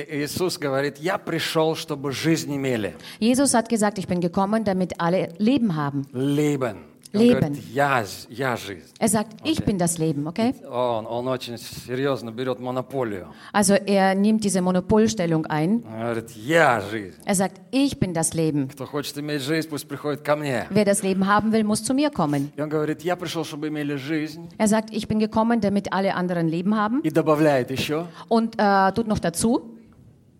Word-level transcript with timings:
И 0.00 0.06
Иисус 0.22 0.58
говорит, 0.58 0.98
я 0.98 1.18
пришел, 1.18 1.74
чтобы 1.76 2.12
жизнь 2.12 2.54
имели. 2.54 2.94
Jesus 3.20 3.54
hat 3.54 3.68
gesagt, 3.68 3.98
ich 3.98 4.06
bin 4.06 4.20
gekommen, 4.20 4.64
damit 4.64 4.94
alle 4.98 5.30
Leben 5.38 5.76
haben. 5.76 6.06
Leben. 6.12 6.78
Он 7.14 7.20
Leben. 7.20 7.40
говорит, 7.40 7.64
я, 7.72 8.04
я 8.28 8.56
жизнь. 8.56 8.82
Er 8.98 9.08
sagt, 9.08 9.36
ich 9.44 9.64
bin 9.64 9.78
das 9.78 9.96
Leben, 9.96 10.26
okay? 10.26 10.54
Он, 10.68 11.06
он 11.06 11.28
очень 11.28 11.56
серьезно 11.56 12.30
берет 12.30 12.58
монополию. 12.60 13.28
Also 13.52 13.74
er 13.74 14.14
nimmt 14.14 14.44
diese 14.44 14.60
Monopolstellung 14.60 15.46
ein. 15.46 15.82
Он 15.86 16.00
говорит, 16.00 16.30
я 16.32 16.80
жизнь. 16.80 17.16
Er 17.24 17.34
sagt, 17.34 17.60
ich 17.70 17.98
bin 17.98 18.12
das 18.12 18.34
Leben. 18.34 18.68
Кто 18.68 18.84
хочет 18.86 19.16
иметь 19.18 19.40
жизнь, 19.42 19.68
пусть 19.68 19.88
приходит 19.88 20.22
ко 20.22 20.36
мне. 20.36 20.66
Wer 20.70 20.84
das 20.84 21.02
Leben 21.02 21.26
haben 21.26 21.52
will, 21.52 21.64
muss 21.64 21.84
zu 21.84 21.94
mir 21.94 22.10
kommen. 22.10 22.50
И 22.56 22.60
он 22.60 22.68
говорит, 22.68 23.02
я 23.02 23.16
пришел, 23.16 23.44
чтобы 23.44 23.68
имели 23.68 23.94
жизнь. 23.96 24.48
Er 24.58 24.68
sagt, 24.68 24.90
ich 24.92 25.08
bin 25.08 25.18
gekommen, 25.18 25.60
damit 25.60 25.92
alle 25.92 26.14
anderen 26.14 26.48
Leben 26.48 26.74
haben. 26.76 27.00
И 27.02 27.10
добавляет 27.10 27.70
еще. 27.70 28.06
Und 28.28 28.56
äh, 28.58 28.92
tut 28.92 29.06
noch 29.06 29.20
dazu, 29.20 29.70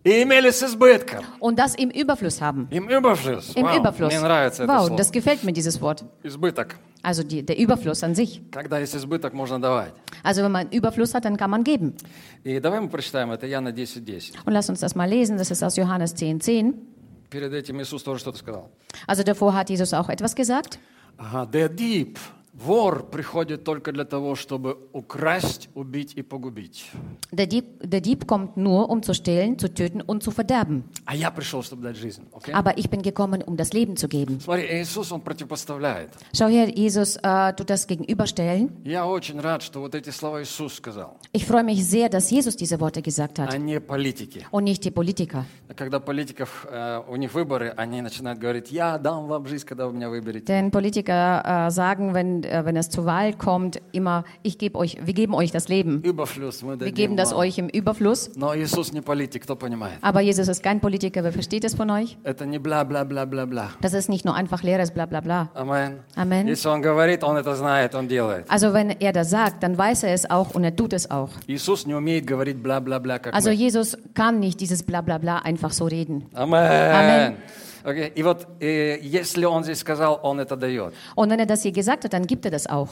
И 0.03 0.23
имели 0.23 0.51
с 0.51 0.63
избытком. 0.63 1.25
und 1.41 1.59
das 1.59 1.75
im 1.75 1.89
Überfluss 1.89 2.39
haben. 2.41 2.67
Им 2.71 2.87
überfluss. 2.87 3.53
Im 3.55 3.65
Вау, 3.65 3.77
Überfluss. 3.79 4.07
Мне 4.13 4.21
нравится 4.21 4.63
это 4.63 4.71
Wow, 4.71 4.85
слово. 4.87 4.97
das 4.97 5.11
gefällt 5.11 5.43
mir, 5.43 5.51
dieses 5.51 5.81
Wort. 5.81 6.05
Избыток. 6.23 6.75
Also 7.03 7.23
die, 7.23 7.43
der 7.43 7.57
Überfluss 7.59 8.03
an 8.03 8.15
sich. 8.15 8.41
Когда 8.51 8.79
есть 8.79 8.95
избыток, 8.95 9.33
можно 9.33 9.59
давать. 9.59 9.93
Also 10.23 10.43
wenn 10.43 10.51
man 10.53 10.69
Überfluss 10.71 11.13
hat, 11.13 11.25
dann 11.25 11.35
kann 11.35 11.49
man 11.49 11.63
geben. 11.65 11.95
И 12.45 12.59
давай 12.61 12.79
мы 12.79 12.87
прочитаем 12.89 13.31
это 13.31 13.47
Яна 13.47 13.69
10.10. 13.71 14.33
Und 14.45 14.53
lass 14.53 14.69
uns 14.69 14.79
das 14.79 14.95
mal 14.95 15.09
lesen, 15.09 15.37
das 15.37 15.51
ist 15.51 15.61
aus 15.61 15.75
Johannes 15.75 16.15
10, 16.15 16.39
10. 16.39 16.73
Перед 17.29 17.51
этим 17.51 17.81
Иисус 17.81 18.01
тоже 18.03 18.21
что-то 18.21 18.37
сказал. 18.37 18.69
Also 19.07 19.23
davor 19.23 19.53
hat 19.53 19.69
Jesus 19.69 19.93
auch 19.93 20.07
etwas 20.07 20.35
gesagt. 20.35 20.79
Ага, 21.17 21.45
der 21.45 21.67
Dieb, 21.67 22.17
вор, 22.53 23.03
приходит 23.11 23.63
только 23.63 23.91
для 23.91 24.03
того, 24.03 24.33
чтобы 24.35 24.77
украсть, 24.91 25.69
убить 25.75 26.13
и 26.15 26.23
погубить. 26.23 26.89
Der 27.31 27.45
Dieb, 27.45 27.65
der 27.83 28.01
Dieb 28.01 28.25
kommt 28.25 28.57
nur, 28.57 28.89
um 28.89 29.03
zu 29.03 29.13
stehlen, 29.13 29.59
zu 29.59 29.71
töten 29.71 30.01
und 30.01 30.23
zu 30.23 30.31
verderben. 30.31 30.83
А 31.05 31.15
я 31.15 31.29
пришел, 31.29 31.61
чтобы 31.61 31.83
дать 31.83 31.97
жизнь. 31.97 32.23
окей? 32.33 32.53
Aber 32.55 32.77
ich 32.79 32.89
bin 32.89 33.03
gekommen, 33.03 33.43
um 33.43 33.57
das 33.57 33.73
Leben 33.73 33.95
zu 33.95 34.07
geben. 34.07 34.39
Смотри, 34.39 34.65
Иисус, 34.81 35.11
Он 35.11 35.21
противопоставляет. 35.21 36.09
Schau 36.35 36.47
her, 36.47 36.67
Jesus 36.75 37.17
äh, 37.17 37.53
tut 37.53 37.69
das 37.69 37.85
gegenüberstellen. 37.85 38.71
Я 38.83 39.05
очень 39.05 39.39
рад, 39.39 39.61
что 39.61 39.81
вот 39.81 39.93
эти 39.93 40.09
слова 40.09 40.41
Иисус 40.41 40.73
сказал, 40.73 41.17
Ich 41.33 41.45
freue 41.45 41.63
mich 41.63 41.85
sehr, 41.85 42.09
dass 42.09 42.31
Jesus 42.31 42.55
diese 42.55 42.79
Worte 42.79 43.03
gesagt 43.03 43.39
а 43.39 43.43
hat 43.45 43.59
не 43.59 43.79
политики. 43.79 44.45
und 44.51 44.63
nicht 44.63 44.83
die 44.83 44.91
Politiker. 44.91 45.45
Когда 45.75 45.99
политиков, 45.99 46.65
э, 46.71 47.01
у 47.09 47.17
них 47.17 47.33
выборы, 47.33 47.73
они 47.75 48.01
начинают 48.01 48.39
говорить, 48.39 48.71
я 48.71 48.97
дам 48.97 49.27
вам 49.27 49.45
жизнь, 49.47 49.65
когда 49.65 49.85
вы 49.87 49.93
меня 49.93 50.09
выберете. 50.09 50.45
Denn 50.45 50.71
Politiker 50.71 51.67
äh, 51.67 51.71
sagen, 51.71 52.13
wenn, 52.13 52.43
äh, 52.43 52.63
wenn 52.63 52.77
es 52.77 52.89
zur 52.89 53.05
Wahl 53.05 53.33
kommt, 53.33 53.81
immer, 53.91 54.23
ich 54.43 54.57
gebe 54.57 54.77
euch, 54.77 54.97
wir 55.05 55.13
geben 55.13 55.33
euch 55.33 55.51
das 55.51 55.67
Leben. 55.67 56.01
Überfluss 56.03 56.61
мы 56.63 56.73
Wir 56.73 56.77
дадим 56.77 56.95
geben 56.95 57.17
das 57.17 57.31
вам. 57.31 57.39
euch 57.39 57.57
im 57.57 57.67
Überfluss. 57.67 58.31
Но 58.35 58.55
Иисус 58.55 58.93
не 58.93 59.01
политик, 59.01 59.43
кто 59.43 59.55
понимает? 59.57 59.97
Aber 60.01 60.21
Jesus 60.21 60.47
ist 60.47 60.63
kein 60.63 60.79
Politiker, 60.79 61.23
wer 61.23 61.33
versteht 61.33 61.65
es 61.65 61.75
von 61.75 61.89
euch? 61.89 62.17
Это 62.23 62.45
не 62.45 62.59
бла-бла-бла-бла-бла. 62.59 63.71
Das 63.81 63.93
ist 63.93 64.07
nicht 64.09 64.25
nur 64.25 64.35
einfach 64.35 64.63
leeres 64.63 64.91
Blablabla. 64.91 65.49
Амен. 65.53 65.99
Amen. 66.15 66.47
Если 66.47 66.69
Он 66.69 66.81
говорит, 66.81 67.23
Он 67.23 67.35
это 67.37 67.55
знает, 67.55 67.93
Он 67.95 68.07
делает. 68.07 68.45
Also 68.49 68.73
wenn 68.73 68.89
er 68.89 69.11
das 69.11 69.29
sagt, 69.29 69.63
dann 69.63 69.77
weiß 69.77 70.03
er 70.03 70.13
es 70.13 70.29
auch 70.29 70.55
und 70.55 70.63
er 70.63 70.75
tut 70.75 70.93
es 70.93 71.11
auch. 71.11 71.29
Иисус 71.47 71.85
не 71.85 71.93
умеет 71.93 72.25
говорить 72.25 72.57
бла-бла-бла, 72.57 73.19
как 73.19 73.33
Also 73.35 73.49
мы. 73.49 73.55
Jesus 73.55 73.97
kann 74.13 74.39
nicht 74.39 74.59
dieses 74.61 74.83
Blablabla 74.83 75.39
einfach 75.39 75.60
so 75.71 75.85
reden. 75.85 76.25
Амен. 76.33 76.55
Amen. 76.55 77.37
Окей, 77.83 78.11
И 78.15 78.21
вот 78.23 78.45
э, 78.59 78.99
если 79.01 79.45
Он 79.45 79.63
здесь 79.63 79.79
сказал, 79.79 80.19
Он 80.21 80.41
это 80.41 80.57
дает. 80.57 80.93
Und 81.15 81.29
wenn 81.29 81.39
er 81.39 81.45
das 81.45 81.61
hier 81.61 81.71
gesagt 81.71 82.03
hat, 82.03 82.11
dann 82.11 82.27
gibt 82.27 82.43
er 82.43 82.51
das 82.51 82.67
auch. 82.67 82.89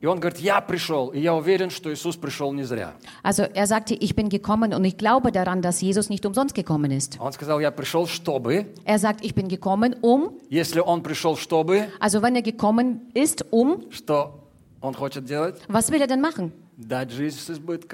И 0.00 0.06
Он 0.06 0.20
говорит, 0.20 0.38
я 0.38 0.60
пришел, 0.60 1.08
и 1.08 1.18
я 1.18 1.34
уверен, 1.34 1.68
что 1.70 1.92
Иисус 1.92 2.16
пришел 2.16 2.52
не 2.52 2.62
зря. 2.62 2.92
Also 3.24 3.42
er 3.42 3.66
sagte, 3.66 3.94
ich 3.94 4.14
bin 4.14 4.28
gekommen 4.28 4.72
und 4.72 4.84
ich 4.84 4.98
glaube 4.98 5.32
daran, 5.32 5.62
dass 5.62 5.80
Jesus 5.80 6.10
nicht 6.10 6.24
umsonst 6.26 6.54
gekommen 6.54 6.92
ist. 6.92 7.18
Он 7.18 7.32
сказал, 7.32 7.58
я 7.60 7.72
пришел, 7.72 8.06
чтобы. 8.06 8.66
Er 8.84 9.00
sagt, 9.00 9.24
ich 9.24 9.34
bin 9.34 9.48
gekommen, 9.48 9.96
um, 10.02 10.30
Если 10.48 10.78
Он 10.78 11.02
пришел, 11.02 11.36
чтобы, 11.36 11.88
also 11.98 12.22
wenn 12.22 12.36
er 12.36 12.42
gekommen 12.42 13.10
ist, 13.14 13.46
um, 13.50 13.90
что 13.90 14.44
Он 14.80 14.94
хочет 14.94 15.24
делать? 15.24 15.56
was 15.68 15.90
will 15.90 16.00
er 16.00 16.06
denn 16.06 16.20
machen? 16.20 16.52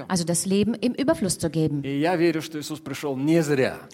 Also 0.07 0.23
das 0.23 0.45
Leben 0.45 0.73
im 0.75 0.93
Überfluss 0.93 1.37
zu 1.37 1.49
geben. 1.49 1.83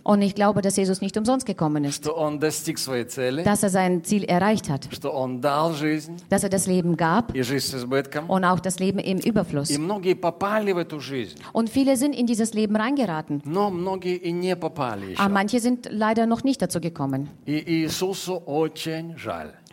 Und 0.04 0.22
ich 0.22 0.36
glaube, 0.36 0.62
dass 0.62 0.76
Jesus 0.78 1.02
nicht 1.02 1.18
umsonst 1.18 1.46
gekommen 1.46 1.84
ist. 1.84 2.06
Dass 2.06 3.64
er 3.64 3.70
sein 3.70 4.04
Ziel 4.04 4.24
erreicht 4.24 4.70
hat. 4.70 4.90
Dass 6.30 6.44
er 6.44 6.50
das 6.50 6.68
Leben 6.68 6.98
gab. 6.98 7.34
Und 8.28 8.46
auch 8.46 8.60
das 8.60 8.80
Leben 8.80 9.00
im 9.00 9.20
Überfluss. 9.20 9.78
Und 11.54 11.70
viele 11.70 11.98
sind 11.98 12.14
in 12.16 12.28
dieses 12.28 12.54
Leben 12.54 12.76
reingeraten. 12.76 13.42
Aber 15.18 15.30
manche 15.30 15.60
sind 15.60 15.88
leider 15.92 16.26
noch 16.26 16.44
nicht 16.44 16.62
dazu 16.62 16.80
gekommen. 16.80 17.30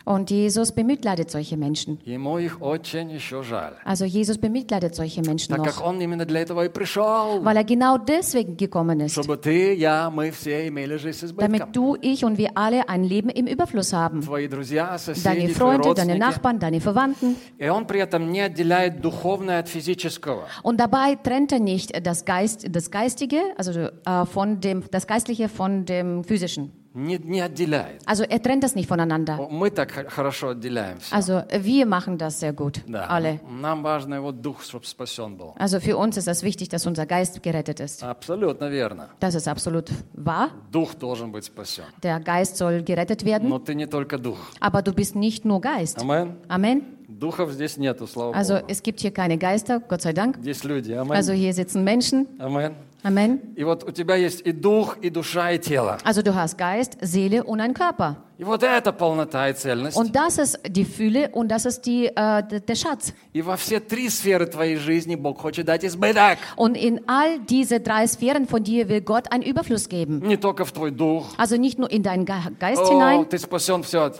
Und 0.06 0.30
Jesus 0.30 0.70
bemitleidet 0.70 1.32
solche 1.32 1.56
Menschen. 1.56 1.98
Ему 2.04 2.38
их 2.38 2.62
очень 2.62 3.10
еще 3.10 3.42
жаль. 3.42 3.74
Also 3.84 4.04
Jesus 4.04 4.38
bemitleidet 4.38 4.94
solche 4.94 5.20
Menschen 5.22 5.56
Так 5.56 5.64
как 5.64 5.80
noch, 5.80 5.84
Он 5.84 6.00
именно 6.00 6.24
для 6.24 6.42
этого 6.42 6.64
и 6.64 6.68
пришел. 6.68 7.42
weil 7.42 7.56
er 7.56 7.64
genau 7.64 7.98
deswegen 7.98 8.56
gekommen 8.56 9.00
ist, 9.00 9.14
Чтобы 9.14 9.36
ты, 9.36 9.74
я, 9.74 10.08
мы 10.10 10.30
все 10.30 10.68
имели 10.68 10.96
жизнь 10.96 11.18
с 11.18 11.24
избытком. 11.24 11.52
damit 11.52 11.74
du, 11.74 11.96
ich 12.00 12.24
und 12.24 12.38
wir 12.38 12.50
alle 12.54 12.88
ein 12.88 13.02
Leben 13.02 13.30
im 13.30 13.48
Überfluss 13.48 13.92
haben. 13.92 14.20
Твои 14.22 14.46
друзья, 14.46 14.90
Deine 14.94 14.98
соседи, 15.00 15.24
твои 15.24 15.54
Freunde, 15.54 15.94
deine 15.94 16.12
родственники. 16.12 16.18
Nachbarn, 16.20 16.58
deine 16.60 16.80
Verwandten. 16.80 17.34
И 17.58 17.68
Он 17.68 17.84
при 17.88 17.98
этом 17.98 18.30
не 18.30 18.42
отделяет 18.42 19.00
духовное 19.00 19.58
от 19.58 19.66
физического. 19.68 20.46
Und 20.62 20.78
dabei 20.78 21.16
trennt 21.16 21.50
er 21.50 21.58
nicht 21.58 21.90
das, 22.06 22.24
Geist, 22.24 22.64
das 22.70 22.92
Geistige, 22.92 23.40
also 23.56 23.72
äh, 23.72 24.24
von 24.26 24.60
dem, 24.60 24.84
das 24.92 25.08
Geistliche 25.08 25.48
von 25.48 25.84
dem 25.84 26.22
Physischen. 26.22 26.70
Не, 26.98 27.18
не 27.18 27.42
отделяет. 27.42 28.00
Also 28.06 28.24
er 28.24 28.40
trennt 28.42 28.64
das 28.64 28.74
nicht 28.74 28.88
voneinander. 28.88 29.36
Мы 29.50 29.70
так 29.70 29.90
х- 29.92 30.08
хорошо 30.08 30.48
отделяем 30.52 30.98
все. 30.98 31.14
Also 31.14 31.42
wir 31.62 31.84
machen 31.84 32.16
das 32.16 32.40
sehr 32.40 32.54
gut, 32.54 32.80
Да. 32.88 33.06
alle. 33.08 33.38
Нам 33.50 33.82
важно 33.82 34.14
его 34.14 34.32
дух, 34.32 34.62
чтобы 34.62 34.86
спасен 34.86 35.36
был. 35.36 35.52
Also 35.58 35.78
für 35.78 35.98
uns 35.98 36.16
ist 36.16 36.26
es 36.26 36.42
wichtig, 36.42 36.70
dass 36.70 36.86
unser 36.86 37.04
Geist 37.04 37.42
gerettet 37.42 37.80
ist. 37.80 38.02
Абсолютно 38.02 38.70
верно. 38.70 39.10
Das 39.20 39.34
ist 39.34 39.46
absolut 39.46 39.90
wahr. 40.14 40.48
Дух 40.72 40.94
должен 40.94 41.30
быть 41.32 41.44
спасен. 41.44 41.84
Der 42.02 42.18
Geist 42.18 42.56
soll 42.56 42.82
gerettet 42.82 43.26
werden, 43.26 43.50
Но 43.50 43.58
ты 43.58 43.74
не 43.74 43.86
только 43.86 44.16
дух. 44.16 44.38
aber 44.60 44.80
du 44.80 44.94
bist 44.94 45.14
nicht 45.16 45.44
nur 45.44 45.60
Geist. 45.60 46.00
Амен. 46.00 46.36
Amen. 46.48 46.80
Духов 47.08 47.52
здесь 47.52 47.76
нету, 47.76 48.06
слава 48.06 48.32
Also 48.34 48.54
Богу. 48.54 48.66
es 48.68 48.82
gibt 48.82 49.00
hier 49.00 49.10
keine 49.10 49.36
Geister, 49.36 49.80
Gott 49.80 50.00
sei 50.00 50.14
Dank. 50.14 50.38
Здесь 50.40 50.64
люди. 50.64 50.92
Амен. 50.92 51.12
Also 51.12 51.32
hier 51.34 51.52
sitzen 51.52 51.84
Menschen. 51.84 52.26
Амен. 52.38 52.72
Amen. 53.02 53.38
И 53.54 53.62
вот 53.62 53.84
у 53.84 53.92
тебя 53.92 54.16
есть 54.16 54.40
и 54.44 54.50
дух, 54.50 54.96
и 55.00 55.10
душа, 55.10 55.52
и 55.52 55.58
тело. 55.58 55.98
Also 56.04 56.22
du 56.22 56.34
hast 56.34 56.58
Geist, 56.58 56.96
Seele 57.00 57.44
und 57.44 57.60
einen 57.60 57.72
Körper. 57.74 58.16
И 58.38 58.42
вот 58.44 58.62
это 58.64 58.92
полнота 58.92 59.48
и 59.48 59.52
цельность. 59.54 59.96
Und 59.96 60.14
das 60.16 60.38
ist 60.38 60.58
die 60.68 60.84
Fülle 60.84 61.30
und 61.32 61.48
das 61.48 61.64
ist 61.66 61.82
die, 61.86 62.06
äh, 62.08 62.42
d- 62.42 62.60
der 62.60 62.74
Schatz. 62.74 63.12
И 63.32 63.42
во 63.42 63.56
все 63.56 63.78
три 63.80 64.08
сферы 64.10 64.46
твоей 64.46 64.76
жизни 64.76 65.14
Бог 65.14 65.38
хочет 65.40 65.66
дать 65.66 65.84
избыток. 65.84 66.38
Und 66.56 66.76
in 66.76 67.00
all 67.06 67.38
diese 67.48 67.78
drei 67.80 68.06
Sphären 68.08 68.46
von 68.48 68.64
dir 68.64 68.88
will 68.88 69.00
Gott 69.02 69.30
einen 69.30 69.44
Überfluss 69.44 69.88
geben. 69.88 70.20
Не 70.26 70.36
только 70.36 70.64
в 70.64 70.72
твой 70.72 70.90
дух. 70.90 71.26
Also 71.38 71.56
nicht 71.56 71.78
nur 71.78 71.90
in 71.90 72.02
deinen 72.02 72.24
Ge 72.24 72.34
Geist 72.58 72.82
О, 72.82 72.90
hinein. 72.90 73.28
ты 73.28 73.38
спасен, 73.38 73.84
все. 73.84 74.10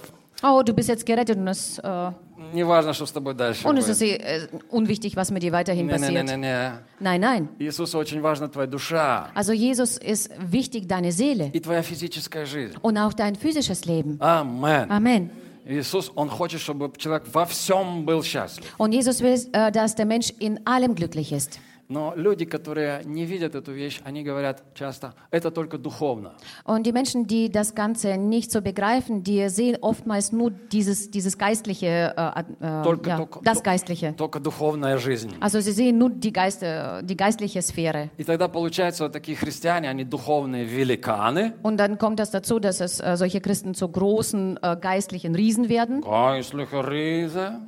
Oh, 0.45 0.63
du 0.63 0.73
bist 0.75 0.89
jetzt 0.89 1.05
gerettet 1.07 1.39
und 1.39 1.49
es, 1.49 1.79
äh, 1.79 2.11
Не 2.53 2.65
важно, 2.65 2.93
что 2.93 3.07
с 3.07 3.13
тобой 3.13 3.35
дальше 3.35 3.67
und 3.67 3.79
es 3.79 3.87
будет. 3.87 3.97
ist 3.97 4.03
äh, 4.03 4.49
unwichtig, 4.71 5.17
was 5.17 5.31
mit 5.31 5.43
dir 5.43 5.53
weiterhin 5.53 5.89
passiert. 5.89 6.13
Не-не-не-не. 6.13 6.79
Nein, 7.01 7.21
nein. 7.21 7.49
Иисусу 7.59 7.99
очень 7.99 8.21
важна 8.21 8.49
твоя 8.49 8.67
душа 8.69 9.31
Also 9.35 9.53
Jesus 9.53 9.97
ist 9.99 10.31
wichtig, 10.39 10.87
deine 10.87 11.13
Seele 11.13 11.51
и 11.53 11.61
твоя 11.61 11.83
физическая 11.83 12.45
жизнь. 12.47 12.75
und 12.83 12.99
auch 12.99 13.15
dein 13.15 13.35
physisches 13.37 13.85
Leben. 13.87 14.19
Амен. 14.21 14.91
Amen. 14.91 15.31
Иисус, 15.69 16.13
Он 16.15 16.29
хочет, 16.29 16.61
чтобы 16.61 16.93
человек 16.97 17.25
во 17.33 17.45
всем 17.47 18.05
был 18.05 18.23
счастлив. 18.23 18.67
Und 18.79 18.93
Jesus 18.93 19.21
will, 19.21 19.37
äh, 19.53 19.73
dass 19.73 19.95
der 19.97 20.07
Mensch 20.07 20.31
in 20.39 20.61
allem 20.67 20.95
glücklich 20.95 21.33
ist. 21.33 21.59
Но 21.91 22.15
люди, 22.17 22.45
которые 22.45 23.03
не 23.05 23.25
видят 23.25 23.55
эту 23.55 23.71
вещь, 23.71 24.01
они 24.05 24.25
говорят 24.25 24.65
часто, 24.75 25.15
это 25.31 25.53
только 25.53 25.79
духовно. 25.79 26.33
Und 26.65 26.83
die 26.85 26.91
Menschen, 26.93 27.29
die 27.29 27.49
das 27.49 27.77
Ganze 27.77 28.17
nicht 28.17 28.51
so 28.51 28.61
begreifen, 28.61 29.23
die 29.23 29.49
sehen 29.49 29.79
oftmals 29.81 30.33
nur 30.33 30.51
dieses, 30.51 31.13
dieses 31.13 31.39
geistliche, 31.39 32.13
äh, 32.17 32.41
äh, 32.41 32.83
Только, 32.83 33.11
ja, 33.11 33.17
только, 33.19 33.41
das 33.45 33.63
Geistliche. 33.63 34.15
только 34.17 34.41
духовная 34.41 34.99
жизнь. 34.99 35.31
Also 35.39 35.61
sie 35.61 35.71
sehen 35.71 35.97
nur 35.99 36.11
die, 36.11 36.33
Geiste, 36.33 37.03
die 37.05 37.17
geistliche 37.17 37.63
Sphäre. 37.63 38.11
И 38.17 38.25
тогда 38.25 38.49
получается, 38.49 39.05
вот 39.05 39.13
такие 39.13 39.37
христиане, 39.37 39.89
они 39.89 40.03
духовные 40.03 40.65
великаны, 40.65 41.55
Und 41.63 41.77
dann 41.77 41.99
kommt 41.99 42.19
das 42.19 42.33
dazu, 42.33 42.59
dass 42.59 42.81
es 42.81 42.99
äh, 42.99 43.17
solche 43.17 43.41
Christen 43.41 43.75
zu 43.75 43.89
großen 43.89 44.59
äh, 44.61 44.77
geistlichen 44.81 45.37
Riesen 45.37 45.69
werden, 45.69 46.01
Geistliche 46.01 46.91
Riese, 46.91 47.61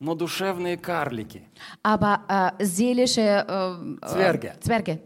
но 0.00 0.14
душевные 0.14 0.76
карлики. 0.76 1.42
aber 1.82 2.20
äh, 2.28 2.64
seelische 2.64 3.20
äh, 3.20 4.06
Zwerge. 4.08 4.48
Äh, 4.56 4.60
Zwerge. 4.60 5.00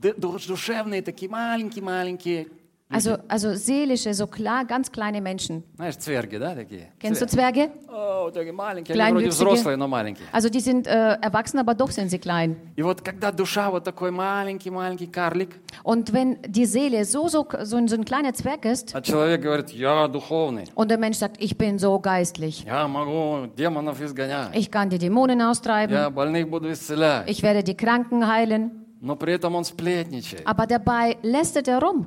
Д- 0.00 0.14
ду- 0.14 0.38
Душевные 0.38 1.02
такие 1.02 1.28
маленькие-маленькие 1.30 2.46
Also, 2.92 3.18
also 3.28 3.54
seelische, 3.54 4.14
so 4.14 4.26
klar, 4.26 4.64
ganz 4.64 4.90
kleine 4.90 5.20
Menschen. 5.20 5.62
Знаешь, 5.76 5.98
цверги, 5.98 6.38
да, 6.38 6.54
такие? 6.54 6.88
Kennst 6.98 7.20
du 7.20 7.26
Цверги. 7.26 7.68
Zwerge? 7.68 7.70
О, 7.86 8.30
такие 8.30 8.52
маленькие, 8.52 8.94
они 8.94 9.12
вроде 9.12 9.26
Kleinwüchsige. 9.26 9.28
взрослые, 9.28 9.76
но 9.76 9.88
маленькие. 9.88 10.26
Also 10.32 10.48
die 10.48 10.60
sind 10.60 10.86
äh, 10.86 11.18
erwachsen, 11.20 11.58
aber 11.58 11.74
doch 11.74 11.90
sind 11.90 12.08
sie 12.08 12.18
klein. 12.18 12.56
И 12.76 12.82
вот 12.82 13.02
когда 13.02 13.30
душа 13.30 13.70
вот 13.70 13.84
такой 13.84 14.10
маленький-маленький 14.10 15.06
карлик, 15.06 15.60
Und 15.84 16.14
wenn 16.14 16.38
die 16.46 16.64
Seele 16.64 17.04
so, 17.04 17.28
so, 17.28 17.46
so, 17.62 17.76
ein, 17.76 17.88
so 17.88 17.94
ein 17.94 18.06
kleiner 18.06 18.32
Zwerg 18.32 18.64
ist 18.64 18.94
а 18.94 19.02
человек 19.02 19.42
говорит, 19.42 19.68
я 19.68 20.08
духовный, 20.08 20.64
und 20.74 20.90
der 20.90 20.96
Mensch 20.96 21.18
sagt, 21.18 21.36
ich 21.42 21.58
bin 21.58 21.78
so 21.78 22.00
geistlich, 22.00 22.64
я 22.64 22.88
могу 22.88 23.48
демонов 23.54 24.00
изгонять, 24.00 24.56
ich 24.56 24.70
kann 24.70 24.88
die 24.88 24.96
Dämonen 24.98 25.42
austreiben, 25.42 25.94
я 25.94 26.08
больных 26.08 26.48
буду 26.48 26.72
исцелять, 26.72 27.28
ich 27.28 27.42
werde 27.42 27.62
die 27.62 27.76
Kranken 27.76 28.26
heilen, 28.26 28.86
но 29.02 29.14
при 29.14 29.34
этом 29.34 29.54
он 29.56 29.64
sплетничает. 29.64 30.46
aber 30.46 30.66
dabei 30.66 31.18
lästert 31.22 31.68
er 31.68 31.82
rum. 31.82 32.06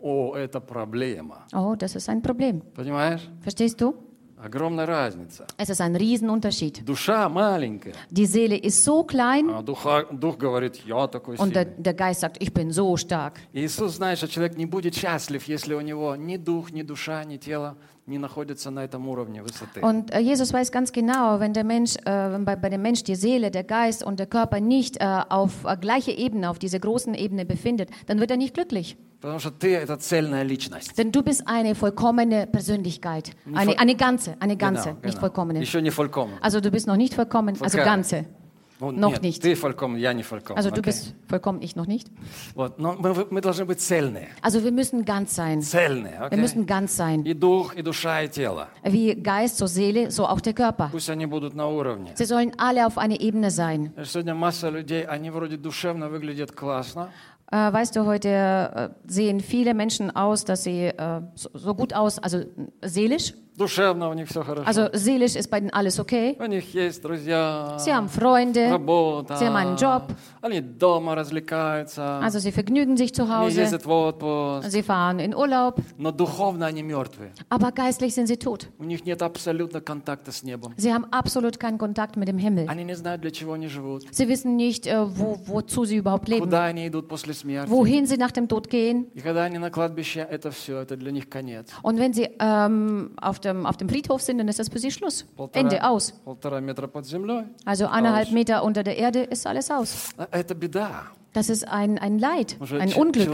О, 0.00 0.34
это 0.36 0.60
проблема. 0.60 1.46
Oh, 1.52 1.74
das 1.76 1.96
ist 1.96 2.08
ein 2.08 2.22
Problem. 2.22 2.62
Понимаешь? 2.74 3.28
Verstehst 3.42 3.80
du? 3.80 3.94
Огромная 4.40 4.86
разница. 4.86 5.48
Es 5.56 5.68
ist 5.68 5.80
ein 5.80 5.96
Riesenunterschied. 5.96 6.84
Душа 6.84 7.28
маленькая, 7.28 7.94
Die 8.08 8.24
Seele 8.24 8.56
ist 8.56 8.84
so 8.84 9.02
klein 9.02 9.50
а 9.50 9.62
духа, 9.62 10.06
дух 10.12 10.38
говорит, 10.38 10.76
я 10.86 11.08
такой 11.08 11.36
und 11.38 11.56
der, 11.56 11.64
der 11.64 11.94
Geist 11.94 12.20
sagt, 12.20 12.40
ich 12.40 12.54
bin 12.54 12.70
so 12.70 12.96
stark. 12.96 13.40
Иисус 13.52 13.96
знает, 13.96 14.18
что 14.18 14.28
человек 14.28 14.56
не 14.56 14.66
будет 14.66 14.94
счастлив, 14.94 15.42
если 15.48 15.74
у 15.74 15.80
него 15.80 16.14
ни 16.14 16.36
дух, 16.36 16.70
ни 16.70 16.82
душа, 16.82 17.24
ни 17.24 17.36
тело 17.36 17.76
Und 19.84 20.12
äh, 20.12 20.18
Jesus 20.18 20.52
weiß 20.52 20.72
ganz 20.72 20.92
genau, 20.92 21.40
wenn 21.40 21.52
der 21.52 21.64
Mensch, 21.64 21.96
äh, 22.04 22.38
bei, 22.38 22.56
bei, 22.56 22.68
dem 22.70 22.82
Mensch 22.82 23.04
die 23.04 23.14
Seele, 23.14 23.50
der 23.50 23.64
Geist 23.64 24.02
und 24.02 24.18
der 24.18 24.26
Körper 24.26 24.60
nicht 24.60 25.00
äh, 25.00 25.20
auf 25.28 25.64
äh, 25.64 25.76
gleicher 25.76 26.16
Ebene, 26.16 26.50
auf 26.50 26.58
dieser 26.58 26.78
großen 26.78 27.14
Ebene 27.14 27.44
befindet, 27.44 27.90
dann 28.06 28.18
wird 28.20 28.30
er 28.30 28.36
nicht 28.36 28.54
glücklich. 28.54 28.96
Denn 30.96 31.10
du 31.10 31.22
bist 31.22 31.42
eine 31.46 31.74
vollkommene 31.74 32.46
Persönlichkeit, 32.46 33.32
eine, 33.52 33.78
eine 33.78 33.96
ganze, 33.96 34.36
eine 34.40 34.56
ganze, 34.56 34.90
genau, 34.90 34.94
nicht 34.94 35.02
genau. 35.02 35.20
vollkommene. 35.20 35.58
Also 36.40 36.60
du 36.60 36.70
bist 36.70 36.86
noch 36.86 36.96
nicht 36.96 37.14
vollkommen, 37.14 37.56
also 37.60 37.78
ganze. 37.78 38.26
Ну, 38.79 38.91
Noch 38.91 39.11
нет, 39.11 39.21
nicht. 39.21 39.41
Ты 39.41 39.55
vollkommen, 39.55 39.97
я 39.97 40.11
не 40.13 40.23
vollkommen. 40.23 40.57
Also 40.57 40.69
du 40.69 40.81
окей? 40.81 40.91
bist 40.91 41.13
vollkommen, 41.29 41.61
ich 41.61 41.75
noch 41.77 41.85
nicht. 41.87 42.07
Вот, 42.53 42.79
но 42.79 42.93
мы, 42.99 43.27
мы 43.29 43.39
должны 43.39 43.63
быть 43.65 43.79
цельные. 43.79 44.27
Also 44.41 44.63
wir 44.63 44.71
müssen 44.73 45.05
ganz 45.05 45.35
sein. 45.35 45.61
Цельные, 45.61 46.13
Wir 46.19 46.21
окей? 46.25 46.39
müssen 46.39 46.65
ganz 46.65 46.97
sein. 46.97 47.23
И 47.25 47.33
дух, 47.33 47.75
и 47.75 47.81
душа, 47.81 48.23
и 48.23 48.27
тело. 48.29 48.67
Wie 48.83 49.15
Geist, 49.15 49.57
so 49.57 49.67
Seele, 49.67 50.11
so 50.11 50.25
auch 50.25 50.41
der 50.41 50.53
Körper. 50.53 50.89
Пусть 50.91 51.09
они 51.09 51.25
будут 51.27 51.53
на 51.53 51.67
уровне. 51.69 52.11
Sie 52.15 52.25
sollen 52.25 52.51
alle 52.57 52.85
auf 52.85 52.97
einer 52.97 53.21
Ebene 53.21 53.51
sein. 53.51 53.91
Знаешь, 53.93 54.09
Сегодня 54.11 54.33
масса 54.35 54.69
людей, 54.69 55.03
они 55.05 55.29
вроде 55.29 55.55
душевно 55.57 56.09
выглядят 56.09 56.51
классно, 56.51 57.09
Äh, 57.51 57.71
weißt 57.71 57.95
du, 57.95 58.05
heute 58.07 58.29
äh, 58.29 58.89
sehen 59.05 59.39
viele 59.39 59.75
Menschen 59.75 60.09
aus, 60.15 60.43
dass 60.43 60.63
sie 60.63 60.85
äh, 60.87 61.21
so, 61.35 61.49
so 61.53 61.75
gut 61.75 61.93
aus, 61.93 62.17
also 62.17 62.39
äh, 62.39 62.47
seelisch. 62.81 63.33
душевно 63.57 64.09
у 64.09 64.13
них 64.13 64.27
все 64.29 64.43
хорошо. 64.43 64.67
Also 64.67 64.89
seelisch 64.93 65.35
ist 65.35 65.49
bei 65.51 65.59
denen 65.59 65.69
alles 65.71 65.99
okay. 65.99 66.35
У 66.39 66.45
них 66.47 66.73
есть 66.73 67.03
друзья, 67.03 67.77
Sie 67.77 67.93
haben 67.93 68.09
Freunde, 68.09 68.69
работа, 68.71 69.37
sie 69.37 69.45
haben 69.45 69.55
einen 69.55 69.77
Job. 69.77 70.11
они 70.41 70.59
дома 70.59 71.13
развлекаются, 71.15 72.19
also 72.21 72.39
sie 72.39 72.51
vergnügen 72.51 72.97
sich 72.97 73.13
zu 73.13 73.23
они 73.23 73.31
Hause, 73.31 73.61
ездят 73.61 73.85
в 73.85 73.89
отпуск, 73.91 74.69
sie 74.69 74.81
fahren 74.81 75.19
in 75.19 75.33
Urlaub, 75.35 75.79
но 75.97 76.11
духовно 76.11 76.65
они 76.65 76.81
мертвые. 76.81 77.31
aber 77.49 77.71
geistlich 77.71 78.15
sind 78.15 78.25
sie 78.27 78.37
tot. 78.37 78.67
У 78.79 78.83
них 78.85 79.05
нет 79.05 79.21
абсолютно 79.21 79.81
контакта 79.81 80.31
с 80.31 80.41
небом. 80.43 80.73
Sie 80.77 80.91
haben 80.91 81.05
absolut 81.11 81.59
keinen 81.59 81.77
Kontakt 81.77 82.17
mit 82.17 82.27
dem 82.27 82.39
Himmel. 82.39 82.67
Они 82.67 82.83
не 82.83 82.95
знают, 82.95 83.21
для 83.21 83.29
чего 83.31 83.53
они 83.53 83.67
живут, 83.67 84.03
Sie 84.11 84.27
wissen 84.27 84.55
nicht, 84.55 84.87
äh, 84.87 85.05
wo, 85.07 85.37
wozu 85.45 85.85
sie 85.85 85.97
überhaupt 85.97 86.27
leben, 86.27 86.39
куда 86.45 86.65
они 86.65 86.87
идут 86.87 87.07
после 87.07 87.33
смерти. 87.35 87.69
wohin 87.69 88.07
sie 88.07 88.17
nach 88.17 88.31
dem 88.31 88.47
Tod 88.47 88.67
gehen. 88.69 89.07
И 89.13 89.19
когда 89.21 89.43
они 89.43 89.59
на 89.59 89.69
кладбище, 89.69 90.27
это 90.27 90.49
все, 90.51 90.79
это 90.79 90.95
для 90.97 91.11
них 91.11 91.29
конец. 91.29 91.67
Und 91.83 91.99
wenn 91.99 92.13
sie 92.13 92.29
ähm, 92.39 93.11
auf, 93.21 93.39
dem, 93.47 93.65
auf 93.65 93.77
dem 93.77 93.89
Friedhof 93.89 94.21
sind, 94.21 94.37
dann 94.37 94.47
ist 94.47 94.59
das 94.59 94.69
für 94.69 94.79
sie 94.79 94.91
Schluss. 94.91 95.25
Ende, 95.53 95.83
aus. 95.83 96.11
полтора 96.25 96.61
метра 96.61 96.87
под 96.87 97.05
землей. 97.05 97.43
Also 97.65 97.87
eineinhalb 97.87 98.31
Meter 98.31 98.63
unter 98.63 98.83
der 98.83 98.97
Erde 98.97 99.23
ist 99.23 99.45
alles 99.47 99.69
aus. 99.71 100.09
А 100.17 100.25
Это 100.31 100.53
беда. 100.55 101.07
Das 101.33 101.49
ist 101.49 101.67
ein, 101.67 101.97
ein 101.97 102.19
Leid, 102.19 102.57
Потому 102.59 102.67
что 102.67 102.79
ein 102.79 102.89
ч- 102.89 102.99
Unglück. 102.99 103.29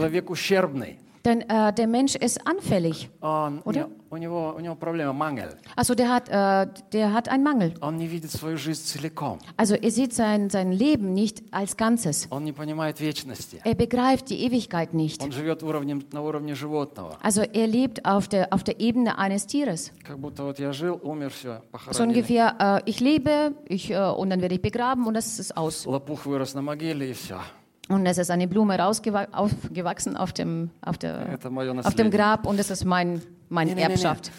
человек 1.24 1.24
ущербный. 1.24 1.24
Denn 1.24 1.42
äh, 1.42 1.72
der 1.74 1.86
Mensch 1.86 2.14
ist 2.14 2.46
anfällig. 2.46 3.10
Он, 3.20 3.60
у, 3.64 3.68
Oder? 3.68 3.80
него, 3.80 3.90
у, 4.10 4.16
него, 4.16 4.54
у 4.56 4.60
него 4.60 4.74
проблема 4.74 5.12
мангель. 5.12 5.50
Also 5.76 5.94
der 5.94 6.08
hat, 6.08 6.30
äh, 6.30 6.66
der 6.92 7.12
hat 7.12 7.28
einen 7.28 7.44
Mangel. 7.44 7.74
Он 7.82 7.98
не 7.98 8.06
видит 8.06 8.30
свою 8.32 8.56
жизнь 8.56 8.82
целиком. 8.82 9.38
Also 9.58 9.74
er 9.74 9.90
sieht 9.90 10.14
sein, 10.14 10.48
sein 10.48 10.72
Leben 10.72 11.12
nicht 11.12 11.42
als 11.50 11.76
Ganzes. 11.76 12.26
Он 12.30 12.44
не 12.44 12.52
понимает 12.52 13.00
вечности. 13.00 13.60
Er 13.64 13.74
begreift 13.74 14.30
die 14.30 14.42
Ewigkeit 14.46 14.94
nicht. 14.94 15.22
Он 15.22 15.30
живет 15.30 15.62
уровнем, 15.62 16.02
на 16.10 16.22
уровне 16.22 16.54
животного. 16.54 17.18
Also 17.22 17.42
er 17.42 17.66
lebt 17.66 18.06
auf 18.06 18.26
der, 18.28 18.50
auf 18.54 18.64
der 18.64 18.80
Ebene 18.80 19.18
eines 19.18 19.46
Tieres. 19.46 19.92
Как 20.02 20.18
будто 20.18 20.44
вот 20.44 20.58
я 20.58 20.72
жил, 20.72 20.98
умер, 21.02 21.32
все, 21.32 21.56
So 21.56 21.62
похоронили. 21.70 22.08
ungefähr, 22.08 22.80
äh, 22.86 22.90
ich 22.90 23.00
lebe 23.00 23.52
ich, 23.68 23.90
äh, 23.90 23.98
und 23.98 24.30
dann 24.30 24.40
werde 24.40 24.54
ich 24.54 24.62
begraben 24.62 25.06
und 25.06 25.12
das 25.12 25.38
ist 25.38 25.54
aus. 25.54 25.84
Лопух 25.84 26.24
вырос 26.24 26.54
на 26.54 26.62
могиле, 26.62 27.10
и 27.10 27.12
все. 27.12 27.40
Und 27.87 28.05
es 28.07 28.17
ist 28.17 28.31
eine 28.31 28.47
Blume 28.47 28.79
rausgewachsen 28.79 30.17
auf 30.17 30.33
dem, 30.33 30.71
auf, 30.81 30.97
der, 30.97 31.37
auf 31.83 31.93
dem 31.93 32.09
Grab 32.09 32.47
und 32.47 32.59
es 32.59 32.71
ist 32.71 32.83
mein, 32.83 33.21
meine 33.47 33.79
Erbschaft. 33.79 34.31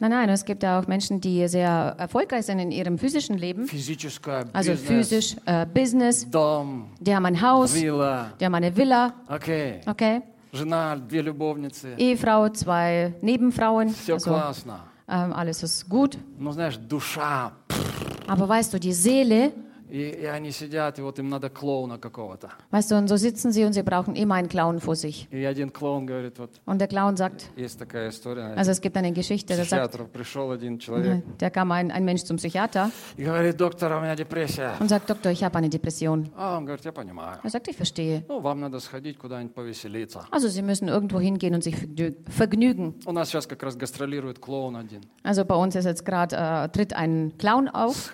Nein, 0.00 0.10
nein, 0.10 0.28
es 0.30 0.44
gibt 0.44 0.64
auch 0.64 0.88
Menschen, 0.88 1.20
die 1.20 1.46
sehr 1.46 1.94
erfolgreich 1.96 2.46
sind 2.46 2.58
in 2.58 2.72
ihrem 2.72 2.98
physischen 2.98 3.38
Leben. 3.38 3.68
also 4.52 4.72
physisch, 4.74 5.36
äh, 5.46 5.64
Business. 5.64 6.26
Die 6.98 7.14
haben 7.14 7.26
ein 7.26 7.40
Haus, 7.40 7.72
die 8.40 8.44
haben 8.44 8.54
eine 8.56 8.76
Villa. 8.76 9.14
Okay. 9.28 9.80
okay. 9.86 10.22
Ehefrau, 11.98 12.48
zwei 12.48 13.12
Nebenfrauen. 13.20 13.94
also, 14.14 14.30
ähm, 15.08 15.32
alles 15.34 15.62
ist 15.62 15.88
gut. 15.88 16.18
Aber 18.26 18.48
weißt 18.48 18.74
du, 18.74 18.80
die 18.80 18.92
Seele... 18.92 19.52
Weißt 22.70 22.90
du, 22.90 22.96
und 22.96 23.08
so 23.08 23.16
sitzen 23.16 23.52
sie 23.52 23.64
und 23.64 23.72
sie 23.72 23.82
brauchen 23.82 24.14
immer 24.16 24.34
einen 24.36 24.48
Clown 24.48 24.80
vor 24.80 24.96
sich. 24.96 25.28
Und 26.66 26.78
der 26.80 26.88
Clown 26.88 27.16
sagt, 27.16 27.50
also 28.56 28.70
es 28.70 28.80
gibt 28.80 28.96
eine 28.96 29.12
Geschichte, 29.12 29.54
der 29.56 29.64
sagt, 29.70 29.94
«Äh, 29.94 31.22
da 31.38 31.50
kam 31.50 31.72
ein, 31.72 31.90
ein 31.90 32.04
Mensch 32.04 32.22
zum 32.24 32.36
Psychiater 32.36 32.90
und 34.80 34.88
sagt, 34.88 35.08
Doktor, 35.10 35.30
ich 35.32 35.42
habe 35.44 35.56
eine 35.58 35.68
Depression. 35.68 36.28
Er 37.42 37.50
sagt, 37.50 37.68
ich 37.68 37.76
verstehe. 37.76 38.24
Also 40.30 40.48
sie 40.48 40.62
müssen 40.62 40.88
irgendwo 40.88 41.20
hingehen 41.20 41.54
und 41.54 41.62
sich 41.64 41.76
vergnügen. 42.28 42.94
Also 45.22 45.44
bei 45.44 45.54
uns 45.54 45.74
ist 45.74 45.84
jetzt 45.84 46.04
gerade, 46.04 46.36
äh, 46.36 46.68
tritt 46.68 46.94
ein 46.94 47.32
Clown 47.38 47.68
auf. 47.68 48.10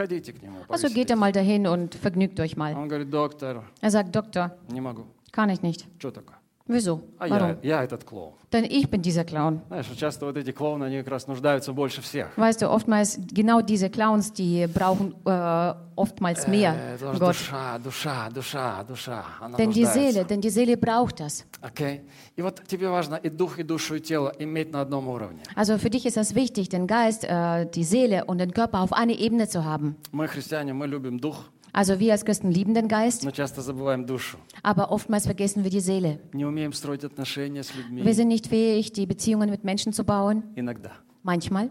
Also 0.68 0.88
geht 0.88 1.10
er 1.10 1.16
mal 1.16 1.32
dahin 1.32 1.63
und 1.67 1.95
vergnügt 1.95 2.39
euch 2.39 2.55
mal. 2.57 2.75
Он 2.75 2.87
говорит, 2.87 3.09
доктор, 3.11 3.63
Er 3.81 3.91
sagt, 3.91 4.15
Doktor, 4.15 4.51
не 4.71 4.81
могу. 4.81 5.05
kann 5.31 5.49
ich 5.49 5.61
nicht. 5.61 5.85
Что 5.99 6.11
такое? 6.11 6.35
Wieso? 6.71 7.01
А 7.17 7.27
Warum? 7.27 7.57
я, 7.63 7.77
я 7.79 7.83
этот 7.83 8.03
клоун. 8.03 8.33
Denn 8.53 8.63
ich 8.63 8.87
bin 8.91 9.01
dieser 9.01 9.23
Clown. 9.25 9.61
Знаешь, 9.69 9.87
вот 9.89 9.97
часто 9.97 10.25
вот 10.27 10.37
эти 10.37 10.51
клоуны, 10.51 10.83
они 10.85 10.99
как 10.99 11.07
раз 11.07 11.25
нуждаются 11.25 11.73
больше 11.73 12.01
всех. 12.03 12.27
Weißt 12.37 12.61
du, 12.61 12.69
oftmals, 12.69 13.17
genau 13.31 13.61
diese 13.61 13.89
Clowns, 13.89 14.33
die 14.33 14.67
brauchen 14.67 15.15
äh, 15.25 15.73
oftmals 15.95 16.47
mehr 16.47 16.75
Э, 16.75 16.97
потому 16.99 17.15
что 17.15 17.25
Gott. 17.25 17.35
душа, 17.35 17.79
душа, 17.79 18.29
душа, 18.29 18.83
душа. 18.83 19.25
Она 19.41 19.57
Denn 19.57 19.71
die 19.71 19.81
нуждается. 19.83 20.11
Seele, 20.13 20.25
denn 20.25 20.41
die 20.41 20.51
Seele 20.51 20.77
braucht 20.77 21.19
das. 21.21 21.43
Окей? 21.61 22.01
И 22.35 22.41
вот 22.43 22.61
тебе 22.67 22.87
важно 22.89 23.15
и 23.15 23.29
дух, 23.29 23.57
и 23.57 23.63
душу, 23.63 23.95
и 23.95 23.99
тело 23.99 24.31
иметь 24.37 24.71
на 24.71 24.81
одном 24.81 25.07
уровне. 25.07 25.39
Also 25.55 25.79
für 25.79 25.89
dich 25.89 26.05
ist 26.05 26.17
das 26.17 26.35
wichtig, 26.35 26.69
den 26.69 26.85
Geist, 26.85 27.23
äh, 27.23 27.65
die 27.65 27.83
Seele 27.83 28.25
und 28.25 28.37
den 28.37 28.51
Körper 28.53 28.81
auf 28.81 28.93
einer 28.93 29.13
Ebene 29.17 29.47
zu 29.47 29.65
haben. 29.65 29.95
Мы, 30.11 30.27
христиане, 30.27 30.73
мы 30.73 30.85
любим 30.85 31.19
дух, 31.19 31.45
Also 31.73 31.99
wir 31.99 32.13
als 32.13 32.25
Christen 32.25 32.49
lieben 32.51 32.73
den 32.73 32.87
Geist, 32.87 33.23
но 33.23 33.31
часто 33.31 33.61
забываем 33.61 34.05
душу. 34.05 34.37
aber 34.63 34.91
oftmals 34.91 35.25
vergessen 35.25 35.63
wir 35.63 35.69
die 35.69 35.81
Seele. 35.81 36.19
Не 36.33 36.45
умеем 36.45 36.73
строить 36.73 37.03
отношения 37.03 37.63
с 37.63 37.73
людьми. 37.75 38.03
Wir 38.03 38.13
sind 38.15 38.27
nicht 38.27 38.47
fähig, 38.47 38.91
die 38.91 39.05
Beziehungen 39.05 39.49
mit 39.51 39.63
Menschen 39.63 39.93
zu 39.93 40.03
bauen. 40.03 40.43
Иногда. 40.55 40.91
Manchmal. 41.23 41.69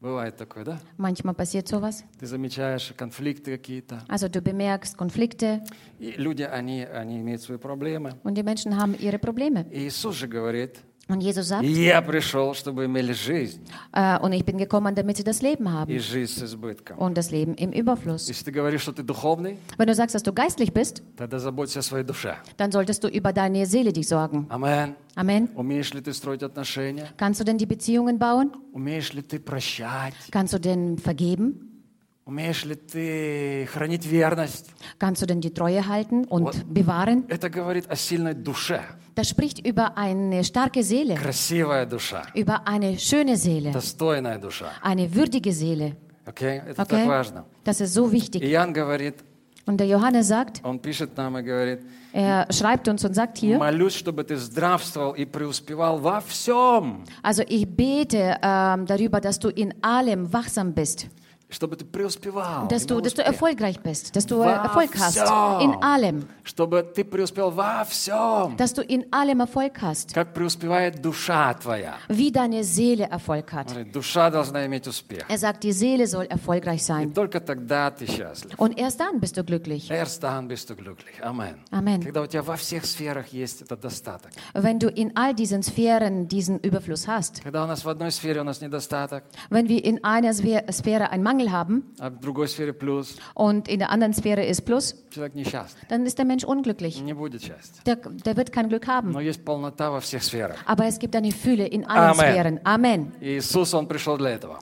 Бывает 0.00 0.36
такое, 0.36 0.64
да? 0.64 0.78
Manchmal 0.96 1.34
passiert 1.34 1.66
sowas. 1.68 2.04
Ты 2.20 2.26
замечаешь 2.26 2.94
конфликты 2.96 3.50
какие-то. 3.56 4.00
Also 4.08 4.28
du 4.28 4.40
bemerkst 4.40 4.96
Konflikte 4.96 5.62
И 5.98 6.12
люди, 6.16 6.42
они, 6.44 6.84
они 6.84 7.20
имеют 7.20 7.42
свои 7.42 7.58
проблемы. 7.58 8.12
und 8.22 8.34
die 8.34 8.44
Menschen 8.44 8.76
haben 8.78 8.94
ihre 8.98 9.18
Probleme. 9.18 9.66
И 9.72 9.88
Иисус 9.88 10.14
же 10.14 10.28
говорит, 10.28 10.78
Und 11.10 11.22
Jesus 11.22 11.48
sagt, 11.48 11.64
я 11.64 12.02
пришел, 12.02 12.52
чтобы 12.52 12.84
имели 12.84 13.14
жизнь, 13.14 13.62
äh, 13.94 14.18
und 14.20 14.34
ich 14.34 14.44
bin 14.44 14.58
gekommen, 14.58 14.94
damit 14.94 15.16
sie 15.16 15.24
das 15.24 15.40
Leben 15.40 15.64
и 15.64 15.68
haben 15.70 15.98
жизнь 15.98 16.38
с 16.38 16.42
избытком. 16.42 16.98
und 16.98 17.16
das 17.16 17.30
Leben 17.30 17.54
im 17.54 17.72
Überfluss. 17.72 18.28
Если 18.28 18.44
ты 18.44 18.50
говоришь, 18.52 18.82
что 18.82 18.92
ты 18.92 19.02
духовный, 19.02 19.56
Wenn 19.78 19.86
du 19.88 19.94
sagst, 19.94 20.14
dass 20.14 20.22
du 20.22 20.34
geistlich 20.34 20.74
bist, 20.74 21.02
тогда 21.16 21.38
заботься 21.38 21.78
о 21.78 21.82
своей 21.82 22.04
душе. 22.04 22.36
dann 22.58 22.70
solltest 22.72 23.04
du 23.04 23.08
über 23.08 23.32
deine 23.32 23.64
Seele 23.64 23.94
dich 23.94 24.06
sorgen. 24.06 24.44
Амен. 24.50 24.96
Amen. 25.16 25.48
Умеешь 25.54 25.94
ли 25.94 26.02
ты 26.02 26.12
строить 26.12 26.42
отношения? 26.42 27.08
Kannst 27.16 27.40
du 27.40 27.44
denn 27.44 27.56
die 27.56 27.64
Beziehungen 27.64 28.18
bauen? 28.18 28.50
Умеешь 28.74 29.14
ли 29.14 29.22
ты 29.22 29.38
прощать? 29.40 30.12
Kannst 30.30 30.52
du 30.52 30.58
denn 30.60 30.98
vergeben? 30.98 31.71
Умеешь 32.24 32.64
ли 32.66 32.74
ты 32.74 33.66
хранить 33.72 34.04
верность? 34.04 34.66
Kannst 34.98 35.22
du 35.22 35.26
denn 35.26 35.40
die 35.40 35.50
Treue 35.54 35.86
halten 35.88 36.24
und 36.26 36.62
bewahren? 36.72 37.24
Это 37.28 37.48
говорит 37.48 37.86
о 37.90 37.96
сильной 37.96 38.34
душе, 38.34 38.82
Das 39.14 39.28
spricht 39.30 39.66
über 39.66 39.96
eine 39.96 40.44
starke 40.44 40.82
Seele, 40.82 41.14
красивая 41.14 41.86
душа, 41.86 42.22
über 42.34 42.68
eine 42.68 42.98
schöne 42.98 43.36
Seele, 43.36 43.72
достойная 43.72 44.38
душа. 44.38 44.72
eine 44.82 45.12
würdige 45.14 45.52
Seele. 45.52 45.96
Окей? 46.26 46.58
Это 46.68 46.84
так 46.84 46.92
Okay? 46.92 47.06
важно. 47.08 47.44
Das 47.64 47.80
ist 47.80 47.94
so 47.94 48.12
wichtig. 48.12 48.42
Иоанn 48.42 48.74
говорит, 48.74 49.14
Und 49.66 49.78
der 49.80 49.86
Johannes 49.86 50.28
sagt, 50.28 50.60
он 50.64 50.78
пишет 50.78 51.16
нам 51.16 51.36
и 51.38 51.42
говорит, 51.42 51.80
er 52.12 52.46
schreibt 52.52 52.88
uns 52.88 53.04
und 53.04 53.14
sagt 53.14 53.38
hier, 53.38 53.58
молюсь, 53.58 53.94
чтобы 53.94 54.22
ты 54.24 54.36
здравствовал 54.36 55.12
и 55.14 55.24
преуспевал 55.24 55.98
во 55.98 56.20
всем. 56.20 57.04
also 57.22 57.42
ich 57.48 57.66
bete 57.66 58.36
ähm, 58.42 58.84
darüber, 58.86 59.20
dass 59.22 59.38
du 59.38 59.48
in 59.48 59.72
allem 59.82 60.30
wachsam 60.32 60.74
bist, 60.74 61.06
Чтобы 61.52 61.76
ты 61.76 61.86
преуспевал. 61.86 62.68
dass 62.68 62.84
du, 62.84 62.96
имел 62.96 63.04
dass 63.04 63.14
du 63.14 63.22
успех. 63.22 63.26
erfolgreich 63.26 63.80
bist, 63.80 64.14
dass 64.14 64.26
du 64.26 64.34
äh, 64.42 64.44
Во 64.44 64.50
Erfolg 64.64 64.90
hast 64.98 65.16
всем. 65.18 65.60
in 65.62 65.82
allem, 65.82 66.26
Чтобы 66.44 66.82
ты 66.82 67.04
преуспел 67.04 67.50
во 67.50 67.86
всем. 67.86 68.54
dass 68.58 68.74
du 68.74 68.82
in 68.82 69.06
allem 69.10 69.40
Erfolg 69.40 69.80
hast, 69.80 70.12
Как 70.12 70.34
преуспевает 70.34 71.00
душа 71.00 71.54
твоя. 71.54 71.94
wie 72.10 72.30
deine 72.30 72.62
Seele 72.64 73.04
Erfolg 73.10 73.50
hat. 73.54 73.68
Говорит, 73.68 73.92
Душа 73.94 74.30
должна 74.30 74.66
иметь 74.66 74.86
успех. 74.86 75.24
Er 75.30 75.38
sagt, 75.38 75.62
die 75.64 75.72
Seele 75.72 76.06
soll 76.06 76.26
erfolgreich 76.26 76.82
И 76.82 76.84
sein. 76.84 77.14
только 77.14 77.40
тогда 77.40 77.90
ты 77.92 78.06
счастлив. 78.06 78.52
Und 78.58 78.78
erst 78.78 79.00
dann 79.00 79.18
bist 79.18 79.38
du 79.38 79.42
glücklich. 79.42 79.90
Erst 79.90 80.22
dann 80.22 80.48
bist 80.48 80.68
du 80.68 80.76
glücklich. 80.76 81.24
Amen. 81.24 81.54
Amen. 81.70 82.02
Когда 82.02 82.20
у 82.20 82.26
тебя 82.26 82.42
во 82.42 82.56
всех 82.56 82.84
сферах 82.84 83.28
есть 83.28 83.62
этот 83.62 83.80
достаток. 83.80 84.32
Wenn 84.52 84.78
du 84.78 84.88
in 84.90 85.16
all 85.16 85.32
diesen 85.32 85.62
Sphären 85.62 86.28
diesen 86.28 86.58
Überfluss 86.58 87.08
hast. 87.08 87.42
Когда 87.42 87.64
у 87.64 87.66
нас 87.66 87.86
в 87.86 87.88
одной 87.88 88.12
сфере 88.12 88.42
у 88.42 88.44
нас 88.44 88.60
недостаток, 88.60 89.24
Wenn 89.48 89.66
wir 89.70 89.82
in 89.82 90.04
einer 90.04 90.32
Sphä- 90.34 90.70
Sphäre 90.70 91.08
einen 91.08 91.22
Mangel 91.22 91.38
Mangel 91.43 91.51
haben 91.51 91.83
und 93.33 93.67
in 93.67 93.79
der 93.79 93.89
anderen 93.89 94.13
Sphäre 94.13 94.45
ist 94.45 94.61
Plus, 94.61 94.95
dann 95.89 96.05
ist 96.05 96.17
der 96.17 96.25
Mensch 96.25 96.43
unglücklich. 96.43 97.03
Der, 97.85 97.95
der, 97.95 98.37
wird 98.37 98.51
kein 98.51 98.69
Glück 98.69 98.87
haben. 98.87 99.15
Aber 100.65 100.85
es 100.85 100.99
gibt 100.99 101.15
eine 101.15 101.31
Fülle 101.31 101.65
in 101.67 101.85
allen 101.85 102.11
Amen. 102.11 102.15
Sphären. 102.15 102.59
Amen. 102.63 103.11
Jesus, 103.19 103.73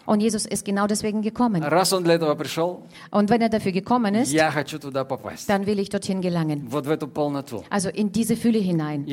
und 0.05 0.21
Jesus 0.21 0.45
ist 0.45 0.65
genau 0.65 0.87
deswegen 0.87 1.21
gekommen. 1.21 1.63
und 1.63 3.29
wenn 3.29 3.41
er 3.41 3.49
dafür 3.49 3.71
gekommen 3.71 4.15
ist, 4.15 4.33
dann 5.47 5.65
will 5.65 5.79
ich 5.79 5.89
dorthin 5.89 6.21
gelangen. 6.21 6.69
Also 7.69 7.89
in 7.89 8.11
diese 8.11 8.35
Fülle 8.35 8.59
hinein. 8.59 9.05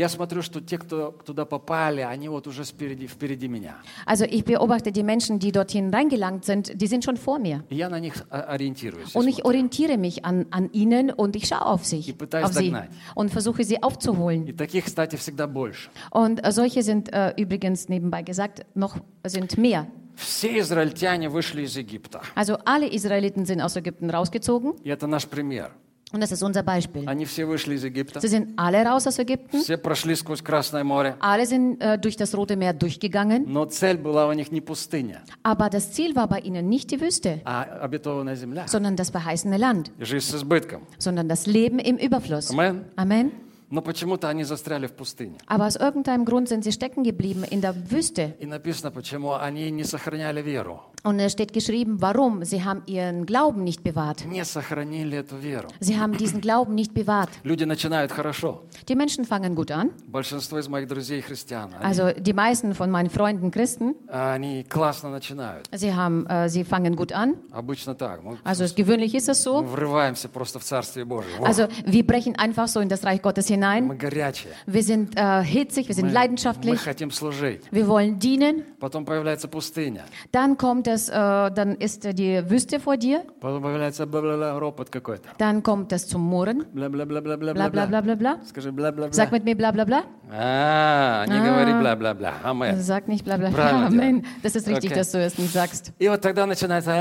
Also 4.06 4.24
ich 4.24 4.44
beobachte 4.44 4.92
die 4.92 5.02
Menschen, 5.02 5.38
die 5.38 5.52
dorthin 5.52 5.92
reingelangt 5.92 6.44
sind, 6.44 6.80
die 6.80 6.86
sind 6.86 7.04
schon 7.04 7.16
vor 7.16 7.38
mir. 7.38 7.57
И 7.69 7.75
я 7.75 7.89
на 7.89 7.99
них 7.99 8.13
о- 8.29 8.41
ориентируюсь. 8.53 9.15
Und 9.15 9.27
ich 9.27 9.45
orientiere 9.45 9.97
mich 9.97 10.23
an, 10.25 10.45
an 10.51 10.69
ihnen 10.71 11.11
und 11.11 11.35
ich 11.35 11.47
schaue 11.47 11.65
auf, 11.65 11.85
sich, 11.85 12.05
Die 12.05 12.13
пытаюсь 12.13 12.45
auf 12.45 12.53
sie 12.53 12.65
догнать. 12.71 12.89
und 13.15 13.29
versuche 13.31 13.63
sie 13.63 13.81
aufzuholen. 13.81 14.47
И 14.47 14.53
таких, 14.53 14.85
кстати, 14.85 15.15
всегда 15.17 15.47
больше. 15.47 15.89
Und 16.11 16.45
äh, 16.45 16.51
solche 16.51 16.83
sind 16.83 17.11
äh, 17.13 17.33
übrigens 17.37 17.89
nebenbei 17.89 18.21
gesagt 18.23 18.65
noch 18.75 18.97
sind 19.25 19.57
mehr. 19.57 19.87
Все 20.15 20.59
израильтяне 20.59 21.27
вышли 21.29 21.63
из 21.63 21.75
Египта. 21.75 22.21
Also 22.35 22.57
alle 22.65 22.87
Israeliten 22.87 23.45
sind 23.45 23.61
aus 23.61 23.75
Ägypten 23.75 24.09
rausgezogen 24.11 24.73
И 24.83 24.89
это 24.89 25.07
наш 25.07 25.25
пример. 25.27 25.71
und 26.11 26.21
das 26.21 26.31
ist 26.31 26.43
unser 26.43 26.61
Beispiel. 26.61 27.07
Они 27.09 27.25
все 27.25 27.45
вышли 27.45 27.73
из 27.73 27.83
Египта. 27.83 28.19
Sie 28.21 28.27
sind 28.27 28.49
alle 28.55 28.85
raus 28.85 29.07
aus 29.07 29.17
Ägypten, 29.17 29.59
Все 29.61 29.77
прошли 29.77 30.13
сквозь 30.15 30.43
Красное 30.43 30.83
море. 30.83 31.15
alle 31.19 31.45
sind 31.47 31.81
äh, 31.81 31.97
durch 31.97 32.15
das 32.15 32.35
Rote 32.35 32.55
Meer 32.55 32.73
durchgegangen, 32.73 33.45
Но 33.47 33.65
цель 33.65 33.97
была 33.97 34.27
у 34.27 34.33
них 34.33 34.51
не 34.51 34.61
пустыня, 34.61 35.21
aber 35.41 35.69
das 35.69 35.91
Ziel 35.91 36.15
war 36.15 36.27
bei 36.27 36.39
ihnen 36.39 36.69
nicht 36.69 36.91
die 36.91 37.01
Wüste, 37.01 37.41
а 37.45 37.63
обетованная 37.81 38.35
земля. 38.35 38.67
sondern 38.67 38.95
das 38.95 39.09
verheißene 39.09 39.57
Land, 39.57 39.91
И 39.97 40.05
Жизнь 40.05 40.27
с 40.29 40.35
избытком. 40.35 40.81
sondern 40.99 41.27
das 41.27 41.47
Leben 41.47 41.79
im 41.79 41.97
Überfluss. 41.97 42.51
Амен. 42.51 42.85
Amen. 42.95 43.31
Но 43.69 43.81
почему-то 43.81 44.29
они 44.29 44.43
застряли 44.43 44.85
в 44.85 44.93
пустыне. 44.93 45.37
Aber 45.47 45.65
aus 45.65 45.75
irgendeinem 45.75 46.25
Grund 46.25 46.47
sind 46.47 46.63
sie 46.63 46.71
stecken 46.71 47.03
geblieben 47.03 47.43
in 47.43 47.59
der 47.61 47.73
Wüste. 47.89 48.35
И 48.39 48.45
написано, 48.45 48.91
почему 48.91 49.33
они 49.33 49.71
не 49.71 49.83
сохраняли 49.83 50.41
веру. 50.43 50.81
Und 51.03 51.19
es 51.19 51.33
steht 51.33 51.51
geschrieben, 51.51 51.99
warum? 51.99 52.45
Sie 52.45 52.63
haben 52.63 52.83
ihren 52.85 53.25
Glauben 53.25 53.63
nicht 53.65 53.83
bewahrt. 53.83 54.25
Не 54.25 54.45
сохранили 54.45 55.17
эту 55.17 55.35
веру. 55.37 55.67
Sie 55.81 55.99
haben 55.99 56.15
diesen 56.17 56.39
Glauben 56.39 56.75
nicht 56.75 56.93
bewahrt. 56.93 57.29
Люди 57.43 57.63
начинают 57.65 58.11
хорошо. 58.11 58.61
Die 58.87 58.95
Menschen 58.95 59.25
fangen 59.25 59.55
gut 59.55 59.71
an. 59.71 59.89
Большинство 60.07 60.59
из 60.59 60.67
моих 60.69 60.87
друзей 60.87 61.21
христиан, 61.21 61.71
они, 61.73 61.83
Also 61.83 62.11
die 62.21 62.31
meisten 62.33 62.75
von 62.75 62.91
meinen 62.91 63.09
Freunden 63.09 63.49
Christen, 63.49 63.95
они 64.07 64.63
классно 64.69 65.09
начинают. 65.09 65.67
sie, 65.73 65.93
haben, 65.95 66.25
äh, 66.27 66.47
sie 66.47 66.63
fangen 66.63 66.95
gut 66.95 67.11
an. 67.11 67.35
Обычно 67.51 67.95
так. 67.95 68.23
Мы, 68.23 68.37
Also 68.45 68.63
es, 68.65 68.75
gewöhnlich 68.75 69.15
ist 69.15 69.27
es 69.29 69.43
мы 69.45 69.51
so. 69.51 69.63
врываемся 69.63 70.29
просто 70.29 70.59
в 70.59 70.63
Царствие 70.63 71.05
Божие. 71.05 71.37
Во, 71.39 71.45
Also 71.47 71.67
wir 71.85 72.05
brechen 72.05 72.35
einfach 72.37 72.67
so 72.69 72.79
in 72.79 72.87
das 72.87 73.03
Reich 73.03 73.21
Gottes 73.23 73.47
hinein. 73.47 73.56
мы 73.87 73.95
горячие. 73.95 74.51
Wir 74.67 74.83
sind 74.83 75.15
äh, 75.15 75.43
hitzig, 75.43 75.87
wir 75.87 75.95
sind 75.95 76.05
Мы, 76.05 76.11
мы 76.11 76.15
leidenschaftlich. 76.15 76.79
хотим 76.81 77.11
служить. 77.11 77.61
Wir 77.71 77.87
wollen 77.87 78.19
dienen. 78.19 78.63
Потом 78.79 79.05
появляется 79.05 79.47
пустыня. 79.47 80.03
Dann 80.31 80.57
kommt 80.57 80.87
es, 80.87 81.09
äh, 81.09 81.13
dann 81.13 81.75
ist 81.79 82.05
äh, 82.05 82.13
die 82.13 82.49
Wüste 82.49 82.79
vor 82.79 82.97
dir. 82.97 83.23
Потом 83.41 83.61
появляется 83.63 84.05
бла-бла-бла, 84.05 84.57
ропот 84.59 84.89
какой-то. 84.89 85.29
Dann 85.37 85.61
kommt 85.63 85.91
es 85.93 86.07
zum 86.07 86.21
Murren. 86.21 86.65
Bla 86.73 86.89
bla 86.89 87.05
bla 87.05 87.21
Бла-бла-бла-бла-бла-бла. 87.21 88.01
bla 88.01 88.15
bla. 88.15 88.37
Скажи 88.45 88.71
бла-бла-бла. 88.71 89.13
Sag 89.13 89.31
mit 89.31 89.43
mir 89.45 89.55
bla 89.55 89.71
bla 89.71 89.85
bla. 89.85 90.03
А, 90.31 91.25
не 91.27 91.39
говори 91.39 91.73
бла-бла-бла. 91.73 92.33
Амен. 92.43 92.79
Sag 92.81 93.07
nicht 93.07 93.23
bla 93.25 93.37
bla 93.37 93.49
bla. 93.49 93.57
Правильно 93.57 93.87
Amen. 93.87 94.25
Das 94.41 94.55
ist 94.55 94.67
richtig, 94.67 94.91
Okay. 94.91 94.99
dass 94.99 95.11
du 95.11 95.19
es 95.19 95.37
nicht 95.37 95.53
sagst. 95.53 95.91
И 95.99 96.07
вот 96.09 96.21
тогда 96.21 96.45
начинается 96.45 96.91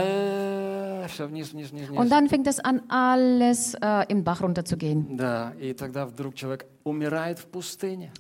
все 1.09 1.27
вниз, 1.27 1.53
вниз, 1.53 1.71
вниз, 1.71 1.89
Und 1.91 1.97
вниз. 1.99 2.11
dann 2.11 2.29
fängt 2.29 2.47
es 2.47 2.59
an, 2.61 2.83
alles 2.89 3.75
äh, 3.81 4.05
im 4.09 4.25
Bach 4.25 4.41
runterzugehen. 4.43 5.17
Да, 5.17 5.53
и 5.61 5.73
тогда 5.75 6.07
вдруг 6.07 6.35
человек 6.35 6.67
умирает 6.67 6.71
в 6.71 6.76
пустыне, 6.76 6.76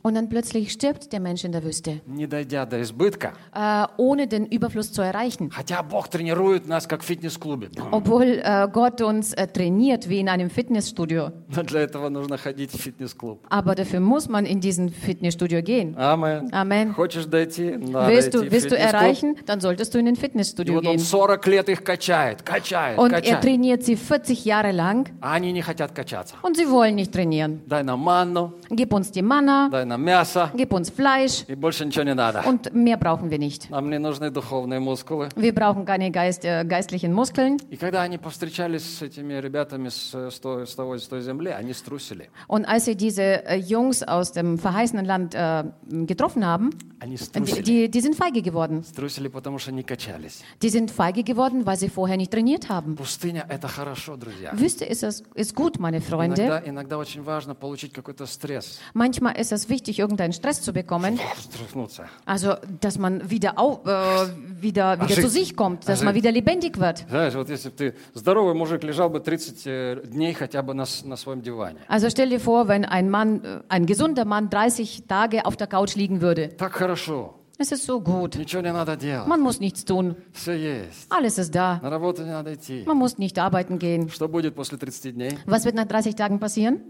Und 0.04 0.14
dann 0.14 0.28
plötzlich 0.28 0.70
stirbt 0.70 1.12
der 1.12 1.18
Mensch 1.18 1.44
in 1.44 1.50
der 1.50 1.64
Wüste, 1.64 2.00
не 2.06 2.26
дойдя 2.28 2.64
до 2.64 2.80
избытка. 2.80 3.32
äh, 3.52 3.86
ohne 3.96 4.28
den 4.28 4.46
Überfluss 4.46 4.92
zu 4.92 5.02
erreichen. 5.02 5.50
Хотя 5.50 5.82
Бог 5.82 6.08
тренирует 6.08 6.68
нас, 6.68 6.86
как 6.86 7.02
в 7.02 7.04
фитнес-клубе. 7.06 7.70
Obwohl 7.90 8.40
äh, 8.42 8.68
Gott 8.72 9.00
uns 9.00 9.32
äh, 9.32 9.48
trainiert 9.48 10.08
wie 10.08 10.20
in 10.20 10.28
einem 10.28 10.48
Fitnessstudio. 10.48 11.32
Но 11.48 11.62
для 11.64 11.80
этого 11.80 12.08
нужно 12.08 12.38
ходить 12.38 12.70
в 12.72 12.76
фитнес-клуб. 12.80 13.44
Aber 13.50 13.74
dafür 13.74 13.98
muss 13.98 14.28
man 14.28 14.46
in 14.46 14.60
diesen 14.60 14.90
Fitnessstudio 14.90 15.60
gehen. 15.62 15.96
Амен. 15.98 16.48
Amen. 16.52 16.94
Хочешь 16.94 17.24
дойти? 17.26 17.72
Надо 17.76 18.12
Willst 18.12 18.28
идти 18.28 18.36
du, 18.38 18.42
в 18.48 18.52
willst 18.52 18.70
du 18.70 18.76
фитнес-клуб. 18.76 18.94
erreichen, 18.94 19.36
dann 19.46 19.60
solltest 19.60 19.92
du 19.94 19.98
in 19.98 20.06
ein 20.06 20.14
И 20.14 20.18
Fitnessstudio 20.18 20.74
вот 20.74 20.86
он 20.86 20.96
gehen. 20.96 21.00
40 21.00 21.46
лет 21.48 21.68
их 21.68 21.82
качает, 21.82 22.42
качает, 22.42 22.96
Und 22.98 23.12
er 23.12 23.20
качает. 23.22 23.40
trainiert 23.42 23.82
sie 23.82 23.96
40 23.96 24.44
Jahre 24.44 24.70
lang 24.70 25.08
А 25.20 25.32
они 25.34 25.50
не 25.52 25.62
хотят 25.62 25.90
качаться. 25.92 26.36
und 26.42 26.56
sie 26.56 26.70
wollen 26.70 26.94
nicht 26.94 27.12
trainieren. 27.12 27.60
Дай 27.66 27.82
нам 27.82 27.98
манну, 28.00 28.52
Gib 28.70 28.92
uns 28.92 29.10
die 29.10 29.22
Manna, 29.22 29.68
дай 29.70 29.84
нам 29.84 30.02
мясо, 30.02 30.50
gib 30.54 30.72
uns 30.72 30.90
Fleisch 30.90 31.44
и 31.48 31.54
больше 31.54 31.84
ничего 31.84 32.04
не 32.04 32.14
надо. 32.14 32.42
und 32.46 32.72
mehr 32.74 32.96
brauchen 32.96 33.30
wir 33.30 33.38
nicht. 33.38 33.70
Нам 33.70 33.90
не 33.90 33.98
нужны 33.98 34.30
духовные 34.30 34.80
мускулы. 34.80 35.28
Wir 35.36 35.54
brauchen 35.54 35.84
keine 35.84 36.10
Geist, 36.10 36.44
äh, 36.44 36.64
geistlichen 36.64 37.12
Muskeln. 37.12 37.58
И 37.70 37.76
когда 37.76 38.02
они 38.02 38.18
повстречались 38.18 38.98
с 38.98 39.02
этими 39.02 39.34
ребятами 39.34 39.88
с, 39.88 40.14
с, 40.14 40.38
той, 40.40 40.66
с, 40.66 40.74
того, 40.74 40.96
с 40.98 41.06
той 41.08 41.20
земли, 41.22 41.50
они 41.50 41.72
струсили. 41.72 42.30
Und 42.48 42.64
als 42.66 42.84
sie 42.86 42.96
diese 42.96 43.44
äh, 43.44 43.56
Jungs 43.56 44.02
aus 44.02 44.32
dem 44.32 44.58
verheißenen 44.58 45.04
Land 45.04 45.34
äh, 45.34 45.64
getroffen 46.06 46.44
haben, 46.46 46.70
Они 47.00 47.16
die, 47.16 47.24
струсили. 47.24 47.62
die, 47.62 47.90
die 47.90 48.00
sind 48.00 48.14
feige 48.14 48.42
geworden. 48.42 48.84
Струсили, 48.84 49.28
потому 49.28 49.58
что 49.58 49.72
не 49.72 49.82
качались. 49.82 50.42
Die 50.62 50.68
sind 50.68 50.90
feige 50.90 51.24
geworden, 51.24 51.66
weil 51.66 51.76
sie 51.76 51.88
vorher 51.88 52.16
nicht 52.16 52.30
trainiert 52.30 52.68
haben. 52.68 52.94
Пустыня – 52.96 53.48
это 53.48 53.66
хорошо, 53.68 54.16
друзья. 54.16 54.52
Wüste 54.52 54.84
ist 54.84 55.02
es 55.02 55.22
ist 55.34 55.54
gut, 55.56 55.78
meine 55.80 56.00
Freunde. 56.00 56.42
Иногда, 56.42 56.62
иногда 56.64 56.98
очень 56.98 57.22
важно 57.22 57.54
получить 57.56 57.92
какой-то 57.92 58.26
стресс. 58.26 58.45
Manchmal 58.94 59.36
ist 59.38 59.52
es 59.52 59.68
wichtig, 59.68 59.98
irgendeinen 59.98 60.32
Stress 60.32 60.62
zu 60.62 60.72
bekommen. 60.72 61.18
Стряхнуться. 61.40 62.04
Also, 62.26 62.54
dass 62.80 62.98
man 62.98 63.30
wieder, 63.30 63.58
au, 63.58 63.80
äh, 63.84 64.28
wieder, 64.60 64.94
wieder 64.96 65.04
Ожить. 65.04 65.20
zu 65.24 65.28
sich 65.28 65.56
kommt, 65.56 65.88
dass 65.88 65.98
Ожить. 66.00 66.04
man 66.04 66.14
wieder 66.14 66.30
lebendig 66.32 66.78
wird. 66.78 67.04
Знаешь, 67.08 67.34
вот 67.34 67.48
если 67.48 67.68
бы 67.70 67.76
ты 67.76 67.94
здоровый 68.14 68.54
мужик 68.54 68.82
лежал 68.84 69.10
бы 69.10 69.20
30 69.20 69.66
э, 69.66 70.02
дней 70.06 70.34
хотя 70.34 70.62
бы 70.62 70.74
на, 70.74 70.84
с- 70.86 71.04
на 71.04 71.16
своем 71.16 71.42
диване. 71.42 71.78
Also 71.88 72.08
stell 72.10 72.28
dir 72.28 72.40
vor, 72.40 72.68
wenn 72.68 72.84
ein 72.84 73.10
Mann, 73.10 73.42
äh, 73.44 73.60
ein 73.68 73.86
gesunder 73.86 74.24
Mann 74.24 74.50
30 74.50 75.04
Tage 75.06 75.44
auf 75.46 75.56
der 75.56 75.66
Couch 75.66 75.94
liegen 75.96 76.20
würde. 76.20 76.48
Так 76.56 76.72
хорошо. 76.72 77.34
Es 77.58 77.70
ist 77.70 77.84
so 77.84 78.00
gut. 78.00 78.34
Ничего 78.36 78.60
не 78.62 78.72
надо 78.72 78.96
делать. 78.96 79.28
Man 79.28 79.40
muss 79.40 79.60
nichts 79.60 79.84
tun. 79.84 80.16
Все 80.32 80.52
есть. 80.54 81.06
Alles 81.10 81.38
ist 81.38 81.54
da. 81.54 81.78
На 81.82 81.90
работу 81.90 82.22
не 82.22 82.30
надо 82.30 82.54
идти. 82.54 82.82
Man 82.86 82.96
muss 82.98 83.18
nicht 83.18 83.38
arbeiten 83.38 83.78
gehen. 83.78 84.08
Что 84.10 84.26
будет 84.26 84.54
после 84.56 84.78
30 84.78 85.14
дней? 85.14 85.38
Was 85.46 85.64
wird 85.64 85.74
nach 85.76 85.86
30 85.86 86.16
Tagen 86.16 86.40
passieren? 86.40 86.80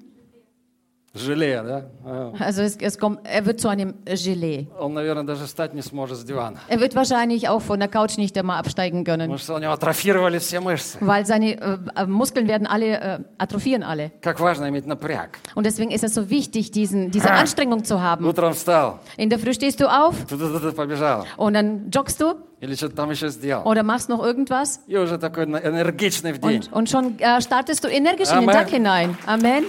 Желе, 1.15 1.63
да? 1.63 1.91
А. 2.07 2.33
Also 2.41 2.63
es, 2.63 2.77
es 2.77 2.97
kommt, 2.99 3.21
er 3.25 3.45
wird 3.45 3.61
zu 3.61 3.69
einem 3.69 3.97
Gelee. 4.07 4.69
Он, 4.81 4.95
наверное, 4.95 5.25
даже 5.25 5.45
встать 5.45 5.75
не 5.75 5.83
сможет 5.83 6.17
с 6.17 6.25
дивана. 6.25 6.57
Er 6.69 6.81
wird 6.81 6.95
wahrscheinlich 6.95 7.51
auch 7.51 7.61
von 7.61 7.79
der 7.81 7.89
Couch 7.91 8.17
nicht 8.17 8.35
einmal 8.39 8.59
absteigen 8.59 9.05
können, 9.05 9.29
Потому 9.29 9.37
что 9.37 9.55
у 9.57 9.59
него 9.59 9.73
атрофировали 9.73 10.39
все 10.39 10.61
мышцы. 10.61 10.97
weil 11.03 11.27
seine 11.27 11.61
äh, 11.61 11.79
äh, 11.97 12.07
Muskeln 12.07 12.49
werden 12.49 12.67
alle, 12.67 12.99
äh, 12.99 13.19
atrophieren 13.37 13.83
alle. 13.83 14.11
Как 14.23 14.41
важно 14.41 14.71
иметь 14.71 14.87
напряг. 14.87 15.39
Und 15.55 15.67
deswegen 15.67 15.91
ist 15.91 16.03
es 16.03 16.15
so 16.15 16.31
wichtig, 16.31 16.71
diesen, 16.71 17.11
diese 17.11 17.31
Ah. 17.31 17.41
Anstrengung 17.41 17.85
zu 17.85 18.01
haben. 18.01 18.25
Утром 18.25 18.55
встал, 18.55 19.01
In 19.19 19.29
der 19.29 19.39
Früh 19.39 19.53
stehst 19.53 19.81
du 19.81 19.89
auf 19.93 20.15
туда-туда 20.25 20.73
побежал. 20.73 21.27
und 21.37 21.53
dann 21.53 21.91
joggst 21.91 22.23
du 22.23 22.37
или 22.61 22.75
что-то 22.75 22.97
там 22.97 23.11
еще 23.11 23.29
сделал. 23.29 23.65
oder 23.67 23.83
machst 23.83 24.09
noch 24.09 24.23
irgendwas 24.25 24.81
И 24.87 24.97
уже 24.97 25.19
такой 25.19 25.47
на- 25.47 25.59
энергичный 25.59 26.33
в 26.33 26.39
день. 26.39 26.63
und, 26.71 26.73
und 26.73 26.89
schon 26.91 27.19
äh, 27.19 27.41
startest 27.41 27.85
du 27.85 27.89
energisch 27.89 28.29
in 28.31 28.41
den 28.41 28.49
Amen. 28.49 28.55
Tag 28.55 28.69
hinein. 28.71 29.17
Amen. 29.27 29.65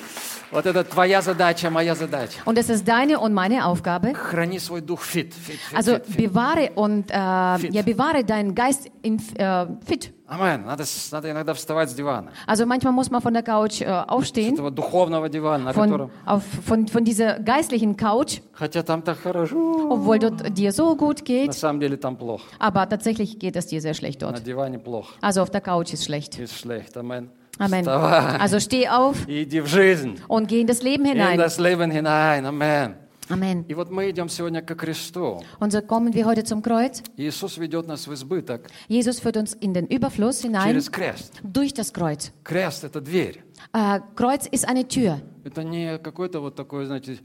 Вот 0.52 0.68
это 0.68 0.84
твоя 0.84 1.22
задача, 1.24 1.72
моя 1.72 1.96
задача. 1.96 2.38
Und 2.46 2.60
es 2.60 2.70
ist 2.70 2.88
deine 2.88 3.20
und 3.20 3.34
meine 3.34 3.66
Aufgabe. 3.66 4.14
Храни 4.14 4.60
свой 4.60 4.82
дух 4.82 5.02
fit. 5.02 5.34
fit, 5.34 5.56
fit, 5.60 5.76
Also 5.76 5.94
fit, 5.96 6.06
fit. 6.06 6.18
bewahre 6.18 6.70
und 6.76 7.10
äh, 7.10 7.58
Fit. 7.58 7.74
ja, 7.74 7.82
bewahre 7.82 8.24
deinen 8.24 8.54
Geist 8.54 8.88
in, 9.02 9.18
äh, 9.38 9.66
fit. 9.84 10.14
Амен. 10.28 10.66
Надо, 10.66 10.84
с- 10.86 11.12
надо 11.12 11.30
иногда 11.32 11.54
вставать 11.54 11.90
с 11.90 11.94
дивана. 11.94 12.32
Also 12.48 12.66
manchmal 12.66 12.92
muss 12.94 13.10
man 13.12 13.22
von 13.22 13.34
der 13.34 13.44
Couch 13.44 13.82
äh, 13.82 13.86
С 13.86 14.06
aufstehen, 14.10 14.54
этого 14.56 14.72
духовного 14.72 15.30
дивана, 15.30 15.66
на 15.66 15.72
von, 15.74 15.90
котором... 15.90 16.12
auf, 16.26 16.44
von, 16.66 16.88
von 16.88 17.04
dieser 17.04 17.40
geistlichen 17.40 17.96
Couch, 17.98 18.40
Хотя 18.54 18.84
там 18.84 19.02
так 19.02 19.20
хорошо. 19.20 19.90
obwohl 19.92 20.20
dort 20.20 20.58
dir 20.58 20.72
so 20.72 20.96
gut 20.96 21.20
На 21.20 21.26
geht, 21.26 21.54
самом 21.54 21.80
деле 21.80 21.98
там 21.98 22.16
плохо. 22.18 22.44
aber 22.60 22.88
tatsächlich 22.90 23.38
geht 23.40 23.56
es 23.56 23.68
dir 23.68 23.82
sehr 23.82 23.94
schlecht 23.94 24.22
На 24.22 24.32
dort. 24.32 24.44
диване 24.46 24.80
плохо. 24.80 25.14
Also 25.22 25.42
auf 25.42 25.50
der 25.52 25.62
Couch 25.62 25.94
ist 25.94 26.06
schlecht. 26.06 26.40
Ist 26.40 26.58
schlecht. 26.58 26.98
Amen. 26.98 27.30
Amen. 27.60 27.82
Вставай. 27.82 28.38
Also 28.40 28.60
steh 28.60 28.88
auf 28.90 29.28
И 29.28 29.44
иди 29.44 29.62
в 29.62 29.68
жизнь. 29.68 30.18
und 30.28 30.48
geh 30.48 30.62
in 30.62 30.68
das 30.68 30.82
Leben 30.82 31.06
In 31.06 31.12
hinein. 31.14 31.38
das 31.38 31.60
Leben 31.60 31.92
hinein. 31.92 32.46
Amen. 32.48 32.96
Amen. 33.30 33.66
И 33.68 33.74
вот 33.74 33.90
мы 33.90 34.10
идем 34.10 34.28
сегодня 34.30 34.62
ко 34.62 34.76
кресту. 34.76 35.42
Und 35.60 35.72
so 35.72 35.82
kommen 35.82 36.14
wir 36.14 36.26
heute 36.26 36.44
zum 36.44 36.62
Kreuz. 36.62 37.02
Иисус 37.18 37.58
ведет 37.58 37.88
нас 37.88 38.06
в 38.08 38.14
избыток 38.14 38.68
Jesus 38.90 39.20
führt 39.20 39.38
uns 39.38 39.54
in 39.54 39.74
den 39.74 39.88
Überfluss 39.88 40.42
hinein 40.42 40.68
через 40.68 40.90
крест. 40.90 41.34
durch 41.44 41.74
das 41.74 41.94
Kreuz. 41.94 42.32
Крест – 42.44 42.84
это 42.84 43.00
дверь. 43.02 43.44
Äh, 43.74 44.02
Kreuz 44.16 44.46
ist 44.48 44.68
eine 44.68 44.88
Tür. 44.88 45.22
Это 45.46 45.64
не 45.64 45.98
какой-то 46.00 46.40
вот 46.42 46.56
такой, 46.56 46.86
знаете, 46.86 47.20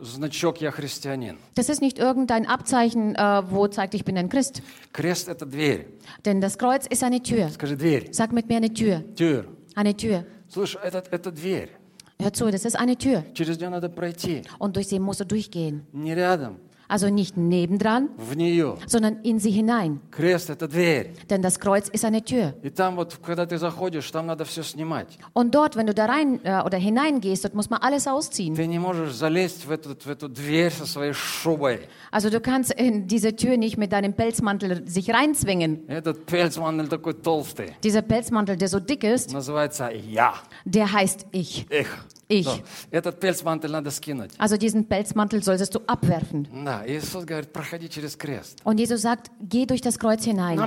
значок 0.00 0.60
«я 0.60 0.70
христианин». 0.70 1.38
Das 1.54 1.68
ist 1.68 1.80
nicht 1.80 1.98
irgendein 1.98 2.46
Abzeichen, 2.46 3.14
äh, 3.16 3.42
wo 3.50 3.66
zeigt, 3.68 3.94
ich 3.94 4.04
bin 4.04 4.16
ein 4.18 4.28
Christ. 4.28 4.62
Крест – 4.92 5.28
это 5.28 5.46
дверь. 5.46 5.86
Denn 6.24 6.40
das 6.40 6.58
Kreuz 6.58 6.86
ist 6.86 7.02
eine 7.02 7.22
Tür. 7.22 7.48
Скажи 7.48 7.76
«дверь». 7.76 8.08
Sag 8.12 8.32
mit 8.32 8.48
mir 8.48 8.58
eine 8.58 8.72
Tür. 8.72 9.02
Тюр. 9.16 9.46
Eine 9.74 9.96
Tür. 9.96 10.24
Слушай, 10.48 10.80
это, 10.82 11.02
это 11.10 11.30
дверь. 11.30 11.70
Hör 12.22 12.32
zu, 12.32 12.50
das 12.50 12.64
ist 12.64 12.76
eine 12.76 12.96
Tür. 12.96 13.22
Через 13.34 13.58
нее 13.58 13.70
надо 13.70 13.88
пройти. 13.88 14.42
Und 14.58 14.76
durch 14.76 14.88
sie 14.88 14.98
musst 14.98 15.20
du 15.20 15.24
durchgehen. 15.24 15.86
Не 15.92 16.14
рядом, 16.14 16.56
Also 16.90 17.10
nicht 17.10 17.36
nebendran, 17.36 18.08
в 18.16 18.34
нее. 18.34 18.78
sondern 18.86 19.18
in 19.22 19.38
sie 19.38 19.50
hinein. 19.50 20.00
Крест – 20.10 20.48
это 20.48 20.66
дверь. 20.68 21.12
Denn 21.28 21.42
das 21.42 21.60
Kreuz 21.60 21.90
ist 21.90 22.02
eine 22.02 22.24
Tür. 22.24 22.54
И 22.62 22.70
там 22.70 22.96
вот, 22.96 23.14
когда 23.22 23.44
ты 23.44 23.58
заходишь, 23.58 24.10
там 24.10 24.26
надо 24.26 24.46
все 24.46 24.62
снимать. 24.62 25.18
Und 25.34 25.54
dort, 25.54 25.76
wenn 25.76 25.86
du 25.86 25.92
da 25.92 26.06
rein 26.06 26.40
äh, 26.44 26.62
oder 26.64 26.78
hineingehst, 26.78 27.44
dort 27.44 27.54
muss 27.54 27.68
man 27.68 27.82
alles 27.82 28.08
ausziehen. 28.08 28.54
Ты 28.54 28.66
не 28.66 28.78
можешь 28.78 29.12
залезть 29.12 29.66
в 29.66 29.70
эту, 29.70 29.90
в 29.94 30.06
эту 30.08 30.30
дверь 30.30 30.72
со 30.72 30.86
своей 30.86 31.12
шубой. 31.12 31.80
Also 32.10 32.30
du 32.30 32.40
kannst 32.40 32.72
in 32.72 33.06
diese 33.06 33.36
Tür 33.36 33.58
nicht 33.58 33.76
mit 33.76 33.92
deinem 33.92 34.14
Pelzmantel 34.14 34.88
sich 34.88 35.10
reinzwingen. 35.12 35.86
Этот 35.90 36.24
пельцман 36.24 36.88
такой 36.88 37.12
толстый. 37.12 37.74
Dieser 37.84 38.00
Pelzmantel, 38.00 38.56
der 38.56 38.68
so 38.68 38.80
dick 38.80 39.04
ist, 39.04 39.34
Называется 39.34 39.90
«я». 39.92 40.32
der 40.64 40.90
heißt 40.90 41.26
ich. 41.32 41.66
Эх. 41.68 41.88
Ich. 42.27 42.47
Also 44.37 44.57
diesen 44.57 44.87
Pelzmantel 44.87 45.43
solltest 45.43 45.75
du 45.75 45.79
abwerfen. 45.87 46.47
Und 48.63 48.79
Jesus 48.79 49.01
sagt, 49.01 49.31
geh 49.41 49.65
durch 49.65 49.81
das 49.81 49.99
Kreuz 49.99 50.23
hinein. 50.23 50.57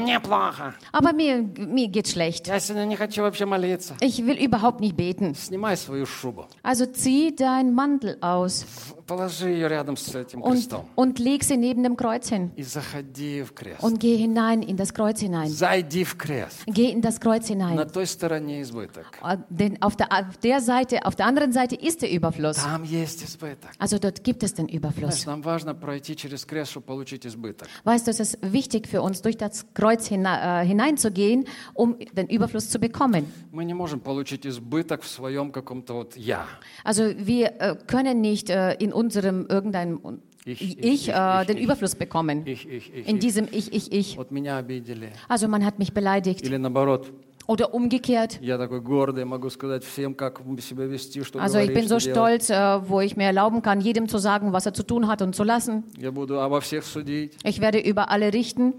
Aber 0.92 1.12
mir, 1.12 1.42
mir 1.42 1.88
geht 1.88 2.08
schlecht. 2.08 2.48
Ich 4.00 4.26
will 4.26 4.36
überhaupt 4.38 4.80
nicht 4.80 4.96
beten. 4.96 5.34
Also 6.62 6.86
zieh 6.86 7.34
deinen 7.34 7.74
Mantel 7.74 8.18
aus. 8.20 8.64
Положи 9.06 9.50
ее 9.50 9.68
рядом 9.68 9.96
с 9.96 10.14
этим 10.14 10.42
und, 10.42 10.52
крестом. 10.54 10.88
und 10.96 11.18
leg 11.20 11.44
sie 11.44 11.56
neben 11.56 11.82
dem 11.84 11.96
Kreuz 11.96 12.28
hin. 12.28 12.50
И 12.56 12.62
заходи 12.64 13.42
в 13.42 13.52
крест. 13.52 13.82
Und 13.82 14.00
geh 14.00 14.16
hinein 14.16 14.62
in 14.62 14.76
das 14.76 14.92
Kreuz 14.92 15.20
hinein. 15.20 15.48
Зайди 15.48 16.02
в 16.02 16.16
крест. 16.16 16.64
Geh 16.66 16.90
in 16.90 17.00
das 17.02 17.20
Kreuz 17.20 17.48
На 17.48 17.54
hinein. 17.74 17.86
той 17.92 18.04
стороне 18.06 18.62
избыток. 18.62 19.06
Äh, 19.22 19.36
Denn 19.48 19.80
auf 19.80 19.94
der, 19.96 20.10
auf 20.10 20.36
der 20.38 20.60
Seite, 20.60 21.04
auf 21.06 21.14
der 21.14 21.26
anderen 21.26 21.52
Seite 21.52 21.76
ist 21.76 22.02
der 22.02 22.10
Überfluss. 22.10 22.56
Там 22.56 22.82
есть 22.82 23.22
избыток. 23.22 23.70
Also 23.78 23.98
dort 24.00 24.24
gibt 24.24 24.42
es 24.42 24.54
den 24.54 24.66
Знаешь, 24.66 24.76
Überfluss. 24.76 25.26
нам 25.26 25.40
важно 25.42 25.74
пройти 25.74 26.16
через 26.16 26.44
крест, 26.44 26.72
чтобы 26.72 26.86
получить 26.86 27.24
избыток. 27.26 27.68
Weißt 27.84 28.08
du, 28.08 28.10
es 28.10 28.18
ist 28.18 28.38
wichtig 28.42 28.88
für 28.88 29.02
uns, 29.02 29.22
durch 29.22 29.36
das 29.36 29.66
Kreuz 29.72 30.06
hina, 30.08 30.62
äh, 30.62 30.66
hineinzugehen, 30.66 31.46
um 31.74 31.96
den 32.12 32.26
Überfluss 32.26 32.70
zu 32.70 32.80
bekommen. 32.80 33.26
Мы 33.52 33.64
не 33.64 33.74
можем 33.74 34.00
получить 34.00 34.44
избыток 34.46 35.02
в 35.02 35.08
своем 35.08 35.52
каком-то 35.52 35.94
вот 35.94 36.16
«я». 36.16 36.46
Also 36.84 37.14
wir 37.16 37.52
äh, 37.60 37.76
können 37.86 38.20
nicht 38.20 38.50
äh, 38.50 38.74
in 38.80 38.95
unserem 38.95 39.45
irgendeinem 39.47 39.99
Ich, 40.45 40.61
Ich, 40.61 40.79
ich, 40.79 40.83
ich, 40.83 41.09
äh, 41.13 41.41
ich, 41.41 41.47
den 41.47 41.57
ich. 41.57 41.63
Überfluss 41.63 41.95
bekommen. 41.95 42.43
Ich, 42.45 42.67
ich, 42.67 42.91
ich, 42.93 43.07
In 43.07 43.15
ich. 43.17 43.21
diesem 43.21 43.47
Ich, 43.51 43.71
Ich, 43.73 43.91
Ich. 43.91 44.17
Вот 44.17 44.31
меня 44.31 44.57
обидели. 44.57 45.09
Also 45.27 45.47
man 45.47 45.63
hat 45.63 45.77
mich 45.79 45.93
beleidigt. 45.93 46.43
Или 46.43 46.57
наоборот, 46.57 47.11
Oder 47.47 47.73
umgekehrt. 47.73 48.39
я 48.41 48.57
такой 48.57 48.81
гордый, 48.81 49.25
могу 49.25 49.49
сказать 49.49 49.83
всем, 49.83 50.13
как 50.15 50.41
себя 50.61 50.85
вести, 50.85 51.23
что 51.23 51.39
Also 51.39 51.59
ich 51.59 51.67
говорить, 51.67 51.75
bin 51.75 51.87
so 51.87 51.99
что 51.99 52.13
делать. 52.13 52.43
stolz, 52.43 52.49
äh, 52.49 52.89
wo 52.89 53.01
ich 53.01 53.17
mir 53.17 53.25
erlauben 53.25 53.61
kann, 53.61 53.81
jedem 53.81 54.07
zu 54.07 54.17
sagen, 54.19 54.51
was 54.53 54.65
er 54.65 54.73
zu 54.73 54.83
tun 54.83 55.07
hat 55.07 55.21
und 55.21 55.35
zu 55.35 55.43
lassen. 55.43 55.83
Я 55.97 56.11
буду 56.11 56.39
обо 56.39 56.59
всех 56.61 56.85
судить. 56.85 57.37
Ich 57.43 57.59
werde 57.61 57.79
über 57.79 58.09
alle 58.09 58.31
richten. 58.33 58.73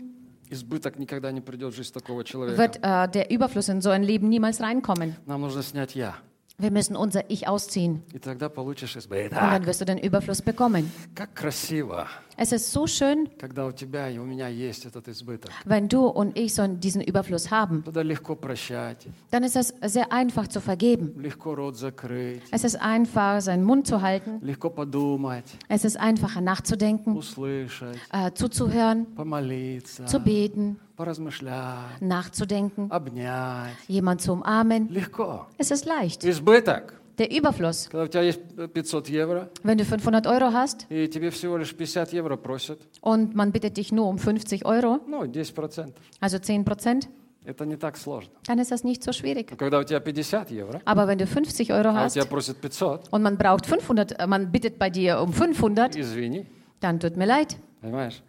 Избыток 0.50 0.98
никогда 0.98 1.32
не 1.32 1.40
придет 1.40 1.72
в 1.72 1.76
жизнь 1.76 1.92
такого 1.94 2.24
человека. 2.24 2.56
Wird 2.60 2.78
äh, 2.82 3.08
der 3.10 3.30
Überfluss 3.30 3.68
in 3.68 3.80
so 3.80 3.90
ein 3.90 4.02
Leben 4.02 4.28
niemals 4.28 4.60
reinkommen. 4.60 5.16
Нам 5.26 5.40
нужно 5.42 5.62
снять 5.62 5.94
«я». 5.94 6.16
Wir 6.58 6.70
müssen 6.70 6.96
unser 6.96 7.28
Ich 7.30 7.48
ausziehen. 7.48 8.02
И 8.12 8.18
тогда 8.20 8.48
получишь 8.48 8.94
Und 8.94 9.00
избыток. 9.02 9.38
dann 9.40 9.66
wirst 9.66 9.80
du 9.80 9.84
den 9.84 9.98
Überfluss 9.98 10.42
bekommen. 10.42 10.92
Как 11.14 11.34
красиво, 11.34 12.06
Es 12.36 12.50
ist 12.50 12.72
so 12.72 12.86
schön, 12.86 13.28
когда 13.38 13.66
у 13.66 13.72
тебя 13.72 14.08
и 14.08 14.18
у 14.18 14.24
меня 14.24 14.48
есть 14.48 14.86
этот 14.86 15.06
избыток. 15.08 15.50
wenn 15.66 15.86
du 15.86 16.06
und 16.06 16.36
ich 16.36 16.54
so 16.54 16.66
diesen 16.66 17.02
Überfluss 17.02 17.50
haben. 17.50 17.82
Тогда 17.84 18.02
легко 18.02 18.34
прощать, 18.34 19.06
Dann 19.30 19.44
ist 19.44 19.54
es 19.54 19.74
sehr 19.84 20.10
einfach 20.12 20.48
zu 20.48 20.60
vergeben. 20.60 21.12
легко 21.22 21.54
рот 21.54 21.76
закрыть, 21.76 22.40
Es 22.50 22.64
ist 22.64 22.76
einfach, 22.80 23.42
seinen 23.42 23.64
Mund 23.64 23.86
zu 23.86 24.00
halten. 24.00 24.40
легко 24.42 24.70
подумать, 24.70 25.44
Es 25.68 25.84
ist 25.84 25.98
einfacher 26.00 26.40
nachzudenken, 26.40 27.14
услышать, 27.16 27.98
äh, 28.12 28.30
zuzuhören, 28.32 29.06
помолиться, 29.14 30.06
zu 30.06 30.18
beten, 30.18 30.78
поразмышлять, 30.96 32.00
nachzudenken, 32.00 32.90
обнять. 32.90 33.74
jemand 33.88 34.20
zu 34.22 34.32
umarmen. 34.32 34.88
Легко. 34.88 35.46
Es 35.58 35.70
ist 35.70 35.84
leicht. 35.84 36.24
Избыток. 36.24 36.94
Der 37.18 37.30
Überfluss. 37.30 37.88
Когда 37.90 38.04
у 38.04 38.06
тебя 38.06 38.22
есть 38.22 38.40
500 38.72 39.08
евро, 39.10 39.50
Wenn 39.62 39.76
du 39.76 39.84
500 39.84 40.26
Euro 40.26 40.52
hast 40.52 40.86
и 40.88 41.06
тебе 41.08 41.30
всего 41.30 41.58
лишь 41.58 41.74
50 41.74 42.12
евро 42.12 42.36
просят, 42.36 42.80
und 43.02 43.34
man 43.34 43.52
bittet 43.52 43.76
dich 43.76 43.92
nur 43.92 44.08
um 44.08 44.18
50 44.18 44.64
Euro, 44.64 44.98
ну, 45.06 45.22
10%, 45.24 45.92
also 46.20 46.38
10 46.38 46.64
Prozent, 46.64 47.08
это 47.44 47.66
не 47.66 47.76
так 47.76 47.98
сложно. 47.98 48.30
dann 48.46 48.58
ist 48.58 48.70
das 48.70 48.82
nicht 48.82 49.02
so 49.04 49.12
schwierig. 49.12 49.50
Но 49.50 49.56
когда 49.56 49.78
у 49.78 49.84
тебя 49.84 50.00
50 50.00 50.50
евро, 50.50 50.80
Aber 50.86 51.06
wenn 51.06 51.18
du 51.18 51.26
50 51.26 51.70
Euro 51.72 51.90
а 51.90 51.92
у 51.92 51.96
hast 51.96 52.14
тебя 52.14 52.24
просят 52.24 52.56
500, 52.58 53.12
und 53.12 53.22
man 53.22 53.36
braucht 53.36 53.66
500, 53.66 54.18
äh, 54.18 54.26
man 54.26 54.50
bittet 54.50 54.78
bei 54.78 54.88
dir 54.88 55.20
um 55.20 55.32
500, 55.34 55.94
извини, 55.96 56.46
dann 56.80 56.98
tut 56.98 57.16
mir 57.18 57.26
leid. 57.26 57.56
понимаешь? 57.82 58.22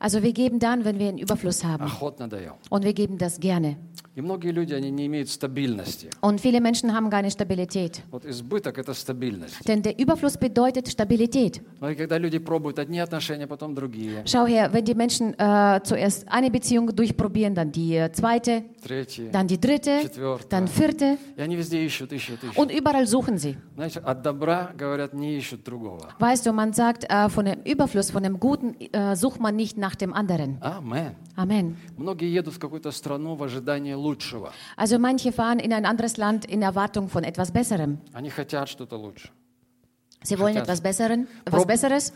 Also 0.00 0.22
wir 0.22 0.32
geben 0.32 0.58
dann, 0.58 0.84
wenn 0.84 0.98
wir 0.98 1.08
einen 1.08 1.18
Überfluss 1.18 1.62
haben. 1.62 1.84
Und 2.70 2.84
wir 2.84 2.94
geben 2.94 3.18
das 3.18 3.38
gerne. 3.38 3.76
Und 6.22 6.40
viele 6.40 6.60
Menschen 6.62 6.94
haben 6.94 7.10
keine 7.10 7.30
Stabilität. 7.30 8.02
Denn 9.68 9.82
der 9.82 9.98
Überfluss 9.98 10.38
bedeutet 10.38 10.88
Stabilität. 10.88 11.60
Schau 14.24 14.46
her, 14.46 14.72
wenn 14.72 14.84
die 14.86 14.94
Menschen 14.94 15.34
äh, 15.38 15.80
zuerst 15.82 16.26
eine 16.30 16.50
Beziehung 16.50 16.96
durchprobieren, 16.96 17.54
dann 17.54 17.70
die 17.70 17.96
äh, 17.96 18.10
zweite, 18.12 18.62
dann 19.32 19.46
die 19.46 19.60
dritte, 19.60 19.90
dann 20.48 20.66
vierte. 20.68 21.18
Und 22.56 22.72
überall 22.72 23.06
suchen 23.06 23.36
sie. 23.36 23.58
Weißt 26.18 26.46
du, 26.46 26.52
man 26.52 26.72
sagt, 26.72 27.04
äh, 27.10 27.28
von 27.28 27.44
dem 27.44 27.60
Überfluss 27.64 28.05
Jesus, 28.06 28.12
von 28.12 28.22
dem 28.22 28.38
Guten 28.38 28.76
äh, 28.92 29.16
sucht 29.16 29.40
man 29.40 29.56
nicht 29.56 29.76
nach 29.78 29.94
dem 29.94 30.12
anderen. 30.12 30.58
Amen. 30.60 31.14
Amen. 31.34 31.76
Also 34.76 34.98
manche 34.98 35.32
fahren 35.32 35.58
in 35.58 35.72
ein 35.72 35.84
anderes 35.84 36.16
Land 36.16 36.44
in 36.44 36.62
Erwartung 36.62 37.08
von 37.08 37.24
etwas 37.24 37.50
Besserem. 37.52 37.98
Sie 40.22 40.38
wollen 40.38 40.56
etwas, 40.56 40.80
Besseren, 40.80 41.28
etwas 41.44 41.66
Besseres. 41.66 42.12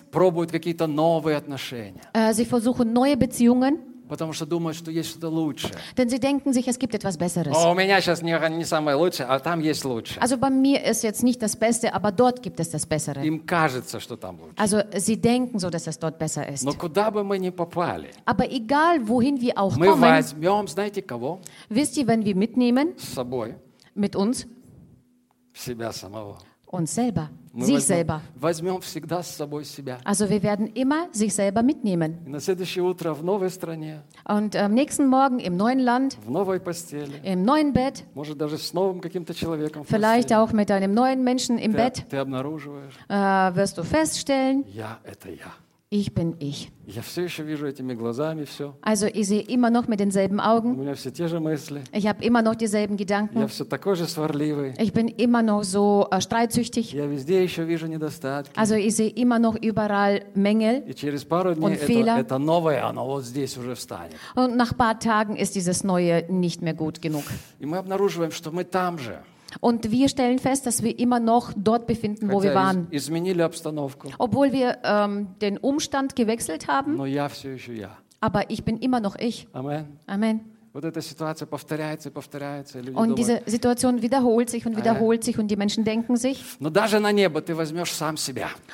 Äh, 2.13 2.33
sie 2.35 2.45
versuchen 2.45 2.93
neue 2.93 3.17
Beziehungen. 3.17 3.79
Потому 4.11 4.33
что 4.33 4.45
думают, 4.45 4.77
что 4.77 4.91
есть 4.91 5.11
что-то 5.11 5.29
лучшее. 5.31 5.73
denn 5.97 6.09
sie 6.11 6.19
denken 6.19 6.53
sich, 6.53 6.67
es 6.69 6.79
gibt 6.79 6.95
etwas 6.95 7.17
Besseres. 7.17 7.55
О, 7.57 7.71
у 7.71 7.75
меня 7.75 8.01
сейчас 8.01 8.21
не, 8.23 8.37
не 8.51 8.65
самое 8.65 8.97
лучшее, 8.97 9.27
а 9.27 9.39
там 9.39 9.61
есть 9.61 9.85
лучшее. 9.85 10.21
Also 10.21 10.37
bei 10.37 10.51
mir 10.51 10.85
ist 10.85 11.03
jetzt 11.05 11.23
nicht 11.23 11.41
das 11.41 11.57
Beste, 11.57 11.95
aber 11.95 12.11
dort 12.13 12.43
gibt 12.43 12.59
es 12.61 12.71
das 12.71 12.85
Bessere. 12.87 13.25
Им 13.25 13.47
кажется, 13.47 14.01
что 14.01 14.17
там 14.17 14.41
лучше. 14.41 14.55
Also 14.57 14.83
sie 14.99 15.17
denken 15.17 15.59
so, 15.61 15.71
dass 15.71 15.87
es 15.87 15.99
dort 15.99 16.19
besser 16.19 16.47
ist. 16.49 16.65
Но 16.65 16.73
куда 16.75 17.11
бы 17.11 17.23
мы 17.25 17.39
ни 17.39 17.51
попали, 17.51 18.11
Aber 18.27 18.51
egal, 18.51 19.09
wohin 19.09 19.41
wir 19.41 19.57
auch 19.57 19.77
мы 19.77 19.87
kommen, 19.87 20.03
возьмем, 20.03 20.67
знаете 20.67 21.01
кого? 21.03 21.41
wisst 21.69 21.97
ihr, 21.97 22.07
wenn 22.09 22.25
wir 22.25 22.35
mitnehmen 22.35 22.95
С 22.99 23.15
собой 23.15 23.55
mit 23.95 24.17
uns 24.17 24.47
себя 25.55 25.93
самого. 25.93 26.39
uns 26.70 26.94
selber, 26.94 27.30
Мы 27.54 27.64
sich 27.66 27.76
возьмем, 27.76 27.88
selber. 27.96 28.22
возьмем 28.36 28.82
всегда 28.82 29.24
с 29.24 29.34
собой 29.36 29.64
себя. 29.64 29.98
Also 30.04 30.30
wir 30.30 30.44
werden 30.44 30.68
immer 30.74 31.08
sich 31.14 31.34
selber 31.34 31.62
mitnehmen. 31.64 32.18
И 32.26 32.30
на 32.30 32.40
следующее 32.42 32.84
утро 32.84 33.14
в 33.14 33.24
новой 33.24 33.50
стране, 33.50 34.02
Und 34.26 34.56
am 34.58 34.74
nächsten 34.74 35.08
Morgen 35.08 35.40
im 35.40 35.56
neuen 35.56 35.80
Land, 35.80 36.18
в 36.26 36.30
новой 36.30 36.60
постели, 36.60 37.22
im 37.24 37.44
neuen 37.46 37.72
Bett, 37.72 38.04
может 38.14 38.38
даже 38.38 38.58
с 38.58 38.74
новым 38.74 39.00
каким-то 39.00 39.34
человеком 39.34 39.84
в 39.84 39.88
vielleicht 39.88 40.30
постели, 40.30 40.38
auch 40.40 40.52
mit 40.52 40.70
einem 40.72 40.94
neuen 40.94 41.24
Menschen 41.24 41.58
im 41.58 41.72
ты, 41.72 41.78
Bett, 41.78 42.06
ты 42.10 42.18
обнаруживаешь, 42.18 42.94
äh, 43.08 43.56
wirst 43.56 43.78
du 43.78 43.84
feststellen, 43.84 44.66
я 44.68 45.00
это 45.06 45.30
я. 45.30 45.54
ich 45.92 46.14
bin 46.14 46.36
ich. 46.40 46.72
Я 46.88 47.02
все 47.04 47.24
еще 47.24 47.44
вижу 47.44 47.68
этими 47.68 47.94
глазами 47.94 48.44
все. 48.44 48.74
Also 48.82 49.06
ich 49.08 49.28
sehe 49.28 49.42
immer 49.42 49.70
noch 49.70 49.88
mit 49.88 50.00
denselben 50.00 50.40
У 50.40 50.44
Augen, 50.44 50.76
меня 50.78 50.96
все 50.96 51.12
те 51.12 51.28
же 51.28 51.40
мысли. 51.40 51.84
ich 51.94 52.06
habe 52.08 52.24
immer 52.24 52.42
noch 52.42 52.56
dieselben 52.56 52.98
Я 52.98 53.06
Gedanken, 53.06 53.48
все 53.48 53.64
такой 53.66 53.96
же 53.96 54.06
сварливый. 54.08 54.74
ich 54.80 54.92
bin 54.94 55.08
immer 55.08 55.42
noch 55.44 55.64
so 55.64 56.08
äh, 56.12 56.20
streitsüchtig. 56.20 56.92
Я 56.92 57.06
везде 57.06 57.44
еще 57.44 57.64
вижу 57.66 57.88
недостатки. 57.88 58.52
Also 58.58 58.76
ich 58.76 58.96
sehe 58.96 59.10
immer 59.10 59.40
noch 59.40 59.56
überall 59.56 60.24
Mängel 60.36 60.84
И 60.90 60.94
через 60.96 61.24
пару 61.24 61.54
дней 61.54 61.64
Und 61.66 61.74
это, 61.76 61.86
Fehler. 61.86 62.20
это 62.20 62.38
новое, 62.40 62.84
оно 62.86 63.06
вот 63.06 63.24
здесь 63.24 63.56
уже 63.56 63.76
встанет. 63.76 64.16
und 64.36 64.58
nach 64.58 64.72
ein 64.74 64.78
paar 64.78 65.00
Tagen 65.00 65.36
ist 65.38 65.56
dieses 65.56 65.84
Neue 65.84 66.26
nicht 66.30 66.62
mehr 66.62 66.74
gut 66.74 67.00
genug. 67.02 67.24
И 67.60 67.66
мы 67.66 67.78
обнаруживаем, 67.78 68.32
что 68.32 68.52
мы 68.52 68.64
там 68.66 68.98
же. 69.00 69.20
Und 69.62 69.90
wir 69.92 70.10
stellen 70.10 70.38
fest, 70.40 70.66
dass 70.66 70.84
wir 70.84 71.00
immer 71.00 71.20
noch 71.20 71.54
dort 71.56 71.88
befinden, 71.88 72.30
wo 72.30 72.42
wir 72.44 72.50
Хотя 72.52 72.56
waren. 72.66 72.88
из- 72.92 73.04
изменили 73.08 73.42
обстановку. 73.42 74.10
Obwohl 74.18 74.52
wir 74.52 74.80
ähm, 74.84 75.28
den 75.42 75.58
Umstand 75.58 76.16
gewechselt 76.16 76.68
haben, 76.68 76.98
Но 76.98 77.06
я 77.06 77.30
все 77.30 77.54
еще 77.54 77.74
я. 77.74 77.92
aber 78.20 78.50
ich 78.50 78.64
bin 78.66 78.78
immer 78.78 79.00
noch 79.00 79.16
ich. 79.18 79.48
Amen. 79.54 79.86
Amen. 80.08 80.42
Und 82.95 83.19
diese 83.19 83.43
Situation 83.47 84.03
wiederholt 84.03 84.51
sich 84.51 84.67
und 84.67 84.77
wiederholt 84.77 85.25
sich 85.25 85.37
und 85.39 85.49
die 85.49 85.57
Menschen 85.57 85.85
denken 85.85 86.17
sich. 86.17 86.45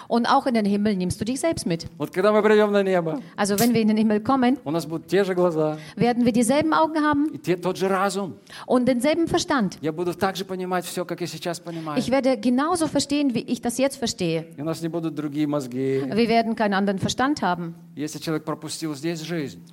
Und 0.09 0.27
auch 0.27 0.47
in 0.47 0.55
den 0.55 0.67
Himmel 0.67 0.95
nimmst 0.97 1.19
du 1.21 1.25
dich 1.25 1.41
selbst 1.41 1.67
mit. 1.67 1.87
Also 3.37 3.59
wenn 3.59 3.73
wir 3.73 3.81
in 3.81 3.89
den 3.89 3.97
Himmel 3.97 4.21
kommen, 4.21 4.59
werden 5.97 6.25
wir 6.25 6.33
dieselben 6.33 6.75
Augen 6.75 7.03
haben 7.03 7.31
und 8.67 8.87
denselben 8.87 9.27
Verstand. 9.27 9.79
Ich 11.97 12.11
werde 12.11 12.39
genauso 12.39 12.89
verstehen, 12.89 13.35
wie 13.35 13.41
ich 13.41 13.63
das 13.63 13.79
jetzt 13.79 13.97
verstehe. 13.97 14.45
Wir 14.57 16.29
werden 16.29 16.57
keinen 16.57 16.75
anderen 16.75 16.99
Verstand 16.99 17.41
haben. 17.41 17.75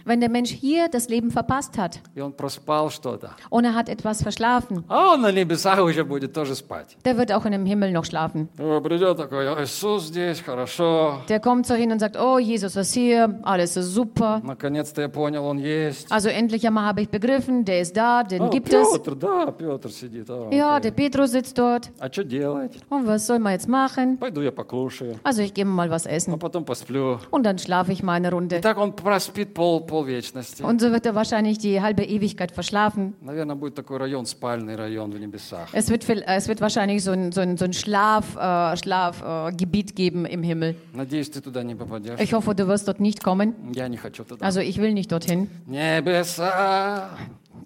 Wenn 0.06 0.20
der 0.22 0.30
Mensch 0.30 0.52
hier 0.52 0.88
das 0.88 1.10
Leben 1.10 1.30
verpasst 1.30 1.78
hat, 1.78 2.00
и 2.15 2.21
он 2.21 2.33
проспал 2.33 2.91
что-то, 2.91 3.31
und 3.51 3.65
er 3.65 3.75
hat 3.75 3.89
etwas 3.89 4.23
verschlafen, 4.23 4.85
а 4.89 5.13
он 5.15 5.23
на 5.23 5.33
небесах 5.33 5.79
уже 5.81 6.05
будет 6.05 6.33
тоже 6.33 6.55
спать. 6.55 6.97
der 7.05 7.17
wird 7.17 7.33
auch 7.33 7.45
in 7.47 7.53
dem 7.53 7.67
Himmel 7.67 7.93
noch 7.93 8.05
schlafen. 8.05 8.49
О, 8.59 8.81
Придет 8.81 9.17
такой, 9.17 9.49
«О, 9.49 9.63
Иисус 9.63 10.05
здесь, 10.09 10.41
хорошо. 10.41 11.21
Der 11.29 11.41
kommt 11.41 11.67
so 11.67 11.75
hin 11.75 11.91
und 11.93 11.99
sagt, 12.01 12.17
oh, 12.17 12.39
Jesus 12.39 12.77
ist 12.77 12.95
hier, 12.95 13.39
alles 13.43 13.77
ist 13.77 13.93
super. 13.95 14.41
Наконец-то 14.43 15.03
я 15.03 15.09
понял, 15.09 15.45
он 15.45 15.59
есть. 15.59 16.11
Also 16.11 16.29
endlich 16.29 16.67
einmal 16.67 16.85
habe 16.87 17.03
ich 17.03 17.09
begriffen, 17.09 17.65
der 17.65 17.81
ist 17.81 17.97
da, 17.97 18.23
den 18.23 18.43
О, 18.43 18.49
gibt 18.51 18.73
es. 18.73 18.93
Петр, 18.93 19.15
да, 19.15 19.47
Петр 19.53 19.91
сидит. 19.91 20.29
О, 20.31 20.49
Ja, 20.53 20.77
окей. 20.77 20.91
der 20.91 20.97
Petrus 20.97 21.31
sitzt 21.33 21.59
dort. 21.59 21.91
А 21.99 22.11
что 22.13 22.25
делать? 22.25 22.73
Und 22.89 23.07
was 23.07 23.27
soll 23.27 23.39
man 23.39 23.53
jetzt 23.53 23.69
machen? 23.69 24.19
Пойду 24.19 24.41
я 24.41 24.53
покушаю, 24.53 25.17
Also 25.23 25.43
ich 25.43 25.55
gehe 25.55 25.65
mal 25.65 25.91
was 25.91 26.07
а 26.07 26.11
essen. 26.11 26.39
потом 26.39 26.65
посплю. 26.65 27.19
Und 27.31 27.45
dann 27.45 27.59
schlafe 27.59 27.93
ich 27.93 28.03
mal 28.03 28.15
eine 28.15 28.29
И 28.29 28.31
Runde. 28.31 28.61
так 28.61 28.79
он 28.79 28.93
проспит 28.93 29.55
пол, 29.55 29.81
пол 29.87 30.05
вечности. 30.07 30.63
Und 30.63 30.81
so 30.81 30.91
wird 30.93 31.07
er 31.07 31.15
wahrscheinlich 31.15 31.59
die 31.59 31.81
halbe 31.81 32.02
Ewigkeit 32.03 32.53
verschlafen. 32.53 33.15
Наверное, 33.21 33.57
будет 33.57 33.75
такой 33.75 33.99
район, 33.99 34.27
спальный 34.27 34.77
район 34.77 35.11
в 35.11 35.19
небесах. 35.19 35.69
Es 35.73 35.89
wird, 35.91 36.05
viel- 36.05 36.25
es 36.27 36.49
wird 36.49 36.61
wahrscheinlich 36.61 37.03
so 37.05 37.13
ein, 37.13 37.33
so 37.33 37.41
ein, 37.41 37.57
so 37.57 37.65
ein 37.65 37.73
Schlaf, 37.73 38.37
äh, 38.37 38.77
Schlafgebiet 38.77 39.53
äh, 39.55 39.57
Gebiet 39.57 39.97
geben 39.97 40.27
im 40.27 40.43
Himmel. 40.43 40.77
Надеюсь, 40.93 41.31
ты 41.31 41.41
туда 41.41 41.63
не 41.63 41.75
попадешь. 41.75 42.21
Ich 42.21 42.33
hoffe, 42.35 42.55
du 42.55 42.67
wirst 42.69 42.87
dort 42.89 43.01
nicht 43.01 43.23
kommen. 43.23 43.55
Я 43.75 43.89
не 43.89 43.97
хочу 43.97 44.25
туда. 44.25 44.45
Also 44.45 44.61
ich 44.61 44.79
will 44.79 44.93
nicht 44.93 45.11
dorthin. 45.13 45.49
Небеса. 45.67 47.09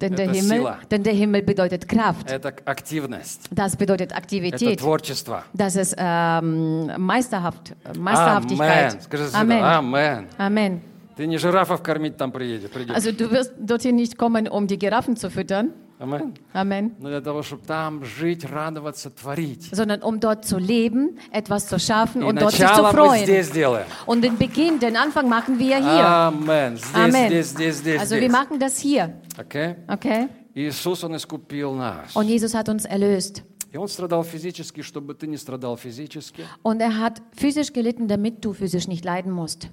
Denn 0.01 0.15
der, 0.15 0.25
Это 0.25 0.33
Himmel, 0.33 0.57
сила. 0.59 0.77
denn 0.89 1.03
der 1.03 1.13
Himmel 1.13 1.43
bedeutet 1.43 1.87
Kraft. 1.87 2.29
Это 2.29 2.53
активность. 2.65 3.47
Das 3.53 3.75
bedeutet 3.77 4.11
Это 4.11 4.17
Aktivität. 4.17 4.79
творчество. 4.79 5.43
Das 5.53 5.75
ist 5.75 5.95
ähm, 5.97 6.91
Meisterhaft, 6.97 7.75
Meisterhaftigkeit. 7.97 8.91
Амен. 8.93 9.01
Скажи 9.01 9.23
Amen. 9.33 9.57
сюда. 9.59 9.77
Амен. 9.77 10.27
Amen. 10.37 10.81
Ты 11.17 11.27
не 11.27 11.37
жирафов 11.37 11.83
кормить 11.83 12.17
там 12.17 12.31
приедешь. 12.31 12.69
придешь. 12.71 12.95
Also 12.95 13.11
du 13.11 13.29
wirst 13.29 13.53
dorthin 13.59 13.95
nicht 13.95 14.17
kommen, 14.17 14.47
um 14.47 14.67
die 14.67 14.79
Giraffen 14.79 15.15
zu 15.15 15.29
füttern. 15.29 15.71
Амен. 15.99 16.33
Amen. 16.53 16.95
Но 16.99 17.09
для 17.09 17.21
того, 17.21 17.43
чтобы 17.43 17.63
там 17.65 18.03
жить, 18.03 18.43
радоваться, 18.43 19.09
творить. 19.11 19.69
Sondern 19.71 20.01
um 20.01 20.19
dort 20.19 20.43
zu 20.43 20.57
leben, 20.57 21.17
etwas 21.31 21.67
zu 21.67 21.79
schaffen 21.79 22.23
И 22.23 22.25
und 22.25 22.41
dort 22.41 22.51
sich 22.51 22.61
zu 22.61 22.65
начало 22.65 22.91
мы 22.91 22.97
freuen. 22.97 23.23
здесь 23.23 23.51
делаем. 23.51 23.85
Und 24.07 24.21
den 24.21 24.37
Beginn, 24.37 24.79
den 24.79 24.97
Anfang 24.97 25.29
machen 25.29 25.59
wir 25.59 25.77
hier. 25.77 26.05
Амен. 26.05 26.77
Здесь, 26.77 26.95
Amen. 26.95 27.27
здесь, 27.27 27.47
здесь, 27.49 27.75
здесь, 27.77 27.99
Also 28.01 28.15
wir 28.15 28.21
здесь. 28.23 28.31
machen 28.31 28.59
das 28.59 28.79
hier. 28.79 29.13
Окей? 29.37 29.75
Okay? 29.87 30.27
Иисус, 30.55 31.03
Он 31.03 31.15
искупил 31.15 31.73
нас. 31.73 32.15
Und 32.15 32.27
Jesus 32.27 32.53
hat 32.55 32.67
uns 32.69 32.85
erlöst. 32.85 33.43
И 33.71 33.77
Он 33.77 33.87
страдал 33.87 34.23
физически, 34.23 34.81
чтобы 34.81 35.13
ты 35.13 35.27
не 35.27 35.37
страдал 35.37 35.77
физически. 35.77 36.43
Und 36.63 36.81
er 36.81 36.97
hat 36.99 37.21
physisch 37.31 37.71
gelitten, 37.71 38.07
damit 38.07 38.43
du 38.43 38.53
physisch 38.53 38.87
nicht 38.87 39.05
leiden 39.05 39.31
musst. 39.31 39.69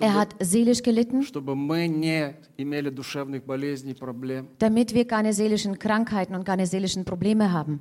er 0.00 0.14
hat 0.14 0.34
seelisch 0.40 0.82
gelitten, 0.82 1.24
damit 4.58 4.94
wir 4.94 5.06
keine 5.06 5.32
seelischen 5.32 5.78
Krankheiten 5.78 6.34
und 6.34 6.44
keine 6.44 6.66
seelischen 6.66 7.04
Probleme 7.04 7.52
haben. 7.52 7.78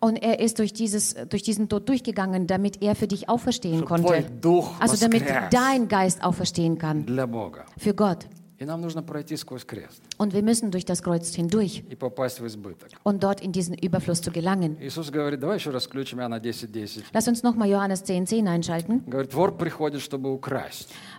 Und 0.00 0.16
er 0.22 0.40
ist 0.40 0.58
durch, 0.58 0.74
dieses, 0.74 1.14
durch 1.30 1.42
diesen 1.42 1.70
Tod 1.70 1.88
durchgegangen, 1.88 2.46
damit 2.46 2.82
er 2.82 2.94
für 2.94 3.06
dich 3.06 3.30
auferstehen 3.30 3.86
konnte. 3.86 4.26
Also 4.78 4.96
damit 5.08 5.24
dein 5.50 5.88
Geist 5.88 6.22
auferstehen 6.22 6.76
kann. 6.76 7.06
Für 7.78 7.94
Gott. 7.94 8.28
Und 10.18 10.32
wir 10.34 10.42
müssen 10.42 10.70
durch 10.70 10.84
das 10.84 11.02
Kreuz 11.02 11.34
hindurch. 11.34 11.84
Und 13.02 13.22
dort 13.22 13.40
in 13.40 13.52
diesen 13.52 13.74
Überfluss 13.74 14.20
zu 14.20 14.30
gelangen. 14.30 14.76
Lass 17.12 17.28
uns 17.28 17.42
nochmal 17.42 17.68
Johannes 17.68 18.04
10, 18.04 18.26
10 18.26 18.48
einschalten. 18.48 19.04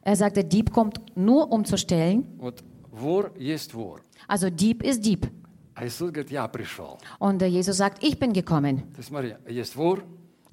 Er 0.04 0.16
sagt, 0.16 0.36
der 0.38 0.44
Dieb 0.44 0.72
kommt 0.72 1.02
nur, 1.16 1.52
um 1.52 1.66
zu 1.66 1.78
stellen. 1.78 2.26
Also 4.28 4.50
Dieb 4.50 4.84
ist 4.84 5.04
Dieb. 5.06 5.30
Und 7.20 7.42
äh, 7.42 7.48
Jesus 7.48 7.78
sagt, 7.78 8.04
ich 8.04 8.20
bin 8.20 8.32
gekommen. 8.32 8.84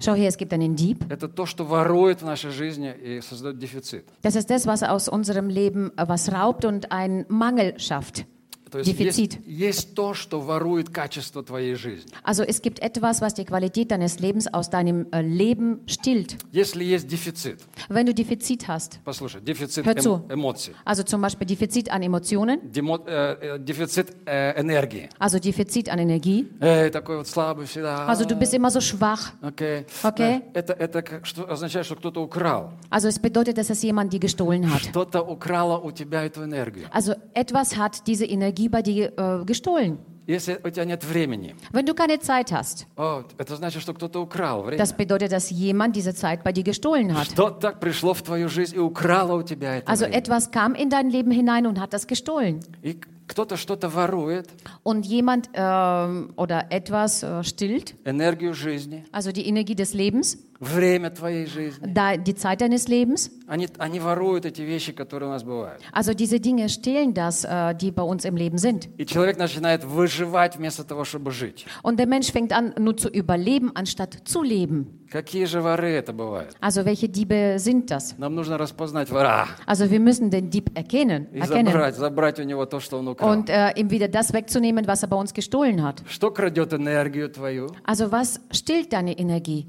есть 0.00 0.04
смотри, 0.04 0.06
есть 0.06 0.06
вор, 0.06 0.14
Schau 0.14 0.14
her, 0.14 0.28
es 0.28 0.36
gibt 0.36 0.52
einen 0.52 0.76
Dieb. 0.76 1.06
это 1.08 1.28
то, 1.28 1.46
что 1.46 1.64
ворует 1.64 2.22
в 2.22 2.24
нашей 2.26 2.50
жизни 2.50 2.92
и 2.92 3.20
создает 3.20 3.58
дефицит. 3.58 4.08
Das 4.22 4.36
ist 4.36 4.50
das, 4.50 4.66
was 4.66 4.82
aus 4.82 5.08
unserem 5.08 5.48
Leben 5.48 5.92
äh, 5.96 6.06
was 6.08 6.30
raubt 6.32 6.64
und 6.64 6.92
einen 6.92 7.24
Mangel 7.28 7.78
schafft. 7.78 8.26
То 8.70 8.78
есть 8.78 8.90
Дефицит. 8.90 9.34
есть, 9.34 9.46
есть 9.46 9.94
то, 9.94 10.12
что 10.12 10.40
ворует 10.40 10.90
качество 10.90 11.40
твоей 11.44 11.76
жизни. 11.76 12.10
Also 12.24 12.42
es 12.42 12.60
gibt 12.60 12.80
etwas, 12.80 13.20
was 13.22 13.32
die 13.32 13.44
Qualität 13.44 13.92
deines 13.92 14.18
Lebens 14.18 14.48
aus 14.52 14.68
deinem 14.70 15.06
äh, 15.12 15.22
Leben 15.22 15.82
stillt. 15.86 16.36
Если 16.50 16.82
есть 16.84 17.06
дефицит, 17.06 17.60
Wenn 17.88 18.06
du 18.06 18.12
Defizit 18.12 18.66
hast, 18.66 18.98
послушай, 19.04 19.40
дефицит 19.40 19.86
Hör 19.86 19.94
zu. 19.96 20.14
эм- 20.28 20.34
эмоций, 20.34 20.74
also 20.84 21.04
zum 21.04 21.20
Beispiel 21.22 21.46
Defizit 21.46 21.90
an 21.92 22.02
Emotionen, 22.02 22.58
демо- 22.72 23.04
э, 23.06 23.54
э, 23.56 23.58
дефицит 23.60 24.08
э, 24.26 24.60
энергии. 24.60 25.10
also 25.20 25.38
Defizit 25.38 25.88
an 25.88 26.00
Energie, 26.00 26.46
Эй, 26.60 26.90
такой 26.90 27.18
вот 27.18 27.28
слабый 27.28 27.66
всегда. 27.66 28.08
also 28.08 28.24
du 28.26 28.34
bist 28.34 28.52
immer 28.52 28.72
so 28.72 28.80
schwach. 28.80 29.32
Окей. 29.42 29.86
Окей. 30.02 30.42
Э, 30.52 30.58
Это, 30.58 30.72
это 30.72 31.02
как, 31.02 31.24
что 31.24 31.48
означает, 31.48 31.86
что 31.86 31.94
кто-то 31.94 32.20
украл. 32.20 32.72
Also 32.90 33.06
es 33.06 33.20
bedeutet, 33.20 33.58
dass 33.58 33.70
es 33.70 33.80
jemand 33.84 34.12
die 34.12 34.18
gestohlen 34.18 34.64
hat. 34.74 34.80
Что-то 34.82 35.22
украло 35.22 35.78
у 35.78 35.92
тебя 35.92 36.24
эту 36.24 36.42
энергию. 36.42 36.88
Also 36.92 37.14
etwas 37.32 37.76
hat 37.76 38.08
diese 38.08 38.24
Energie 38.26 38.56
bei 38.70 38.82
dir 38.82 39.12
äh, 39.16 39.44
gestohlen. 39.44 39.98
Если 40.28 40.58
у 40.64 40.70
тебя 40.70 40.84
нет 40.84 41.04
времени, 41.04 41.54
Wenn 41.72 41.86
du 41.86 41.94
keine 41.94 42.18
Zeit 42.18 42.50
hast, 42.50 42.86
о, 42.96 43.22
это 43.38 43.54
значит, 43.54 43.80
что 43.80 43.94
кто-то 43.94 44.20
украл 44.20 44.64
время. 44.64 44.76
das 44.76 44.92
bedeutet, 44.96 45.30
dass 45.30 45.50
jemand 45.50 45.94
diese 45.94 46.14
Zeit 46.14 46.42
bei 46.42 46.50
dir 46.52 46.64
gestohlen 46.64 47.14
hat. 47.16 47.26
Что-то 47.28 47.70
пришло 47.78 48.12
в 48.12 48.22
твою 48.22 48.48
жизнь 48.48 48.74
и 48.74 48.80
украло 48.80 49.36
у 49.36 49.42
тебя 49.44 49.76
это 49.76 49.88
Also 49.88 50.06
время. 50.06 50.18
etwas 50.18 50.50
kam 50.50 50.74
in 50.74 50.90
dein 50.90 51.10
Leben 51.10 51.30
hinein 51.30 51.64
und 51.66 51.78
hat 51.80 51.92
das 51.92 52.08
gestohlen. 52.08 52.58
И 52.82 52.98
кто-то 53.28 53.56
что-то 53.56 53.88
ворует, 53.88 54.48
Und 54.82 55.06
jemand 55.06 55.48
ähm, 55.54 56.32
oder 56.36 56.66
etwas 56.70 57.22
äh, 57.22 57.44
stillt, 57.44 57.94
энергию 58.04 58.52
жизни, 58.52 59.04
also 59.12 59.30
die 59.30 59.46
Energie 59.48 59.76
des 59.76 59.94
Lebens, 59.94 60.38
время 60.60 61.10
твоей 61.10 61.46
жизни. 61.46 61.86
da, 61.92 62.16
die 62.16 62.34
Zeit 62.34 62.60
deines 62.60 62.88
Lebens. 62.88 63.30
Они, 63.46 63.68
они 63.78 64.00
воруют 64.00 64.46
эти 64.46 64.62
вещи, 64.62 64.92
которые 64.92 65.28
у 65.28 65.32
нас 65.32 65.42
bывают. 65.42 65.82
Also 65.92 66.14
diese 66.14 66.40
Dinge 66.40 66.68
stehlen 66.68 67.12
das, 67.14 67.44
äh, 67.44 67.74
die 67.74 67.90
bei 67.90 68.02
uns 68.02 68.24
im 68.24 68.36
Leben 68.36 68.58
sind. 68.58 68.88
И 68.96 69.04
человек 69.04 69.36
начинает 69.36 69.84
выживать 69.84 70.56
вместо 70.56 70.84
того, 70.84 71.04
чтобы 71.04 71.30
жить. 71.30 71.66
Und 71.82 71.98
der 71.98 72.06
Mensch 72.06 72.32
fängt 72.32 72.52
an, 72.52 72.74
nur 72.78 72.96
zu 72.96 73.08
überleben, 73.08 73.72
anstatt 73.74 74.16
zu 74.24 74.42
leben. 74.42 75.02
Какие 75.10 75.44
же 75.44 75.60
воры 75.62 75.90
это 75.90 76.12
bывают? 76.12 76.56
Also 76.60 76.84
welche 76.84 77.08
Diebe 77.08 77.58
sind 77.58 77.90
das? 77.90 78.16
Нам 78.18 78.34
нужно 78.34 78.58
распознать 78.58 79.10
вора 79.10 79.46
Also 79.66 79.90
wir 79.90 80.00
müssen 80.00 80.30
den 80.30 80.50
Dieb 80.50 80.70
erkennen, 80.74 81.26
и 81.32 81.38
erkennen 81.38 81.66
забрать, 81.72 81.96
забрать 81.96 82.40
у 82.40 82.42
него 82.42 82.64
то, 82.66 82.80
что 82.80 82.98
он 82.98 83.08
украл. 83.08 83.30
und 83.30 83.50
äh, 83.50 83.72
ihm 83.76 83.90
wieder 83.90 84.08
das 84.08 84.32
wegzunehmen, 84.32 84.86
was 84.88 85.02
er 85.02 85.08
bei 85.08 85.16
uns 85.16 85.32
gestohlen 85.34 85.82
hat. 85.82 86.02
Что 86.08 86.30
крадет 86.30 86.72
энергию 86.72 87.28
твою? 87.30 87.68
Also 87.84 88.10
was 88.10 88.40
stillt 88.50 88.92
deine 88.92 89.16
Energie? 89.16 89.66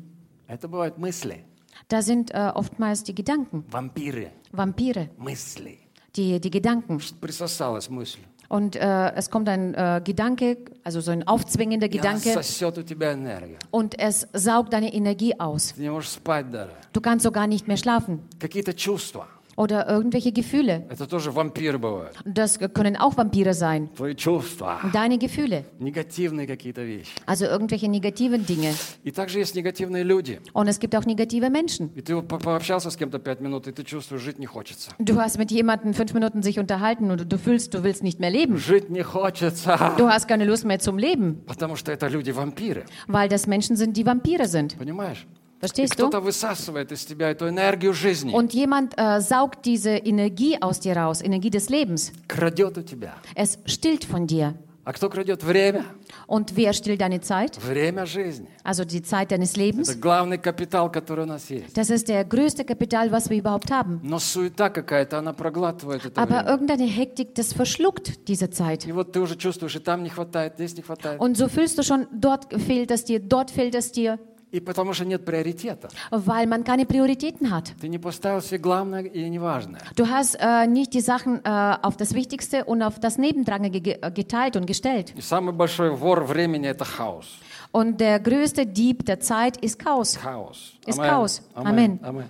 Это 0.52 0.68
бывают 0.68 0.98
мысли, 0.98 1.44
Da 1.90 2.02
sind 2.02 2.32
äh, 2.32 2.52
oftmals 2.56 3.04
die 3.04 3.14
Gedanken, 3.14 3.64
вампиры, 3.70 4.32
Vampire, 4.52 5.10
мысли. 5.18 5.80
die, 6.16 6.40
die 6.40 6.50
Gedanken. 6.50 7.00
Что 7.00 7.16
присосалась 7.20 7.90
мысль. 7.90 8.20
Und 8.50 8.78
äh, 8.78 9.12
es 9.14 9.30
kommt 9.30 9.50
ein 9.50 9.74
äh, 9.76 10.02
Gedanke, 10.04 10.58
also 10.86 11.02
so 11.02 11.12
ein 11.12 11.28
aufzwingender 11.28 11.88
И 11.88 12.00
она 12.00 12.14
Gedanke, 12.14 12.34
сосет 12.34 12.78
у 12.78 12.82
тебя 12.84 13.12
энергию. 13.14 13.58
und 13.72 14.00
es 14.00 14.26
saugt 14.34 14.72
deine 14.74 14.94
Energie 14.94 15.38
aus. 15.40 15.74
Ты 15.76 15.82
не 15.82 15.92
можешь 15.92 16.12
спать 16.12 16.50
даже. 16.50 16.72
Du 16.94 17.02
kannst 17.02 17.24
sogar 17.26 17.46
nicht 17.46 17.68
mehr 17.68 17.76
schlafen. 17.78 18.22
Какие-то 18.40 18.74
чувства. 18.74 19.28
Oder 19.60 19.90
irgendwelche 19.90 20.32
Gefühle. 20.32 20.86
Это 20.88 21.08
тоже 21.08 21.32
вампиры 21.32 21.80
бывают. 21.80 22.14
Das 22.26 22.60
können 22.60 22.96
auch 22.96 23.18
Vampire 23.18 23.56
sein. 23.56 23.90
Твои 23.96 24.14
чувства. 24.14 24.80
Deine 24.94 25.18
Gefühle. 25.18 25.64
Негативные 25.80 26.46
какие-то 26.46 26.84
вещи. 26.84 27.10
Also 27.26 27.46
irgendwelche 27.46 27.88
negativen 27.90 28.46
Dinge. 28.46 28.76
И 29.04 29.10
также 29.10 29.40
есть 29.40 29.56
негативные 29.56 30.04
люди. 30.04 30.40
Und 30.54 30.68
es 30.68 30.78
gibt 30.78 30.94
auch 30.96 31.08
negative 31.08 31.50
Menschen. 31.50 31.90
И 31.96 32.02
ты 32.04 32.14
вот 32.16 32.28
по- 32.28 32.38
пообщался 32.38 32.92
с 32.92 32.96
кем-то 32.96 33.18
пять 33.18 33.40
минут, 33.42 33.68
и 33.68 33.72
ты 33.72 33.84
чувствуешь, 33.84 34.22
жить 34.22 34.38
не 34.38 34.46
хочется. 34.46 34.92
Du 35.00 35.16
hast 35.20 35.40
mit 35.40 35.50
jemandem 35.50 35.96
fünf 35.96 36.14
Minuten 36.14 36.44
sich 36.44 36.60
unterhalten 36.60 37.10
und 37.10 37.26
du 37.28 37.38
fühlst, 37.40 37.74
du 37.74 37.84
willst 37.84 38.04
nicht 38.04 38.20
mehr 38.20 38.30
leben. 38.30 38.58
Жить 38.60 38.92
не 38.92 39.02
хочется. 39.02 39.76
Du 39.98 40.08
hast 40.08 40.28
keine 40.28 40.46
Lust 40.46 40.66
mehr 40.66 40.78
zum 40.78 41.00
Leben, 41.00 41.42
Потому 41.48 41.76
что 41.76 41.92
это 41.92 42.08
люди-вампиры. 42.10 42.86
weil 43.08 43.28
das 43.28 43.48
Menschen 43.48 43.76
sind, 43.76 43.98
die 43.98 44.06
Vampire 44.06 44.46
sind. 44.48 44.78
Понимаешь? 44.78 45.26
И 45.62 45.62
Verstehst 45.62 45.94
du? 46.00 46.08
кто-то 46.08 46.20
высасывает 46.22 46.92
из 46.92 47.04
тебя 47.06 47.32
эту 47.32 47.50
энергию 47.50 47.92
жизни. 47.94 48.32
Und 48.32 48.54
jemand 48.54 48.94
äh, 48.96 49.22
saugt 49.22 49.66
diese 49.66 49.90
Energie 49.98 50.58
aus 50.62 50.80
dir 50.80 50.96
raus, 50.96 51.22
Energie 51.22 51.50
des 51.50 51.70
Lebens. 51.70 52.12
Крадет 52.28 52.78
у 52.78 52.82
тебя. 52.84 53.16
Es 53.36 53.58
stillt 53.66 54.04
von 54.06 54.28
dir. 54.28 54.54
А 54.86 54.94
кто 54.94 55.10
крадет 55.10 55.44
время? 55.44 55.84
Und 56.28 56.56
wer 56.56 56.72
stillt 56.72 57.02
deine 57.02 57.20
Zeit? 57.20 57.58
Время 57.62 58.06
жизни. 58.06 58.48
Also 58.64 58.86
die 58.86 59.02
Zeit 59.02 59.32
deines 59.32 59.52
Это 59.54 59.60
Lebens. 59.60 60.00
главный 60.00 60.38
капитал, 60.38 60.90
который 60.92 61.24
у 61.24 61.28
нас 61.28 61.50
есть. 61.50 61.74
Das 61.76 61.90
ist 61.90 62.08
der 62.08 62.24
größte 62.24 62.64
Kapital, 62.64 63.12
was 63.12 63.30
wir 63.30 63.38
überhaupt 63.38 63.70
haben. 63.72 64.00
Но 64.04 64.20
суета 64.20 64.70
какая-то, 64.70 65.18
она 65.18 65.34
проглатывает 65.34 66.06
это 66.06 66.22
Aber 66.22 66.44
время. 66.44 66.50
irgendeine 66.52 66.86
Hektik, 66.86 67.34
das 67.36 67.52
verschluckt 67.52 68.28
diese 68.30 68.50
Zeit. 68.52 68.86
И 68.88 68.92
вот 68.94 69.12
ты 69.12 69.20
уже 69.20 69.36
чувствуешь, 69.36 69.76
и 69.76 69.80
там 69.80 70.04
не 70.04 70.10
хватает, 70.10 70.54
здесь 70.56 70.78
не 70.78 70.84
хватает. 70.84 71.20
Und 71.20 71.36
so 71.36 71.50
fühlst 71.50 71.78
du 71.80 71.84
schon, 71.84 72.08
dort 72.14 72.46
fehlt 72.54 72.92
es 72.92 73.04
dir, 73.04 73.20
dort 73.20 73.50
fehlt 73.52 73.74
es 73.76 73.92
dir, 73.92 74.20
И 74.53 74.61
потому 74.61 74.93
что 74.93 75.07
нет 75.07 75.25
приоритета. 75.25 75.89
weil 76.11 76.47
man 76.47 76.63
keine 76.63 76.85
Prioritäten 76.85 77.51
hat. 77.51 77.73
Ты 77.81 77.89
не 77.89 77.99
поставил 77.99 78.43
себе 78.43 78.59
главное 78.59 79.03
и 79.03 79.29
неважное. 79.31 79.81
Du 79.97 80.07
hast 80.09 80.37
äh, 80.39 80.67
nicht 80.67 80.93
die 80.93 81.01
Sachen 81.01 81.41
äh, 81.43 81.77
auf 81.83 81.97
das 81.97 82.13
Wichtigste 82.13 82.65
und 82.65 82.83
auf 82.83 83.01
das 83.01 83.17
Nebendrangige 83.17 83.81
ge 83.81 83.99
geteilt 84.11 84.57
und 84.57 84.67
gestellt. 84.67 85.15
И 85.17 85.23
самый 85.23 85.55
большой 85.55 85.91
вор 85.91 86.25
времени– 86.25 86.69
это 86.71 86.85
хаос. 86.85 87.27
Und 87.73 88.01
der 88.01 88.21
größte 88.21 88.67
Dieb 88.67 89.07
der 89.07 89.21
Zeit 89.21 89.57
ist 89.57 89.79
Chaos. 89.79 90.19
Хаос. 90.19 90.75
Ist 90.87 90.99
Амен. 90.99 91.11
хаос. 91.11 91.43
Амен. 91.55 91.69
Амен. 91.69 92.01
Амен. 92.03 92.29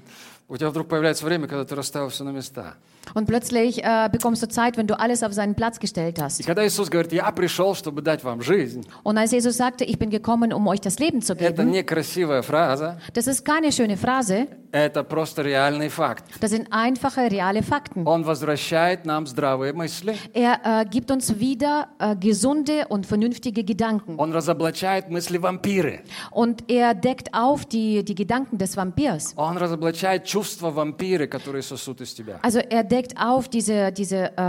У 0.49 0.57
тебя 0.57 0.71
вдруг 0.71 0.87
появляется 0.87 1.25
время, 1.27 1.49
когда 1.49 1.65
ты 1.65 1.75
расставил 1.75 2.11
все 2.11 2.23
на 2.23 2.31
места. 2.31 2.75
Und 3.14 3.26
plötzlich 3.26 3.82
äh, 3.86 4.10
bekommst 4.12 4.44
du 4.44 4.50
Zeit, 4.50 4.76
wenn 4.76 4.86
du 4.86 5.00
alles 5.00 5.24
auf 5.24 5.32
seinen 5.32 5.56
Platz 5.56 5.80
gestellt 5.80 6.18
И 6.18 6.22
hast. 6.22 6.46
когда 6.46 6.66
Иисус 6.68 6.90
говорит, 6.90 7.14
я 7.14 7.32
пришел, 7.32 7.74
чтобы 7.74 8.02
дать 8.02 8.22
вам 8.24 8.42
жизнь, 8.42 8.82
Und 9.04 9.18
als 9.18 9.32
Jesus 9.32 9.56
sagte, 9.56 9.86
ich 9.86 9.98
bin 9.98 10.10
gekommen, 10.10 10.52
um 10.52 10.68
euch 10.68 10.82
das 10.82 11.00
Leben 11.00 11.22
zu 11.22 11.34
это 11.34 11.64
geben, 11.64 11.72
не 11.72 11.84
красивая 11.84 12.42
фраза, 12.42 13.00
das 13.14 13.28
ist 13.28 13.46
keine 13.46 13.72
schöne 13.72 13.96
Phrase, 13.96 14.48
это 14.74 15.06
просто 15.06 15.42
реальный 15.42 15.88
факт. 15.88 16.26
das 16.42 16.52
sind 16.52 16.68
einfache, 16.74 17.32
reale 17.32 17.64
Fakten. 17.64 18.06
Он 18.06 18.26
возвращает 18.26 19.06
нам 19.06 19.26
здравые 19.26 19.72
мысли, 19.72 20.18
Er 20.34 20.60
äh, 20.66 20.86
gibt 20.86 21.10
uns 21.10 21.40
wieder 21.40 21.88
äh, 22.00 22.14
gesunde 22.18 22.88
und 22.90 23.06
vernünftige 23.06 23.64
Gedanken. 23.64 24.18
он 24.20 24.34
разоблачает 24.34 25.10
мысли 25.10 25.38
вампиры, 25.38 26.02
Und 26.32 26.70
er 26.70 26.94
deckt 26.94 27.34
auf 27.34 27.66
die, 27.66 28.04
die 28.04 28.16
Gedanken 28.16 28.58
des 28.58 28.76
Vampirs. 28.76 29.34
он 29.38 29.56
разоблачает 29.58 30.26
чувства 30.26 30.72
вампиры, 30.72 31.28
которые 31.28 31.62
сосут 31.64 32.02
из 32.02 32.14
тебя. 32.14 32.40
Also 32.44 32.60
er 32.60 32.84
deckt 32.92 33.16
auf 33.20 33.48
diese, 33.50 33.92
diese 33.92 34.32
äh, 34.38 34.42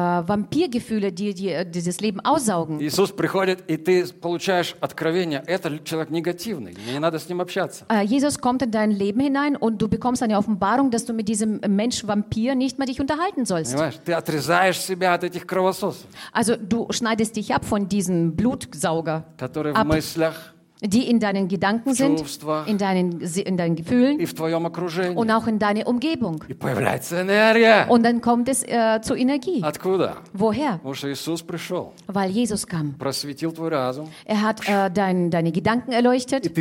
Vampirgefühle, 0.42 1.12
die, 1.12 1.34
die 1.34 1.50
äh, 1.50 1.64
dieses 1.68 2.00
Leben 2.00 2.20
aussaugen. 2.20 2.80
Иисус 2.80 3.12
приходит, 3.12 3.62
и 3.68 3.76
ты 3.76 4.06
получаешь 4.06 4.74
откровение, 4.80 5.42
это 5.46 5.78
человек 5.84 6.10
негативный, 6.10 6.74
мне 6.84 6.92
не 6.94 6.98
надо 6.98 7.18
с 7.18 7.28
ним 7.28 7.40
общаться. 7.40 7.84
Äh, 7.88 8.04
Jesus 8.04 8.38
kommt 8.38 8.62
in 8.62 8.70
dein 8.70 8.90
Leben 8.90 9.20
hinein 9.20 9.56
und 9.56 9.80
du 9.80 9.88
bekommst 9.88 10.22
eine 10.22 10.38
Offenbarung, 10.38 10.90
dass 10.90 11.04
du 11.04 11.12
mit 11.12 11.28
diesem 11.28 11.60
Mensch 11.66 12.06
Vampir 12.06 12.54
nicht 12.54 12.78
mehr 12.78 12.86
dich 12.86 13.00
unterhalten 13.00 13.44
sollst. 13.44 13.72
Понимаешь? 13.72 13.98
Ты 14.04 14.12
отрезаешь 14.14 14.80
себя 14.80 15.14
от 15.14 15.24
этих 15.24 15.46
кровососов, 15.46 16.06
Also 16.32 16.56
du 16.56 16.86
schneidest 16.90 17.36
dich 17.36 17.54
ab 17.54 17.64
von 17.64 17.88
diesem 17.88 18.34
Blutsauger, 18.36 19.24
которые 19.36 19.74
в 19.74 19.78
Ab. 19.78 19.86
мыслях 19.86 20.51
die 20.85 21.09
in 21.09 21.19
deinen 21.19 21.47
Gedanken 21.47 21.93
sind, 21.93 22.19
in 22.67 22.77
deinen, 22.77 23.21
in 23.21 23.57
deinen 23.57 23.75
Gefühlen 23.75 24.19
und 25.15 25.31
auch 25.31 25.47
in 25.47 25.57
deiner 25.59 25.87
Umgebung. 25.87 26.43
Und 27.89 28.03
dann 28.03 28.19
kommt 28.21 28.49
es 28.49 28.63
äh, 28.63 28.99
zur 29.01 29.17
Energie. 29.17 29.63
Woher? 30.33 30.79
Weil 32.07 32.29
Jesus 32.31 32.67
kam. 32.67 32.95
Er 34.25 34.41
hat 34.41 34.67
äh, 34.67 34.91
dein, 34.91 35.29
deine 35.31 35.51
Gedanken 35.51 35.91
erleuchtet 35.93 36.51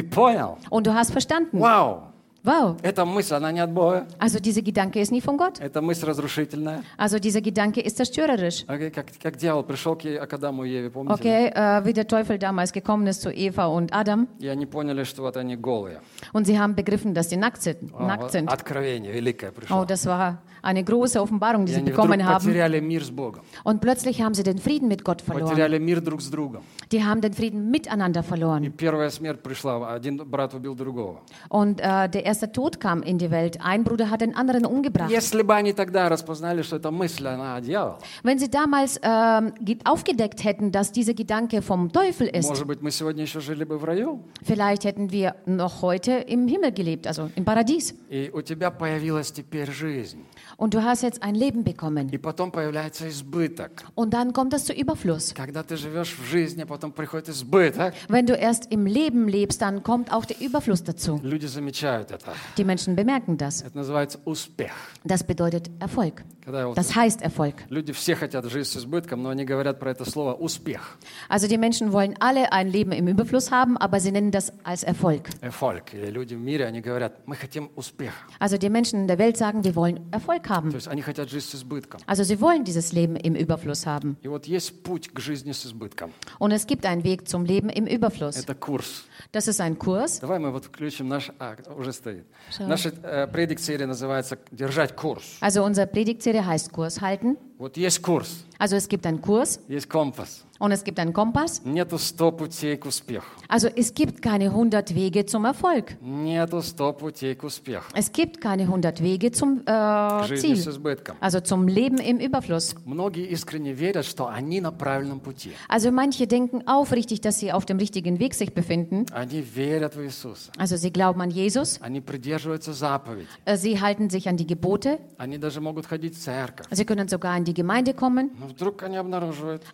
und 0.71 0.87
du 0.87 0.95
hast 0.95 1.11
verstanden. 1.11 1.59
Wow. 1.61 2.12
Wow. 2.45 2.77
эта 2.83 3.05
мысль, 3.05 3.35
она 3.35 3.53
не 3.53 3.61
от 3.61 3.71
Бога, 3.71 4.07
Also 4.19 4.41
dieser 4.41 4.63
Gedanke 4.63 5.01
ist 5.01 5.13
nie 5.13 5.21
von 5.21 5.37
Gott. 5.39 5.61
эта 5.61 5.81
мысль 5.81 6.05
разрушительная. 6.07 6.83
Also 6.97 7.21
dieser 7.21 7.41
Gedanke 7.41 7.81
ist 7.81 7.97
zerstörerisch. 7.99 8.65
Окей, 8.67 8.91
Как, 8.91 9.07
как 9.23 9.37
дьявол 9.37 9.63
пришел 9.63 9.95
к, 9.95 10.01
к 10.03 10.33
Адаму 10.33 10.65
и 10.65 10.71
Еве, 10.71 10.91
помните? 10.91 11.15
Okay, 11.23 11.53
äh, 11.55 11.85
wie 11.85 11.93
der 11.93 12.09
Teufel 12.09 12.39
damals 12.39 12.73
gekommen 12.73 13.07
ist 13.07 13.23
zu 13.23 13.31
Eva 13.31 13.67
und 13.67 13.93
Adam 13.93 14.27
И 14.41 14.49
они 14.49 14.67
поняли, 14.67 15.05
что 15.05 15.23
вот 15.23 15.37
они 15.37 15.55
голые. 15.57 16.01
und 16.33 16.47
sie 16.47 16.59
haben 16.59 16.75
begriffen, 16.75 17.15
dass 17.15 17.31
sie 17.31 17.37
nackt 17.37 17.63
sind. 17.63 17.93
А, 17.97 18.07
Nackt 18.09 18.33
sind. 18.33 18.51
Откровение 18.51 19.13
великое 19.13 19.53
пришло. 19.53 19.83
Oh, 19.83 19.85
das 19.85 20.05
war 20.07 20.39
eine 20.62 20.84
große 20.84 21.22
Offenbarung, 21.22 21.66
die 21.66 21.72
И 21.72 21.76
sie 21.76 21.80
они 21.82 21.92
вдруг 21.92 22.08
bekommen 22.08 22.26
haben. 22.26 22.44
потеряли 22.46 22.80
мир 22.80 23.04
с 23.04 23.10
Богом, 23.10 23.42
Und 23.64 23.80
plötzlich 23.80 24.22
haben 24.22 24.34
sie 24.34 24.44
den 24.44 24.58
Frieden 24.58 24.88
mit 24.88 25.04
Gott 25.04 25.22
verloren. 25.22 25.50
потеряли 25.50 25.78
мир 25.80 26.02
друг 26.02 26.22
с 26.22 26.30
другом. 26.30 26.64
Die 26.92 27.04
haben 27.04 27.22
den 27.22 27.34
Frieden 27.34 27.70
miteinander 27.72 28.22
И 28.22 28.24
verloren. 28.24 28.72
первая 28.72 29.10
смерть 29.10 29.42
пришла, 29.42 29.94
один 29.94 30.18
брат 30.18 30.54
убил 30.54 30.76
другого. 30.76 31.20
Und 31.50 31.80
äh, 31.80 32.10
der 32.10 32.26
erste 32.26 32.52
Tod 32.52 32.80
kam 32.80 33.02
in 33.04 33.18
die 33.18 33.30
Welt. 33.32 33.60
Ein 33.64 33.84
Bruder 33.84 34.10
hat 34.10 34.22
den 34.22 34.36
anderen 34.36 34.66
umgebracht. 34.66 35.10
Если 35.12 35.42
бы 35.44 35.54
они 35.54 35.74
тогда 35.74 36.10
распознали, 36.10 36.62
что 36.64 36.78
эта 36.78 36.92
мысль, 36.92 37.28
она 37.28 37.60
дьявол, 37.62 37.98
Wenn 38.24 38.40
sie 38.40 38.50
damals 38.50 39.00
ähm, 39.04 39.54
ge- 39.62 39.78
aufgedeckt 39.86 40.44
hätten, 40.44 40.72
dass 40.72 40.92
dieser 40.92 41.14
Gedanke 41.14 41.62
vom 41.62 41.92
Teufel 41.92 42.28
ist, 42.28 42.50
может 42.50 42.66
быть, 42.68 42.82
мы 42.82 42.92
сегодня 42.92 43.24
еще 43.24 43.40
жили 43.42 43.64
бы 43.64 43.78
в 43.78 43.84
раю. 43.86 44.20
vielleicht 44.44 44.84
hätten 44.86 45.12
wir 45.12 45.36
noch 45.46 45.82
heute 45.82 46.12
im 46.28 46.48
Himmel 46.48 46.72
gelebt, 46.72 47.06
also 47.08 47.30
im 47.36 47.46
Paradies. 47.46 47.94
И 48.10 48.30
у 48.34 48.42
тебя 48.42 48.72
появилась 48.72 49.32
теперь 49.32 49.70
жизнь. 49.72 50.20
Und 50.62 50.74
du 50.74 50.84
hast 50.84 51.04
jetzt 51.04 51.24
ein 51.24 51.36
Leben 51.36 51.64
bekommen. 51.64 52.10
И 52.10 52.18
потом 52.18 52.52
появляется 52.52 53.08
избыток. 53.08 53.72
Und 53.96 54.14
dann 54.14 54.34
kommt 54.34 54.54
es 54.54 54.66
zu 54.66 54.74
Überfluss. 54.74 55.34
Когда 55.34 55.64
ты 55.64 55.78
живешь 55.78 56.16
в 56.18 56.24
жизни, 56.24 56.64
потом 56.64 56.92
приходит 56.92 57.30
избыток. 57.30 57.94
Wenn 58.08 58.26
du 58.26 58.34
erst 58.34 58.72
im 58.72 58.86
Leben 58.86 59.28
lebst, 59.28 59.62
dann 59.62 59.84
kommt 59.84 60.12
auch 60.12 60.26
der 60.26 60.40
Überfluss 60.42 60.84
dazu. 60.84 61.20
Люди 61.24 61.48
замечают 61.48 62.12
это. 62.12 62.34
Die 62.58 62.64
Menschen 62.64 62.96
bemerken 62.96 63.38
das. 63.38 63.62
Это 63.62 63.78
называется 63.78 64.20
успех. 64.26 64.72
Das 65.04 65.24
bedeutet 65.24 65.70
Erfolg. 65.80 66.24
Когда 66.44 66.68
вот 66.68 66.78
Das 66.78 66.96
heißt 66.96 67.22
Erfolg. 67.22 67.56
люди 67.70 67.92
все 67.94 68.16
хотят 68.16 68.46
жить 68.46 68.68
с 68.68 68.78
избытком, 68.78 69.22
но 69.22 69.30
они 69.30 69.44
говорят 69.44 69.80
про 69.80 69.92
это 69.92 70.10
слово 70.10 70.34
успех. 70.34 70.98
Also 71.30 71.48
die 71.48 71.58
Menschen 71.58 71.92
wollen 71.92 72.16
alle 72.20 72.52
ein 72.54 72.70
Leben 72.70 72.92
im 72.94 73.08
Überfluss 73.08 73.52
haben, 73.52 73.78
aber 73.78 74.00
sie 74.00 74.12
nennen 74.12 74.32
das 74.32 74.54
als 74.64 74.84
Erfolg. 74.84 75.30
Erfolg. 75.42 75.94
И 75.94 76.10
люди 76.10 76.36
в 76.36 76.40
мире, 76.40 76.66
они 76.66 76.80
говорят, 76.82 77.28
мы 77.28 77.36
хотим 77.36 77.70
успеха. 77.76 78.16
Also 78.40 78.58
die 78.58 78.70
Menschen 78.70 79.02
in 79.02 79.08
der 79.08 79.18
Welt 79.18 79.36
sagen, 79.38 79.64
wir 79.64 79.76
wollen 79.76 80.00
Erfolg 80.12 80.44
То 80.44 80.50
haben. 80.56 80.72
есть 80.72 80.88
они 80.88 81.02
хотят 81.02 81.30
жить 81.30 81.44
с 81.44 81.56
избытком. 81.56 82.00
Also 82.08 82.24
sie 82.24 82.40
wollen 82.40 82.64
dieses 82.64 82.94
Leben 82.94 83.16
im 83.18 83.36
Überfluss 83.36 83.86
haben. 83.86 84.16
И 84.22 84.28
вот 84.28 84.46
есть 84.46 84.84
путь 84.84 85.10
к 85.14 85.20
жизни 85.20 85.52
с 85.52 85.66
избытком. 85.66 86.12
Und 86.40 86.52
es 86.54 86.66
gibt 86.66 86.86
einen 86.86 87.04
Weg 87.04 87.28
zum 87.28 87.44
Leben 87.44 87.70
im 87.70 87.86
Überfluss. 87.86 88.38
Это 88.38 88.56
курс. 88.56 89.04
Das 89.34 89.48
ist 89.48 89.60
ein 89.60 89.78
Kurs. 89.78 90.20
Давай 90.22 90.40
мы 90.40 90.52
вот 90.52 90.66
включим 90.66 91.10
наш... 91.10 91.30
А, 91.40 91.56
уже 91.76 91.92
стоит. 91.92 92.26
Всё. 92.50 92.66
Наша 92.68 92.90
э, 93.04 93.28
предик-серия 93.28 93.86
называется 93.86 94.38
«Держать 94.52 94.96
курс». 94.96 95.24
Also 95.42 95.64
unsere 95.66 95.88
Predigtserie 95.88 96.31
heißt 96.41 96.73
Kurs 96.73 97.01
halten. 97.01 97.37
Вот 97.62 97.76
есть 97.78 98.02
курс, 98.02 98.44
Also 98.60 98.76
es 98.76 98.88
gibt 98.88 99.06
einen 99.06 99.20
Kurs 99.22 99.60
есть 99.68 99.88
компас. 99.90 100.44
und 100.60 100.72
es 100.72 100.84
gibt 100.84 100.98
einen 101.00 101.14
Kompass. 101.14 101.62
Нету 101.64 101.98
100 101.98 102.36
путей 102.38 102.76
к 102.78 102.86
успеху. 102.88 103.26
Also 103.48 103.68
es 103.76 103.94
gibt 103.94 104.22
keine 104.24 104.46
100 104.46 104.96
Wege 104.96 105.26
zum 105.28 105.46
Erfolg. 105.46 105.96
Нету 106.02 106.58
100 106.62 106.98
путей 106.98 107.36
к 107.36 107.44
успеху. 107.44 107.86
Es 107.96 108.12
gibt 108.12 108.42
keine 108.42 108.64
100 108.64 109.02
Wege 109.04 109.32
zum 109.32 109.64
К 109.66 110.24
äh, 110.24 110.28
жизни 110.28 110.56
с 110.56 110.64
Ziel, 110.64 110.72
избытком. 110.72 111.16
also 111.20 111.40
zum 111.40 111.68
Leben 111.68 111.98
im 112.00 112.18
Überfluss. 112.20 112.76
Многие 112.86 113.28
искренне 113.28 113.74
верят, 113.74 114.06
что 114.06 114.28
они 114.28 114.60
на 114.62 114.72
правильном 114.72 115.20
пути. 115.20 115.52
Also 115.68 115.92
manche 115.92 116.26
denken 116.28 116.68
aufrichtig, 116.68 117.22
dass 117.22 117.40
sie 117.40 117.52
auf 117.52 117.66
dem 117.66 117.78
richtigen 117.78 118.20
Weg 118.20 118.34
sich 118.36 118.54
befinden. 118.56 119.06
Они 119.12 119.42
верят 119.42 119.96
в 119.96 120.02
Иисуса. 120.04 120.52
Also 120.58 120.78
sie 120.78 120.92
glauben 120.92 121.22
an 121.22 121.30
Jesus, 121.30 121.80
Они 121.82 122.02
придерживаются 122.02 122.74
заповедей. 122.74 123.28
äh, 123.46 123.56
sie 123.58 123.80
halten 123.80 124.10
sich 124.10 124.28
an 124.28 124.38
die 124.38 124.48
Gebote, 124.48 124.98
Они 125.20 125.38
даже 125.38 125.62
могут 125.62 125.86
ходить 125.88 126.16
в 126.16 126.20
церковь. 126.20 126.66
sie 126.72 126.86
können 126.86 127.08
sogar 127.08 127.38
in 127.38 127.44
die 127.48 127.51
die 127.53 127.61
Gemeinde 127.61 127.93
kommen. 127.95 128.31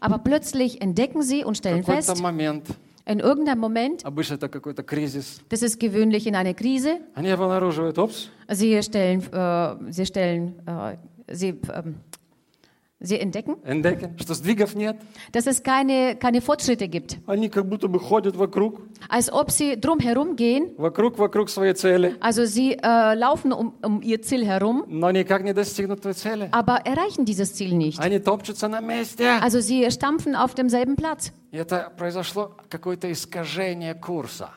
Aber 0.01 0.19
plötzlich 0.19 0.81
entdecken 0.81 1.23
sie 1.23 1.45
und 1.45 1.57
stellen 1.57 1.85
fest, 1.85 2.11
in 3.07 3.21
irgendeinem 3.21 3.61
Moment, 3.61 4.05
das 5.49 5.62
ist 5.62 5.81
gewöhnlich 5.81 6.27
in 6.27 6.37
einer 6.37 6.53
Krise, 6.55 6.99
sie 8.51 8.83
stellen, 8.83 9.23
äh, 9.33 9.93
sie 9.93 10.05
stellen, 10.07 10.55
äh, 10.67 10.97
sie, 11.35 11.49
ähm, 11.73 11.95
sie 13.06 13.19
entdecken, 13.19 13.58
entdecken, 13.65 14.17
что 14.17 14.34
sдвигов 14.34 14.76
нет. 14.76 14.96
dass 15.34 15.46
es 15.46 15.62
keine, 15.62 16.15
keine 16.15 16.39
Fortschritte 16.39 16.88
gibt. 16.88 17.17
Они 17.28 17.50
как 17.50 17.67
будто 17.67 17.89
бы 17.89 18.00
ходят 18.00 18.38
вокруг, 18.38 18.80
Als 19.10 19.30
ob 19.30 19.52
sie 19.52 19.76
drumherum 19.76 20.38
gehen, 20.38 20.72
вокруг, 20.78 21.17
вокруг 21.17 21.50
своей 21.50 21.74
цели, 21.74 22.15
also 22.22 22.46
sie 22.46 22.78
äh, 22.82 23.13
laufen 23.15 23.52
um, 23.52 23.74
um 23.84 24.02
ihr 24.02 24.22
Ziel 24.22 24.46
herum, 24.46 24.86
но 24.88 25.12
никак 25.12 25.43
не 25.43 25.54
достигнут 25.54 26.02
той 26.02 26.13
цели. 26.13 26.48
aber 26.54 26.86
erreichen 26.86 27.26
dieses 27.26 27.54
Ziel 27.54 27.74
nicht. 27.76 28.00
Они 28.00 28.19
топчутся 28.19 28.69
на 28.69 28.80
месте. 28.80 29.28
Also 29.41 29.60
sie 29.60 29.89
stampfen 29.91 30.34
auf 30.36 30.56
demselben 30.56 30.96
Platz. 30.96 31.34
И 31.52 31.58
это 31.58 31.91
произошло 31.98 32.56
какое-то 32.69 33.12
искажение 33.12 33.96
курса. 33.96 34.50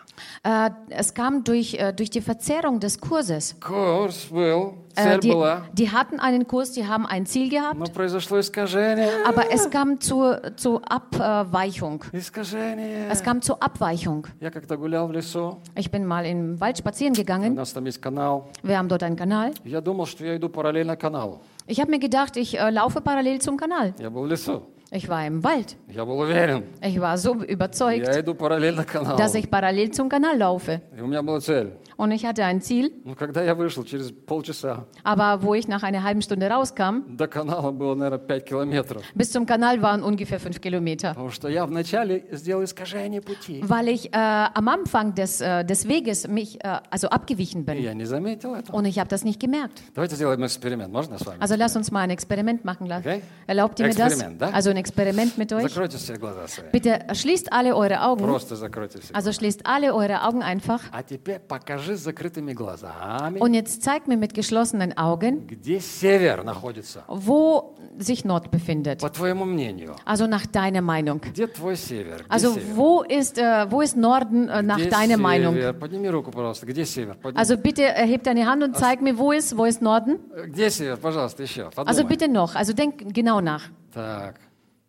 Äh, 0.42 0.70
es 0.90 1.12
kam 1.12 1.44
durch, 1.44 1.74
äh, 1.74 1.92
durch 1.92 2.08
die 2.08 2.20
Verzerrung 2.22 2.80
des 2.80 2.98
Kurses. 3.00 3.56
Курс 3.60 4.26
был, 4.30 4.72
Äh, 4.98 5.02
цель 5.02 5.20
die, 5.20 5.28
была, 5.32 5.62
die 5.74 5.90
hatten 5.92 6.18
einen 6.20 6.46
Kurs, 6.46 6.72
die 6.72 6.86
haben 6.86 7.04
ein 7.04 7.26
Ziel 7.26 7.50
gehabt, 7.50 7.78
но 7.78 7.84
произошло 7.84 8.38
искажение. 8.40 9.10
aber 9.26 9.52
es 9.52 9.68
kam 9.68 10.00
zur, 10.00 10.40
zur 10.56 10.80
Abweichung. 10.90 12.02
Искажение. 12.12 13.08
Es 13.10 13.22
kam 13.22 13.42
zur 13.42 13.62
Abweichung. 13.62 14.26
Я 14.40 14.50
как-то 14.50 14.76
гулял 14.78 15.06
в 15.08 15.12
лесу, 15.12 15.58
Ich 15.74 15.90
bin 15.90 16.06
mal 16.06 16.24
im 16.24 16.58
Wald 16.60 16.78
spazieren 16.78 17.12
у 17.12 17.16
gegangen. 17.16 17.54
нас 17.54 17.72
там 17.72 17.84
есть 17.84 18.00
канал. 18.00 18.48
Wir 18.62 18.78
haben 18.78 18.88
dort 18.88 19.02
einen 19.02 19.16
Kanal. 19.16 19.52
Я 19.64 19.82
думал, 19.82 20.06
что 20.06 20.24
я 20.24 20.36
иду 20.36 20.48
параллельно 20.48 20.96
каналу. 20.96 21.40
Ich 21.66 21.78
habe 21.80 21.90
mir 21.90 21.98
gedacht, 21.98 22.36
ich 22.38 22.58
äh, 22.58 22.70
laufe 22.70 23.00
parallel 23.02 23.40
zum 23.40 23.58
Kanal. 23.58 23.92
Я 23.98 24.08
был 24.08 24.22
в 24.22 24.28
лесу. 24.28 24.62
Ich 24.92 25.08
war 25.08 25.26
im 25.26 25.42
Wald. 25.42 25.76
Я 25.88 26.04
был 26.04 26.18
уверен, 26.20 26.62
Ich 26.80 27.00
war 27.00 27.18
so 27.18 27.34
überzeugt, 27.34 28.06
я 28.06 28.20
иду 28.20 28.34
параллельно 28.34 28.84
каналу. 28.84 29.18
dass 29.18 29.34
ich 29.34 29.50
parallel 29.50 29.90
zum 29.90 30.08
Kanal 30.08 30.36
laufe. 30.38 30.80
И 30.96 31.00
у 31.00 31.06
меня 31.06 31.22
была 31.22 31.40
цель. 31.40 31.72
Und 32.00 32.10
ich 32.12 32.24
hatte 32.26 32.44
ein 32.44 32.60
Ziel, 32.60 32.90
Но 33.04 33.14
когда 33.14 33.42
я 33.42 33.54
вышел 33.54 33.84
через 33.84 34.12
полчаса, 34.12 34.84
aber 35.04 35.42
wo 35.42 35.54
ich 35.54 35.68
nach 35.68 35.82
einer 35.82 36.02
halben 36.02 36.22
Stunde 36.22 36.48
rauskam, 36.48 37.16
до 37.16 37.26
канала 37.28 37.70
было, 37.72 37.94
наверное, 37.94 38.18
5 38.18 38.44
километров. 38.44 39.02
bis 39.14 39.30
zum 39.32 39.46
Kanal 39.46 39.80
waren 39.82 40.02
ungefähr 40.02 40.38
fünf 40.40 40.60
Kilometer. 40.60 41.10
Потому 41.14 41.30
что 41.30 41.48
я 41.48 41.64
вначале 41.66 42.24
сделал 42.32 42.64
искажение 42.64 43.20
пути. 43.20 43.62
Weil 43.66 43.88
ich 43.88 44.12
äh, 44.12 44.16
am 44.16 44.68
Anfang 44.68 45.14
des, 45.14 45.40
äh, 45.40 45.64
des 45.64 45.88
Weges 45.88 46.28
mich 46.28 46.62
äh, 46.64 46.80
also 46.90 47.08
abgewichen 47.08 47.62
И 47.62 47.64
bin. 47.64 47.82
я 47.82 47.94
не 47.94 48.04
заметил 48.04 48.54
этого. 48.54 48.76
Und 48.76 48.84
ich 48.86 48.98
habe 48.98 49.08
das 49.08 49.24
nicht 49.24 49.40
gemerkt. 49.40 49.82
Давайте 49.94 50.16
сделаем 50.16 50.44
эксперимент. 50.44 50.92
Можно 50.92 51.18
с 51.18 51.24
вами? 51.26 51.38
Also 51.40 51.54
lass 51.56 51.76
uns 51.76 51.90
mal 51.90 52.00
ein 52.00 52.10
Experiment 52.10 52.64
machen. 52.64 52.86
La- 52.86 52.98
Okay. 52.98 53.22
Erlaubt 53.46 53.78
ihr 53.78 53.86
mir 53.86 53.94
das? 53.94 54.12
Experiment, 54.14 54.40
da? 54.42 54.48
Also 54.50 54.70
ein 54.70 54.76
Experiment 54.76 55.36
mit 55.38 55.52
euch. 55.52 55.62
Закройте 55.72 55.98
все 55.98 56.14
глаза 56.16 56.48
свои. 56.48 56.70
Bitte 56.72 57.00
schließt 57.12 57.52
alle 57.52 57.76
eure 57.76 58.02
Augen. 58.02 58.24
Просто 58.24 58.56
закройте 58.56 59.00
все. 59.00 59.14
Also 59.14 59.32
schließt 59.32 59.66
alle 59.66 59.94
eure 59.94 60.22
Augen 60.26 60.42
einfach. 60.42 60.80
А 60.92 61.02
теперь 61.02 61.38
покажи 61.40 61.89
с 61.90 62.00
закрытыми 62.00 62.52
глазами, 62.52 63.38
Und 63.40 63.54
jetzt 63.54 63.82
zeigt 63.82 64.08
mir 64.08 64.16
mit 64.16 64.34
geschlossenen 64.34 64.96
Augen, 64.96 65.46
где 65.46 65.80
север 65.80 66.44
находится. 66.44 67.04
wo 67.08 67.74
sich 67.98 68.24
Nord 68.24 68.50
befindet. 68.50 69.00
По 69.00 69.08
твоему 69.10 69.44
мнению. 69.44 69.96
Also 70.04 70.26
nach 70.26 70.46
deiner 70.46 70.82
Meinung. 70.82 71.20
Где 71.20 71.46
твой 71.46 71.76
север? 71.76 72.18
Где 72.18 72.24
Also 72.28 72.54
север? 72.54 72.76
wo 72.76 73.02
ist, 73.02 73.38
äh, 73.38 73.66
wo 73.70 73.80
ist 73.82 73.96
Norden 73.96 74.48
äh, 74.48 74.62
nach 74.62 74.78
Где 74.78 74.90
deiner 74.90 75.16
Meinung? 75.16 75.54
север? 75.54 75.72
Подними 75.74 76.08
руку, 76.08 76.30
пожалуйста. 76.30 76.66
Где 76.66 76.84
север? 76.84 77.14
Подними. 77.14 77.38
Also 77.40 77.56
bitte 77.56 77.82
erheb 77.82 78.22
deine 78.22 78.46
Hand 78.46 78.62
und 78.62 78.76
zeig 78.76 79.00
mir, 79.00 79.16
wo 79.18 79.32
ist, 79.32 79.56
wo 79.56 79.64
ist 79.64 79.80
Norden? 79.82 80.18
Где 80.46 80.70
север? 80.70 80.96
Пожалуйста, 80.98 81.42
еще. 81.42 81.64
Also 81.74 81.74
Подумай. 82.02 82.04
bitte 82.08 82.28
noch, 82.28 82.54
also 82.54 82.72
denk 82.72 83.12
genau 83.14 83.40
nach. 83.40 83.62
Так. 83.92 84.36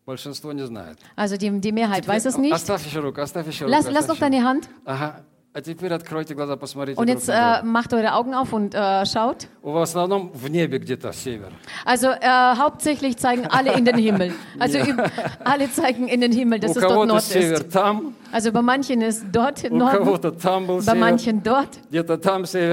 Большинство 0.06 0.54
не 0.54 0.66
знает. 0.66 0.98
Also 1.18 1.36
die, 1.36 1.50
die 1.60 1.72
Mehrheit 1.74 2.08
weiß 2.08 2.26
es 2.26 2.38
nicht. 2.38 2.54
Оставь 2.54 2.86
еще 2.86 3.00
руку, 3.02 3.20
оставь 3.22 3.46
еще 3.48 3.66
руку. 3.66 3.76
Lass, 3.76 3.86
lass 3.88 3.98
оставь 4.06 4.08
noch 4.08 4.16
еще 4.16 4.22
deine 4.22 4.44
Hand 4.44 4.64
руку. 4.68 4.82
Ага. 4.86 5.26
Und 6.97 7.09
jetzt 7.09 7.29
äh, 7.29 7.63
macht 7.63 7.93
eure 7.93 8.15
Augen 8.15 8.33
auf 8.33 8.55
und 8.55 8.75
äh, 8.75 9.05
schaut. 9.05 9.49
Also 11.85 12.07
äh, 12.09 12.17
hauptsächlich 12.57 13.19
zeigen 13.19 13.47
alle 13.49 13.75
in 13.77 13.85
den 13.85 13.99
Himmel. 13.99 14.33
Also 14.59 14.79
alle 15.45 15.71
zeigen 15.71 16.09
in 16.09 16.23
den 16.23 16.33
Himmel, 16.33 16.59
dass 16.59 16.71
es 16.77 16.83
dort 16.95 17.09
Nord 17.09 17.23
ist. 17.59 17.75
Also 18.33 18.51
bei 18.51 18.63
manchen 18.63 19.03
ist 19.03 19.25
dort 19.31 19.63
Nord, 19.71 19.93
bei 20.87 20.95
manchen 20.95 21.43
dort 21.43 21.69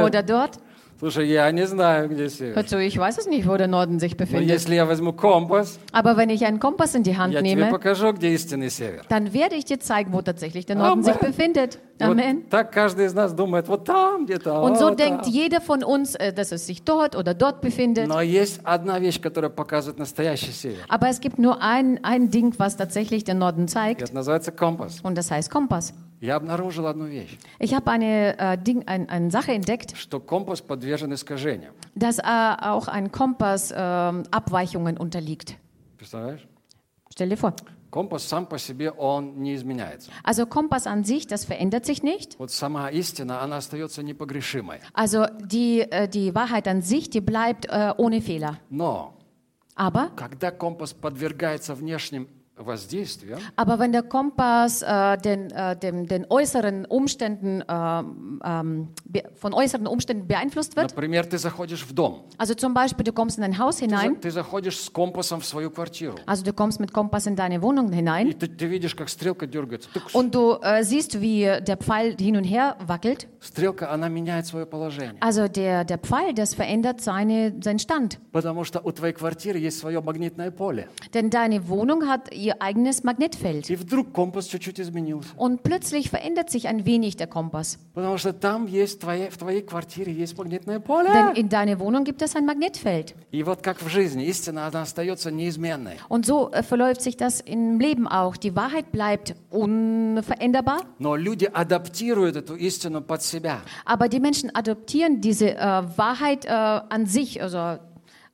oder 0.05 0.23
dort. 0.23 0.51
Слушай, 1.00 1.28
я 1.28 1.50
не 1.50 1.66
знаю, 1.66 2.08
где 2.08 2.30
север. 2.30 2.54
Hör 2.56 2.64
zu, 2.66 2.78
ich 2.78 2.96
weiß 2.96 3.18
es 3.18 3.26
nicht, 3.26 3.46
wo 3.48 3.56
der 3.56 3.66
Norden 3.66 3.98
sich 3.98 4.12
Но 4.12 4.18
befindet. 4.18 4.48
если 4.48 4.74
я 4.76 4.86
возьму 4.86 5.12
компас, 5.12 5.78
Aber 5.92 6.16
wenn 6.16 6.30
ich 6.30 6.46
einen 6.46 6.60
Kompass 6.60 6.94
in 6.94 7.02
die 7.02 7.16
Hand 7.18 7.34
я 7.34 7.40
тебе 7.42 7.56
nehme, 7.56 7.70
покажу, 7.70 8.12
где 8.12 8.32
истинный 8.32 8.70
север. 8.70 9.02
dann 9.08 9.32
werde 9.34 9.56
ich 9.56 9.64
dir 9.64 9.80
zeigen, 9.80 10.12
wo 10.12 10.22
tatsächlich 10.22 10.66
der 10.66 10.76
Norden 10.76 11.02
sich 11.02 11.14
Amen. 11.16 11.26
befindet. 11.32 11.78
И 12.00 12.04
вот 12.04 12.16
Amen. 12.16 12.44
так 12.48 12.72
каждый 12.72 13.06
из 13.06 13.12
нас 13.12 13.32
думает, 13.34 13.68
вот 13.68 13.84
там 13.84 14.24
где-то. 14.24 14.62
Und 14.62 14.78
so 14.78 14.88
вот 14.90 14.98
denkt 14.98 15.24
там. 15.24 15.32
jeder 15.32 15.60
von 15.60 15.82
uns, 15.82 16.14
äh, 16.14 16.32
dass 16.32 16.52
es 16.52 16.64
sich 16.66 16.84
dort 16.84 17.16
oder 17.16 17.34
dort 17.34 17.60
befindet. 17.60 18.06
Но 18.08 18.20
есть 18.22 18.60
одна 18.62 18.98
вещь, 19.00 19.20
которая 19.20 19.50
показывает 19.50 19.98
настоящий 19.98 20.52
север. 20.52 20.84
Aber 20.88 21.08
es 21.08 21.20
gibt 21.20 21.38
nur 21.38 21.60
ein, 21.60 21.98
ein 22.04 22.30
Ding, 22.30 22.54
was 22.58 22.76
tatsächlich 22.76 23.24
den 23.24 23.38
Norden 23.38 23.64
И 23.64 23.68
zeigt. 23.68 24.00
это 24.00 24.14
называется 24.14 24.52
компас. 24.52 25.00
Und 25.02 25.16
das 25.18 25.30
heißt 25.30 25.50
Kompass. 25.50 25.92
Я 26.20 26.36
обнаружил 26.36 26.86
одну 26.86 27.04
вещь, 27.06 27.38
Ich 27.58 27.74
habe 27.74 27.90
eine, 27.90 28.38
äh, 28.38 28.56
Ding, 28.56 28.84
ein, 28.86 29.08
eine 29.10 29.30
Sache 29.30 29.52
entdeckt, 29.52 29.94
что 29.96 30.20
компас 30.20 30.60
подвержен 30.62 31.12
искажениям. 31.12 31.74
dass 31.94 32.18
äh, 32.18 32.22
auch 32.22 32.88
ein 32.88 33.10
Kompass 33.12 33.72
ähm, 33.76 34.22
Abweichungen 34.30 34.96
unterliegt. 34.96 35.56
Представляешь? 35.98 36.46
Stell 37.12 37.28
dir 37.28 37.36
vor. 37.36 37.54
Компас 37.90 38.24
сам 38.28 38.46
по 38.46 38.58
себе, 38.58 38.90
он 38.90 39.40
не 39.40 39.54
изменяется. 39.54 40.10
Also 40.24 40.46
Kompass 40.46 40.86
an 40.88 41.04
sich, 41.04 41.26
das 41.28 41.44
verändert 41.44 41.84
sich 41.86 42.02
nicht. 42.02 42.36
Вот 42.38 42.50
сама 42.50 42.88
истина, 42.88 43.40
она 43.42 43.58
остается 43.58 44.02
непогрешимой. 44.02 44.80
Also 44.94 45.26
die, 45.40 45.80
äh, 45.82 46.08
die 46.08 46.34
Wahrheit 46.34 46.66
an 46.66 46.82
sich, 46.82 47.10
die 47.10 47.20
bleibt 47.20 47.66
äh, 47.66 47.92
ohne 47.96 48.20
Fehler. 48.20 48.58
Но 48.70 49.14
Aber, 49.76 50.10
когда 50.16 50.50
компас 50.50 50.92
подвергается 50.92 51.74
внешним 51.76 52.28
воздействиям, 52.58 53.40
aber 53.56 53.80
wenn 53.80 53.90
der 53.90 54.02
Kompass 54.04 54.80
äh, 54.82 55.18
den, 55.18 55.50
äh, 55.50 55.76
dem, 55.76 56.06
den 56.06 56.24
äußeren 56.30 56.84
Umständen, 56.84 57.64
ähm, 57.68 58.40
ähm, 58.44 58.88
be- 59.04 59.24
von 59.34 59.52
äußeren 59.52 59.88
Umständen 59.88 60.28
beeinflusst 60.28 60.76
wird, 60.76 60.90
например, 60.94 61.24
ты 61.28 61.36
заходишь 61.36 61.84
в 61.84 61.92
дом, 61.92 62.22
also 62.38 62.54
zum 62.54 62.72
Beispiel 62.72 63.04
du 63.04 63.12
kommst 63.12 63.38
in 63.38 63.44
ein 63.44 63.58
Haus 63.58 63.78
ты, 63.78 63.88
за- 63.88 63.96
hinein, 63.96 64.20
ты 64.20 64.30
заходишь 64.30 64.78
с 64.78 64.88
компасом 64.88 65.40
в 65.40 65.46
свою 65.46 65.72
квартиру, 65.72 66.14
also 66.26 66.44
du 66.44 66.52
kommst 66.52 66.78
mit 66.78 66.92
Kompass 66.92 67.26
in 67.26 67.34
deine 67.34 67.60
Wohnung 67.60 67.90
и 67.92 67.96
hinein 67.96 68.38
ты, 68.38 68.46
ты 68.46 68.66
видишь, 68.66 68.94
как 68.94 69.08
стрелка 69.08 69.48
дергается. 69.48 69.88
Тык, 69.92 70.14
und 70.14 70.32
du 70.32 70.56
äh, 70.62 70.84
siehst, 70.84 71.20
wie 71.20 71.40
der 71.60 71.76
Pfeil 71.76 72.14
hin 72.20 72.36
und 72.36 72.44
her 72.44 72.76
wackelt. 72.86 73.26
Стрелка, 73.40 73.90
она 73.90 74.08
меняет 74.08 74.46
свое 74.46 74.64
положение. 74.64 75.16
Also 75.20 75.48
der, 75.48 75.84
der 75.84 75.98
Pfeil, 75.98 76.32
das 76.34 76.54
verändert 76.54 77.00
seine, 77.00 77.52
seinen 77.60 77.80
Stand. 77.80 78.20
Потому 78.30 78.62
что 78.62 78.80
у 78.80 78.92
твоей 78.92 79.12
квартиры 79.12 79.58
есть 79.58 79.80
свое 79.80 80.00
магнитное 80.00 80.52
поле. 80.52 80.88
Denn 81.12 81.30
deine 81.30 81.68
Wohnung 81.68 82.06
hat 82.08 82.32
ihr 82.32 82.47
eigenes 82.48 83.02
Magnetfeld. 83.04 83.68
И 83.70 83.76
вдруг 83.76 84.12
компас 84.12 84.46
чуть-чуть 84.46 84.80
изменился. 84.80 85.28
Und 85.36 85.62
plötzlich 85.62 86.10
verändert 86.10 86.50
sich 86.50 86.68
ein 86.68 86.84
wenig 86.86 87.16
der 87.16 87.26
Kompass. 87.26 87.78
Потому 87.94 88.18
что 88.18 88.32
там 88.32 88.66
есть, 88.66 88.98
в 88.98 89.00
твоей, 89.00 89.30
в 89.30 89.38
твоей 89.38 89.62
квартире 89.62 90.12
есть 90.12 90.36
магнитное 90.36 90.80
поле. 90.80 91.08
Denn 91.10 91.34
in 91.36 91.48
deiner 91.48 91.78
Wohnung 91.78 92.04
gibt 92.04 92.22
es 92.22 92.34
ein 92.36 92.44
Magnetfeld. 92.46 93.14
И 93.32 93.42
вот 93.42 93.62
как 93.62 93.82
в 93.82 93.88
жизни, 93.88 94.24
истина, 94.26 94.66
она 94.66 94.82
остается 94.82 95.30
неизменной. 95.30 95.98
Und 96.08 96.26
so 96.26 96.50
äh, 96.52 96.62
verläuft 96.62 97.02
sich 97.02 97.16
das 97.16 97.40
im 97.40 97.78
Leben 97.80 98.06
auch. 98.06 98.36
Die 98.36 98.54
Wahrheit 98.56 98.92
bleibt 98.92 99.34
unveränderbar, 99.50 100.80
Но 100.98 101.16
люди 101.16 101.48
адаптируют 101.52 102.36
эту 102.36 102.54
истину 102.54 103.00
под 103.00 103.22
себя. 103.22 103.58
aber 103.84 104.08
die 104.08 104.20
Menschen 104.20 104.54
adoptieren 104.54 105.20
diese 105.20 105.56
äh, 105.56 105.82
Wahrheit 105.96 106.44
äh, 106.44 106.48
an 106.50 107.06
sich, 107.06 107.42
also 107.42 107.78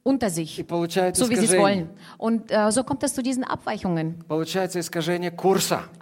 unter 0.07 0.29
sich, 0.29 0.63
so 0.67 1.29
wie 1.31 1.35
sie 1.35 1.45
es 1.45 1.57
wollen. 1.57 1.89
Und 2.19 2.51
äh, 2.51 2.71
so 2.71 2.83
kommt 2.83 3.01
es 3.03 3.15
zu 3.15 3.23
diesen 3.23 3.43
Abweichungen. 3.43 4.23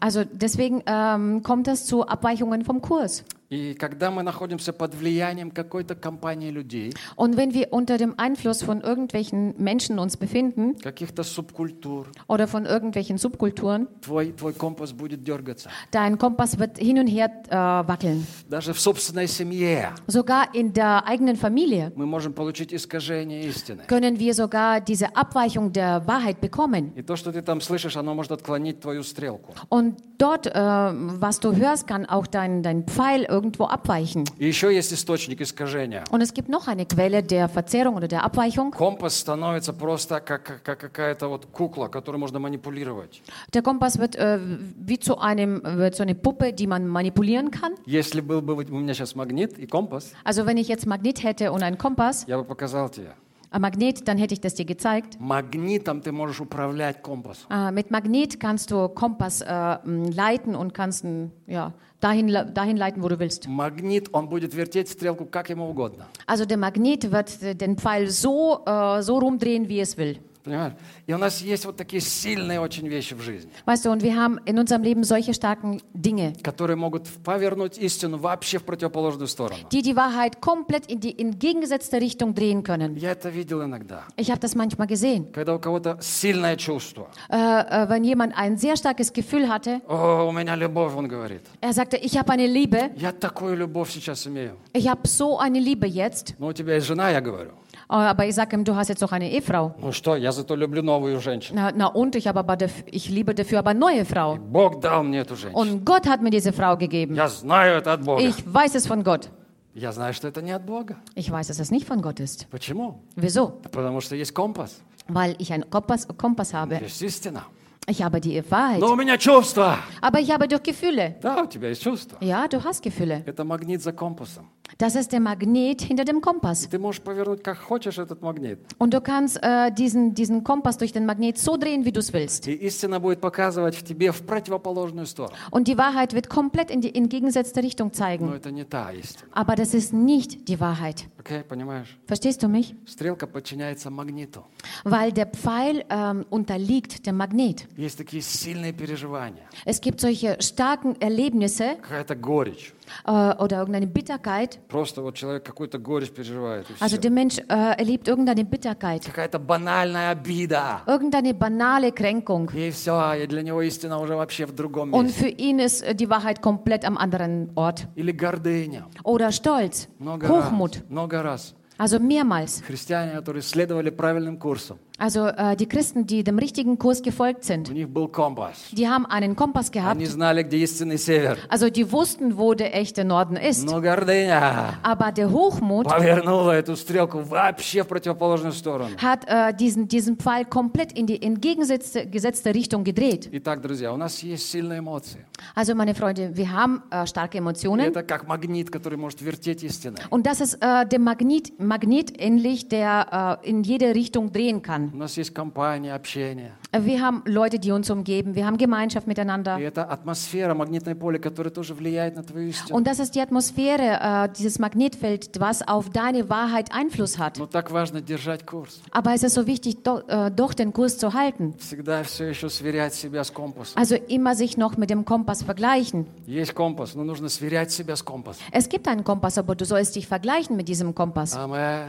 Also 0.01 0.25
deswegen 0.29 0.83
ähm, 0.85 1.41
kommt 1.41 1.69
es 1.69 1.85
zu 1.85 2.05
Abweichungen 2.05 2.65
vom 2.65 2.81
Kurs. 2.81 3.23
И 3.53 3.75
когда 3.75 4.09
мы 4.09 4.23
находимся 4.23 4.73
под 4.73 4.95
влиянием 4.95 5.51
какой-то 5.51 5.93
компании 5.93 6.49
людей, 6.49 6.91
Und 7.15 7.37
wenn 7.37 7.53
wir 7.53 7.71
unter 7.71 7.99
dem 7.99 8.15
Einfluss 8.17 8.63
von 8.63 8.81
irgendwelchen 8.81 9.53
Menschen 9.59 9.99
uns 9.99 10.17
befinden 10.17 10.75
каких-то 10.81 11.23
субкультур, 11.23 12.07
oder 12.27 12.47
von 12.47 12.65
irgendwelchen 12.65 13.19
Subkulturen, 13.19 13.87
твой, 14.01 14.31
твой 14.31 14.53
компас 14.53 14.91
будет 14.91 15.23
дергаться. 15.23 15.69
dein 15.91 16.17
Kompass 16.17 16.57
wird 16.57 16.79
hin 16.79 16.97
und 16.97 17.05
her 17.05 17.29
äh, 17.49 17.87
wackeln. 17.87 18.25
Даже 18.49 18.73
в 18.73 18.79
собственной 18.79 19.27
семье 19.27 19.91
Sogar 20.07 20.55
in 20.55 20.73
der 20.73 21.05
eigenen 21.05 21.35
Familie 21.35 21.91
мы 21.95 22.07
можем 22.07 22.33
получить 22.33 22.73
искажение 22.73 23.43
истины. 23.43 23.83
können 23.87 24.17
wir 24.17 24.33
sogar 24.33 24.81
diese 24.81 25.15
Abweichung 25.15 25.71
der 25.71 26.07
Wahrheit 26.07 26.41
bekommen. 26.41 26.93
И 26.95 27.03
то, 27.03 27.15
что 27.15 27.31
ты 27.31 27.43
там 27.43 27.61
слышишь, 27.61 27.97
оно 27.97 28.15
может 28.15 28.31
отклонить 28.31 28.79
твою 28.79 29.03
стрелку. 29.03 29.53
Und 29.69 29.97
dort, 30.17 30.47
äh, 30.47 30.53
was 30.55 31.39
du 31.39 31.55
hörst, 31.55 31.85
kann 31.85 32.07
auch 32.07 32.25
dein, 32.25 32.63
dein 32.63 32.87
Pfeil 32.87 33.25
irgendwo 33.42 33.64
abweichen. 33.66 34.24
И 34.38 34.46
еще 34.46 34.74
есть 34.74 34.92
источник 34.92 35.40
искажения. 35.40 36.04
Und 36.10 36.20
es 36.20 36.32
gibt 36.34 36.48
noch 36.48 36.68
eine 36.68 36.86
Quelle 36.86 37.22
der 37.22 37.48
Verzerrung 37.48 37.96
oder 37.96 38.08
der 38.08 38.24
Abweichung. 38.24 38.72
Компас 38.72 39.16
становится 39.16 39.72
просто 39.72 40.20
как, 40.20 40.62
как 40.62 40.78
какая-то 40.78 41.28
вот 41.28 41.46
кукла, 41.46 41.88
которой 41.88 42.16
можно 42.16 42.38
манипулировать. 42.38 43.22
Der 43.52 43.62
Kompass 43.62 43.98
wird 43.98 44.16
äh, 44.16 44.38
wie 44.40 44.98
zu, 44.98 45.18
einem, 45.18 45.62
wird 45.64 45.94
zu 45.94 46.02
einer 46.02 46.14
Puppe, 46.14 46.52
die 46.52 46.66
man 46.66 46.86
manipulieren 46.86 47.50
kann. 47.50 47.74
Если 47.86 48.20
был 48.20 48.42
бы 48.42 48.54
у 48.54 48.78
меня 48.78 48.94
сейчас 48.94 49.14
магнит 49.14 49.58
и 49.58 49.66
компас, 49.66 50.12
Also 50.24 50.46
wenn 50.46 50.56
ich 50.56 50.68
jetzt 50.68 50.86
Magnet 50.86 51.22
hätte 51.22 51.52
und 51.52 51.62
einen 51.62 51.78
Kompass, 51.78 52.24
я 52.26 52.36
бы 52.38 52.44
показал 52.44 52.88
тебе. 52.88 53.12
ein 53.52 53.62
Magnet, 53.62 54.06
dann 54.06 54.18
hätte 54.18 54.34
ich 54.34 54.40
das 54.42 54.54
dir 54.54 54.66
gezeigt. 54.66 55.16
Магнитом 55.18 56.02
ты 56.02 56.12
можешь 56.12 56.38
управлять 56.40 57.02
компасом. 57.02 57.50
Äh, 57.50 57.70
mit 57.72 57.90
Magnet 57.90 58.38
kannst 58.38 58.70
du 58.70 58.88
Kompass 58.88 59.40
äh, 59.40 59.78
m, 59.84 60.10
leiten 60.12 60.54
und 60.54 60.74
kannst 60.74 61.02
ihn, 61.04 61.32
ja, 61.46 61.72
dahin, 62.00 62.28
le- 62.28 62.44
dahin 62.44 62.76
leiten, 62.76 63.02
wo 63.02 63.08
du 63.08 63.18
willst. 63.18 63.48
Магнит, 63.48 64.10
он 64.12 64.28
будет 64.28 64.54
вертеть 64.54 64.88
стрелку 64.90 65.24
как 65.24 65.48
ему 65.48 65.66
угодно. 65.70 66.04
Also 66.26 66.44
der 66.44 66.58
Magnet 66.58 67.10
wird 67.10 67.42
äh, 67.42 67.54
den 67.54 67.78
Pfeil 67.78 68.10
so, 68.10 68.60
äh, 68.66 69.00
so 69.02 69.18
rumdrehen, 69.18 69.66
wie 69.70 69.80
es 69.80 69.96
will. 69.96 70.18
Понимаешь? 70.43 70.73
И 71.07 71.13
у 71.13 71.17
нас 71.17 71.41
есть 71.41 71.65
вот 71.65 71.77
такие 71.77 72.01
сильные 72.01 72.59
очень 72.59 72.87
вещи 72.87 73.13
в 73.13 73.21
жизни, 73.21 73.49
Weißt 73.65 73.85
du, 73.85 73.91
und 73.91 74.01
wir 74.03 74.15
haben 74.15 74.39
in 74.45 74.59
unserem 74.59 74.83
Leben 74.83 75.03
solche 75.05 75.33
starken 75.33 75.81
Dinge, 75.93 76.33
которые 76.43 76.75
могут 76.75 77.07
повернуть 77.23 77.77
истину 77.77 78.17
вообще 78.17 78.59
в 78.59 78.63
противоположную 78.63 79.27
сторону. 79.27 79.59
die 79.71 79.81
die 79.81 79.95
Wahrheit 79.95 80.41
komplett 80.41 80.87
in 80.91 80.99
die 80.99 81.17
entgegengesetzte 81.17 82.01
Richtung 82.01 82.33
drehen 82.35 82.63
können. 82.63 82.97
Я 82.97 83.11
это 83.11 83.29
видел 83.29 83.63
иногда. 83.63 84.03
Ich 84.17 84.29
habe 84.31 84.39
das 84.41 84.53
manchmal 84.55 84.87
gesehen. 84.87 85.31
Когда 85.31 85.55
у 85.55 85.59
кого-то 85.59 85.97
сильное 86.01 86.57
чувство. 86.57 87.07
Äh, 87.29 87.37
äh, 87.37 87.89
wenn 87.89 88.03
jemand 88.03 88.33
ein 88.37 88.57
sehr 88.57 88.75
starkes 88.75 89.13
Gefühl 89.13 89.47
hatte, 89.47 89.81
О, 89.87 90.27
у 90.27 90.31
меня 90.33 90.55
любовь, 90.57 90.93
он 90.95 91.07
говорит. 91.07 91.41
er 91.61 91.71
sagte, 91.71 91.95
ich 91.97 92.17
habe 92.17 92.33
eine 92.33 92.47
Liebe, 92.47 92.91
Я 92.97 93.13
такую 93.13 93.55
любовь 93.55 93.91
сейчас 93.91 94.27
имею. 94.27 94.57
ich 94.73 94.89
habe 94.89 95.07
so 95.07 95.37
eine 95.39 95.59
Liebe 95.59 95.87
jetzt, 95.87 96.35
Но 96.37 96.47
у 96.47 96.53
тебя 96.53 96.75
есть 96.75 96.87
жена, 96.87 97.09
я 97.11 97.21
говорю. 97.21 97.51
Äh, 97.92 97.94
aber 97.94 98.26
ich 98.26 98.34
sage 98.34 98.56
ihm, 98.56 98.64
du 98.64 98.74
hast 98.74 98.88
jetzt 98.88 99.02
doch 99.02 99.12
eine 99.12 99.30
Ehefrau. 99.30 99.74
Ну 99.80 99.92
что, 99.92 100.16
я 100.16 100.32
зато 100.32 100.54
люблю 100.56 100.82
новую 100.82 101.20
женщину. 101.20 101.54
Na, 101.60 101.72
na 101.74 101.86
und, 101.86 102.14
ich, 102.16 102.26
habe 102.26 102.40
aber 102.40 102.54
daf- 102.54 102.84
ich 102.86 103.08
liebe 103.08 103.34
dafür 103.34 103.60
aber 103.60 103.70
eine 103.70 103.78
neue 103.80 104.04
Frau. 104.04 104.36
Бог 104.36 104.80
дал 104.80 105.02
мне 105.04 105.20
эту 105.20 105.36
женщину. 105.36 105.58
Und 105.60 105.84
Gott 105.84 106.06
hat 106.06 106.20
mir 106.22 106.30
diese 106.30 106.52
Frau 106.52 106.76
gegeben. 106.76 107.14
Я 107.14 107.28
знаю 107.28 107.76
это 107.78 107.92
от 107.92 108.02
Бога. 108.04 108.20
Ich 108.22 108.36
weiß 108.46 108.74
es 108.74 108.86
von 108.86 109.02
Gott. 109.04 109.30
Я 109.74 109.92
знаю, 109.92 110.12
что 110.12 110.26
это 110.28 110.42
не 110.42 110.50
от 110.52 110.64
Бога. 110.66 110.96
Ich 111.14 111.30
weiß, 111.30 111.48
dass 111.48 111.60
es 111.60 111.70
nicht 111.70 111.86
von 111.86 112.02
Gott 112.02 112.18
ist. 112.20 112.46
Почему? 112.50 113.00
Wieso? 113.16 113.52
Потому 113.70 114.00
что 114.00 114.16
есть 114.16 114.32
компас, 114.34 114.80
Weil 115.08 115.36
ich 115.38 115.52
einen 115.52 115.70
Kompass, 115.70 116.06
Kompass 116.16 116.52
habe. 116.52 116.80
есть 116.82 117.00
истина. 117.02 117.44
Ich 117.86 118.02
habe 118.02 118.20
die 118.20 118.42
Wahrheit. 118.50 118.80
Но 118.80 118.92
у 118.92 118.96
меня 118.96 119.16
чувства. 119.16 119.78
Aber 120.02 120.20
ich 120.20 120.30
habe 120.30 120.46
doch 120.46 120.62
Gefühle. 120.62 121.16
Да, 121.22 121.42
у 121.42 121.46
тебя 121.46 121.70
есть 121.70 121.82
чувства. 121.82 122.18
Ja, 122.20 122.46
du 122.46 122.62
hast 122.62 122.82
Gefühle. 122.82 123.22
Это 123.24 123.44
магнит 123.44 123.82
за 123.82 123.92
компасом. 123.92 124.50
Das 124.76 124.94
ist 124.94 125.12
der 125.12 125.20
Magnet 125.20 125.80
hinter 125.80 126.04
dem 126.04 126.20
Kompass. 126.20 126.68
Ты 126.68 126.78
можешь 126.78 127.00
повернуть 127.00 127.42
как 127.42 127.56
хочешь 127.58 127.96
этот 127.96 128.20
магнит. 128.20 128.58
Und 128.78 128.92
du 128.92 129.00
kannst 129.00 129.42
äh, 129.42 129.72
diesen, 129.72 130.14
diesen 130.14 130.44
Kompass 130.44 130.76
durch 130.76 130.92
den 130.92 131.06
Magnet 131.06 131.38
so 131.38 131.56
drehen, 131.56 131.86
wie 131.86 131.90
du 131.90 132.00
es 132.00 132.12
willst. 132.12 132.46
И 132.46 132.52
истина 132.52 133.00
будет 133.00 133.20
показывать 133.22 133.74
в 133.74 133.82
тебе 133.82 134.12
в 134.12 134.20
противоположную 134.26 135.06
сторону. 135.06 135.34
Und 135.50 135.66
die 135.68 135.78
Wahrheit 135.78 136.12
wird 136.12 136.28
komplett 136.28 136.70
in 136.70 136.82
die 136.82 136.94
entgegengesetzte 136.94 137.62
Richtung 137.62 137.88
Но 137.88 137.94
zeigen. 137.94 138.32
это 138.34 138.50
не 138.52 138.64
та 138.64 138.92
истина. 138.92 139.30
Aber 139.32 139.56
das 139.56 139.72
ist 139.72 139.94
nicht 139.94 140.46
die 140.48 140.60
Wahrheit. 140.60 141.06
Окей, 141.18 141.42
понимаешь? 141.42 141.98
Verstehst 142.06 142.42
du 142.42 142.48
mich? 142.48 142.74
Стрелка 142.86 143.26
подчиняется 143.26 143.90
магниту. 143.90 144.44
Weil 144.84 145.12
der 145.12 145.26
Pfeil 145.26 145.84
ähm, 145.88 146.26
unterliegt 146.28 147.06
dem 147.06 147.16
Magnet. 147.16 147.66
Есть 147.75 147.97
такие 147.97 148.21
сильные 148.21 148.71
переживания. 148.71 149.47
Es 149.65 149.81
gibt 149.81 149.99
solche 149.99 150.37
starken 150.39 150.95
Erlebnisse 150.99 151.77
Какая-то 151.81 152.15
горечь. 152.15 152.71
äh, 153.05 153.11
oder 153.11 153.57
irgendeine 153.59 153.87
Bitterkeit. 153.87 154.59
Просто 154.67 155.01
вот 155.01 155.15
человек 155.15 155.43
какую-то 155.43 155.79
горечь 155.79 156.11
переживает. 156.11 156.67
Also 156.79 156.97
der 156.97 157.09
Mensch 157.09 157.39
äh, 157.39 157.75
erlebt 157.79 158.07
irgendeine 158.07 158.45
Bitterkeit, 158.45 159.03
Какая-то 159.05 159.39
банальная 159.39 160.11
обида. 160.11 160.81
irgendeine 160.85 161.33
banale 161.33 161.91
Kränkung. 161.91 162.49
И 162.53 162.69
все, 162.71 163.13
и 163.15 163.25
для 163.27 163.41
него 163.41 163.61
истина 163.63 163.97
уже 163.99 164.15
вообще 164.15 164.45
в 164.45 164.51
другом 164.53 164.93
Und 164.93 165.05
месте. 165.07 165.19
für 165.23 165.29
ihn 165.29 165.59
ist 165.59 165.81
äh, 165.81 165.95
die 165.95 166.09
Wahrheit 166.09 166.41
komplett 166.43 166.85
am 166.85 166.97
anderen 166.97 167.49
Ort. 167.55 167.87
Или 167.95 168.11
гордыня. 168.11 168.85
Oder 169.03 169.31
Stolz, 169.31 169.87
Много 169.97 170.27
Hochmut. 170.27 170.75
раз. 170.75 170.83
Много 170.89 171.23
раз. 171.23 171.55
Also 171.79 171.99
mehrmals. 171.99 172.61
Христиане, 172.67 173.13
которые 173.13 173.41
следовали 173.41 173.89
правильным 173.89 174.37
курсом, 174.37 174.77
Also 175.02 175.26
äh, 175.28 175.54
die 175.54 175.66
Christen, 175.68 176.08
die 176.08 176.24
dem 176.24 176.40
richtigen 176.40 176.76
Kurs 176.76 177.02
gefolgt 177.02 177.44
у 177.44 177.46
sind, 177.46 177.72
них 177.72 177.86
был 177.88 178.08
компас. 178.08 178.56
die 178.72 178.88
haben 178.88 179.06
einen 179.06 179.36
Kompass 179.36 179.70
gehabt. 179.70 179.92
Они 179.94 180.06
знали, 180.06 180.42
где 180.42 180.56
истинный 180.64 180.98
север. 180.98 181.38
Also 181.48 181.70
die 181.70 181.92
wussten, 181.92 182.36
wo 182.36 182.52
der 182.54 182.74
echte 182.74 183.04
Norden 183.04 183.36
ist. 183.36 183.64
Но 183.64 183.80
гордыня 183.80 184.74
Aber 184.82 185.12
der 185.12 185.30
Hochmut 185.30 185.86
повернула 185.86 186.50
эту 186.58 186.74
стрелку 186.76 187.20
вообще 187.20 187.84
в 187.84 187.86
противоположную 187.86 188.52
сторону. 188.52 188.90
hat 189.00 189.24
äh, 189.28 189.54
diesen, 189.54 189.86
diesen 189.86 190.16
Pfeil 190.16 190.44
komplett 190.46 190.90
in 190.98 191.06
die 191.06 191.22
entgegengesetzte 191.22 192.08
gesetzte 192.08 192.52
Richtung 192.52 192.82
gedreht. 192.82 193.28
Итак, 193.30 193.62
друзья, 193.62 193.92
у 193.92 193.96
нас 193.96 194.18
есть 194.24 194.50
сильные 194.50 194.80
эмоции. 194.80 195.24
Also 195.54 195.76
meine 195.76 195.94
Freunde, 195.94 196.36
wir 196.36 196.50
haben 196.52 196.82
äh, 196.90 197.06
starke 197.06 197.36
И 197.36 197.38
Emotionen. 197.38 197.86
это 197.92 198.02
как 198.02 198.26
магнит, 198.26 198.68
который 198.72 198.98
может 198.98 199.22
вертеть 199.22 199.62
истины. 199.62 199.98
Und 200.10 200.26
das 200.26 200.40
ist 200.40 200.54
äh, 200.60 200.84
dem 200.88 201.04
Magnet, 201.04 201.52
Magnet 201.60 202.20
ähnlich, 202.20 202.66
der 202.68 203.38
äh, 203.44 203.48
in 203.48 203.62
jede 203.62 203.94
Richtung 203.94 204.32
drehen 204.32 204.60
kann. 204.60 204.88
У 204.92 204.96
нас 204.96 205.16
есть 205.16 205.32
компания, 205.32 205.94
общение. 205.94 206.52
Äh, 206.72 206.82
Wir 206.84 207.00
haben 207.00 207.22
Leute, 207.24 207.58
die 207.58 207.72
uns 207.72 207.88
umgeben. 207.90 208.34
Wir 208.34 208.46
haben 208.46 208.58
Gemeinschaft 208.58 209.06
miteinander. 209.06 209.58
И 209.58 209.62
это 209.62 209.84
атмосфера, 209.84 210.54
магнитное 210.54 210.94
поле, 210.94 211.18
которое 211.18 211.50
тоже 211.50 211.74
влияет 211.74 212.16
на 212.16 212.22
твою 212.22 212.48
истину. 212.50 212.76
Und 212.76 212.86
das 212.86 212.98
ist 212.98 213.14
die 213.14 213.20
Atmosphäre, 213.20 214.26
äh, 214.26 214.28
dieses 214.36 214.58
Magnetfeld, 214.58 215.40
was 215.40 215.66
auf 215.66 215.90
deine 215.90 216.28
Wahrheit 216.28 216.72
Einfluss 216.72 217.18
hat. 217.18 217.38
Но 217.38 217.46
так 217.46 217.70
важно 217.70 218.00
держать 218.02 218.44
курс. 218.44 218.80
Aber 218.90 219.14
es 219.14 219.22
ist 219.22 219.34
so 219.34 219.46
wichtig, 219.46 219.82
do, 219.82 220.00
äh, 220.06 220.30
doch 220.30 220.54
den 220.54 220.72
Kurs 220.72 220.98
zu 220.98 221.14
halten. 221.14 221.54
Всегда 221.58 222.02
все 222.02 222.28
еще 222.28 222.50
сверять 222.50 222.94
себя 222.94 223.24
с 223.24 223.30
компасом. 223.32 223.78
Also 223.78 223.94
immer 223.94 224.34
sich 224.34 224.56
noch 224.58 224.76
mit 224.76 224.90
dem 224.90 225.04
Kompass 225.04 225.42
vergleichen. 225.42 226.06
Есть 226.26 226.52
компас, 226.52 226.94
но 226.94 227.04
нужно 227.04 227.28
сверять 227.28 227.70
себя 227.70 227.96
с 227.96 228.02
компасом. 228.02 228.42
Es 228.52 228.68
gibt 228.68 228.86
einen 228.88 229.04
Kompass, 229.04 229.38
aber 229.38 229.54
du 229.54 229.64
sollst 229.64 229.96
dich 229.96 230.06
vergleichen 230.06 230.56
mit 230.56 230.68
diesem 230.68 230.94
Kompass. 230.94 231.34
Амэ. 231.34 231.86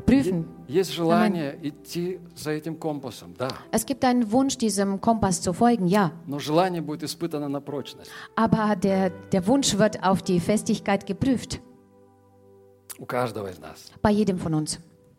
Prüfen. 0.00 0.46
Есть 0.68 0.92
желание 0.92 1.58
идти 1.62 2.20
за 2.36 2.50
этим 2.52 2.76
компасом, 2.76 3.34
да. 3.38 3.48
Es 3.72 3.84
gibt 3.86 4.04
einen 4.04 4.30
Wunsch, 4.32 4.56
diesem 4.58 5.00
Kompass 5.00 5.40
zu 5.40 5.52
folgen, 5.52 5.86
ja. 5.86 6.12
Но 6.26 6.38
желание 6.38 6.80
будет 6.82 7.02
испытано 7.02 7.48
на 7.48 7.60
прочность. 7.60 8.10
Aber 8.36 8.76
der, 8.76 9.10
der 9.32 9.46
Wunsch 9.46 9.76
wird 9.78 10.02
auf 10.02 10.22
die 10.22 10.40
Festigkeit 10.40 11.06
geprüft. 11.06 11.60
У 12.98 13.06
каждого 13.06 13.48
из 13.48 13.58
нас 13.58 13.90
Bei 14.02 14.10
jedem 14.10 14.38
von 14.38 14.54
uns 14.54 14.78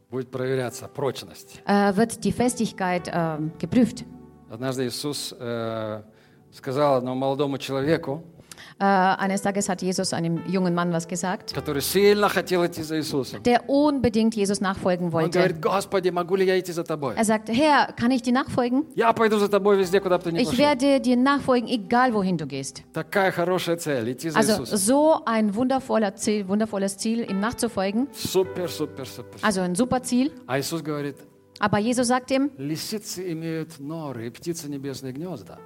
будет 0.10 0.30
проверяться 0.30 0.88
прочность. 0.88 1.62
äh, 1.66 1.96
wird 1.96 2.24
die 2.24 2.32
Festigkeit 2.32 3.08
äh, 3.08 3.38
geprüft. 3.60 4.06
Однажды 4.50 4.86
Иисус 4.86 5.34
э, 5.40 6.04
сказал 6.52 6.96
одному 6.96 7.20
молодому 7.20 7.58
человеку, 7.58 8.24
Äh, 8.38 8.41
eines 8.81 9.43
Tages 9.43 9.69
hat 9.69 9.83
Jesus 9.83 10.13
einem 10.13 10.41
jungen 10.47 10.75
Mann 10.75 10.93
was 10.93 11.07
gesagt, 11.09 11.53
который 11.55 11.83
сильно 11.83 12.29
хотел 12.29 12.65
идти 12.65 12.83
за 12.83 12.99
Иисусом. 12.99 13.43
der 13.43 13.69
unbedingt 13.69 14.35
Jesus 14.35 14.61
nachfolgen 14.61 15.07
Он 15.07 15.13
wollte. 15.13 15.39
говорит, 15.39 15.61
Господи, 15.61 16.11
могу 16.11 16.37
ли 16.37 16.45
я 16.47 16.59
идти 16.59 16.73
за 16.73 16.85
тобой? 16.85 17.15
Er 17.17 17.25
sagt, 17.25 17.49
Herr, 17.49 17.93
kann 17.93 18.11
ich 18.11 18.23
dir 18.23 18.33
nachfolgen? 18.33 18.85
Я 18.95 19.13
пойду 19.13 19.39
за 19.39 19.49
тобой 19.49 19.77
везде, 19.79 20.01
куда 20.01 20.19
бы 20.19 20.25
ты 20.25 20.33
ни 20.33 20.39
Ich 20.41 20.49
пошел. 20.51 20.59
werde 20.65 21.01
dir 21.01 21.17
nachfolgen, 21.17 21.69
egal 21.69 22.13
wohin 22.15 22.37
du 22.37 22.47
gehst. 22.47 22.83
Такая 22.93 23.31
хорошая 23.33 23.77
цель, 23.77 24.13
идти 24.13 24.31
за 24.31 24.39
Also 24.39 24.63
Иисусом. 24.63 24.77
so 24.79 25.25
ein 25.25 25.55
wundervoller 25.55 26.15
Ziel, 26.17 26.47
wundervolles 26.49 26.97
Ziel, 26.99 27.21
ihm 27.31 27.41
nachzufolgen. 27.41 28.09
Супер, 28.13 28.69
супер, 28.69 29.07
супер. 29.07 29.39
Also 29.43 29.61
ein 29.63 29.75
super 29.75 30.03
Ziel. 30.03 30.33
А 30.47 30.59
Иисус 30.59 30.83
говорит, 30.83 31.17
Aber 31.59 31.79
Jesus 31.79 32.09
sagt 32.09 32.31
ihm, 32.33 32.51
лисицы 32.59 33.33
имеют 33.33 33.79
норы, 33.81 34.27
и 34.27 34.31
птицы 34.31 34.69
небесные 34.69 35.13
гнезда. 35.15 35.59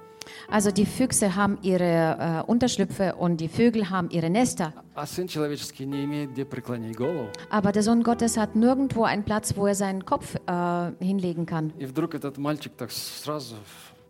also 0.49 0.71
die 0.71 0.85
Füchse 0.85 1.35
haben 1.35 1.57
ihre 1.61 2.43
äh, 2.45 2.51
Unterschlüpfe 2.51 3.15
und 3.15 3.37
die 3.37 3.47
Vögel 3.47 3.89
haben 3.89 4.09
ihre 4.09 4.29
Nester. 4.29 4.73
А 4.95 5.05
Сын 5.05 5.27
Человеческий 5.27 5.85
не 5.85 6.03
имеет 6.05 6.31
где 6.33 6.45
преклонить 6.45 6.95
голову. 6.95 7.29
Aber 7.49 7.71
der 7.71 7.83
Sohn 7.83 8.03
Gottes 8.03 8.37
hat 8.37 8.55
nirgendwo 8.55 9.03
einen 9.03 9.23
Platz, 9.23 9.55
wo 9.55 9.67
er 9.67 9.75
seinen 9.75 10.05
Kopf 10.05 10.35
äh, 10.47 10.91
hinlegen 11.03 11.45
kann. 11.45 11.73
И 11.79 11.85
вдруг 11.85 12.15
этот 12.15 12.37
мальчик 12.37 12.73
так 12.77 12.91
сразу 12.91 13.55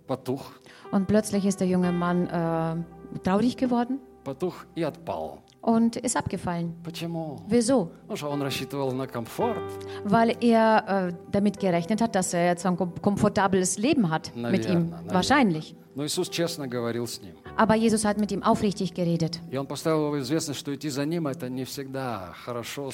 потух, 0.07 0.51
Und 0.91 1.07
plötzlich 1.07 1.45
ist 1.45 1.59
der 1.61 1.67
junge 1.67 1.91
Mann 1.91 2.27
äh, 2.27 3.19
traurig 3.23 3.55
geworden 3.57 3.99
потух 4.23 4.65
и 4.75 4.83
отпал. 4.83 5.39
und 5.61 5.95
ist 5.95 6.17
abgefallen. 6.17 6.73
Почему? 6.83 7.37
Wieso? 7.47 7.91
Потому 8.01 8.17
что 8.17 8.29
он 8.29 8.41
рассчитывал 8.41 8.91
на 8.93 9.05
комфорт. 9.07 9.61
Weil 10.03 10.35
er 10.41 11.09
äh, 11.09 11.13
damit 11.31 11.59
gerechnet 11.59 12.01
hat, 12.01 12.15
dass 12.15 12.33
er 12.33 12.45
jetzt 12.47 12.65
ein 12.65 12.75
kom 12.77 12.93
komfortables 13.01 13.77
Leben 13.77 14.09
hat 14.09 14.31
mit 14.35 14.65
ihm. 14.65 14.89
Наверно, 14.89 14.89
наверно. 14.89 15.13
Wahrscheinlich. 15.13 15.75
Но 15.96 16.04
Иисус 16.04 16.28
честно 16.28 16.68
говорил 16.68 17.06
с 17.08 17.20
ним. 17.22 17.34
Aber 17.56 17.74
Jesus 17.74 18.04
hat 18.04 18.18
mit 18.18 18.30
ihm 18.30 18.42
aufrichtig 18.42 18.92
geredet. 18.94 19.40
И 19.50 19.56
он 19.56 19.66
поставил 19.66 20.02
его 20.06 20.10
в 20.10 20.20
известность, 20.20 20.60
что 20.60 20.74
идти 20.74 20.90
за 20.90 21.04
ним 21.06 21.26
это 21.26 21.48
не 21.48 21.64
всегда 21.64 22.34
хорошо, 22.44 22.90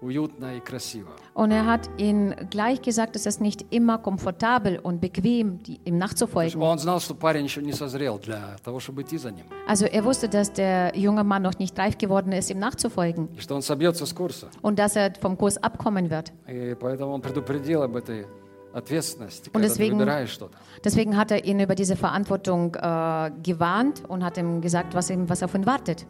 уютно 0.00 0.56
и 0.56 0.60
красиво. 0.60 1.08
Und 1.34 1.50
er 1.50 1.64
hat 1.66 1.88
ihn 1.98 2.34
gleich 2.50 2.82
gesagt, 2.82 3.16
es 3.16 3.26
ist 3.26 3.40
nicht 3.40 3.64
immer 3.70 3.98
komfortabel 3.98 4.78
und 4.78 5.00
bequem, 5.00 5.58
ihm 5.84 5.98
nachzufolgen. 5.98 6.60
Он 6.62 6.78
знал, 6.78 7.00
что 7.00 7.14
парень 7.14 7.44
еще 7.44 7.62
не 7.62 7.72
созрел 7.72 8.18
для 8.18 8.56
того, 8.62 8.78
чтобы 8.78 9.02
идти 9.02 9.16
за 9.18 9.30
ним. 9.30 9.46
Also 9.66 9.86
er 9.86 10.04
wusste, 10.04 10.28
dass 10.28 10.52
der 10.52 10.92
junge 10.96 11.24
Mann 11.24 11.42
noch 11.42 11.58
nicht 11.58 11.78
reif 11.78 11.98
geworden 11.98 12.32
ist, 12.32 12.50
ihm 12.50 12.58
nachzufolgen 12.58 13.28
И 13.36 13.40
что 13.40 13.54
он 13.56 13.62
собьется 13.62 14.06
с 14.06 14.12
курса. 14.12 14.48
und 14.62 14.78
dass 14.78 14.96
er 14.96 15.12
vom 15.20 15.36
Kurs 15.36 15.56
abkommen 15.56 16.10
wird. 16.10 16.30
И 16.46 16.76
поэтому 16.78 17.12
он 17.12 17.20
предупредил 17.20 17.82
об 17.82 17.96
этой 17.96 18.26
Und 18.72 19.62
deswegen, 19.62 19.98
deswegen 20.84 21.16
hat 21.16 21.30
er 21.30 21.44
ihn 21.44 21.60
über 21.60 21.74
diese 21.74 21.96
Verantwortung 21.96 22.74
äh, 22.74 23.30
gewarnt 23.42 24.02
und 24.06 24.24
hat 24.24 24.36
ihm 24.36 24.60
gesagt, 24.60 24.94
was, 24.94 25.10
ihm, 25.10 25.28
was 25.28 25.42
auf 25.42 25.54
ihn 25.54 25.66
wartet 25.66 26.06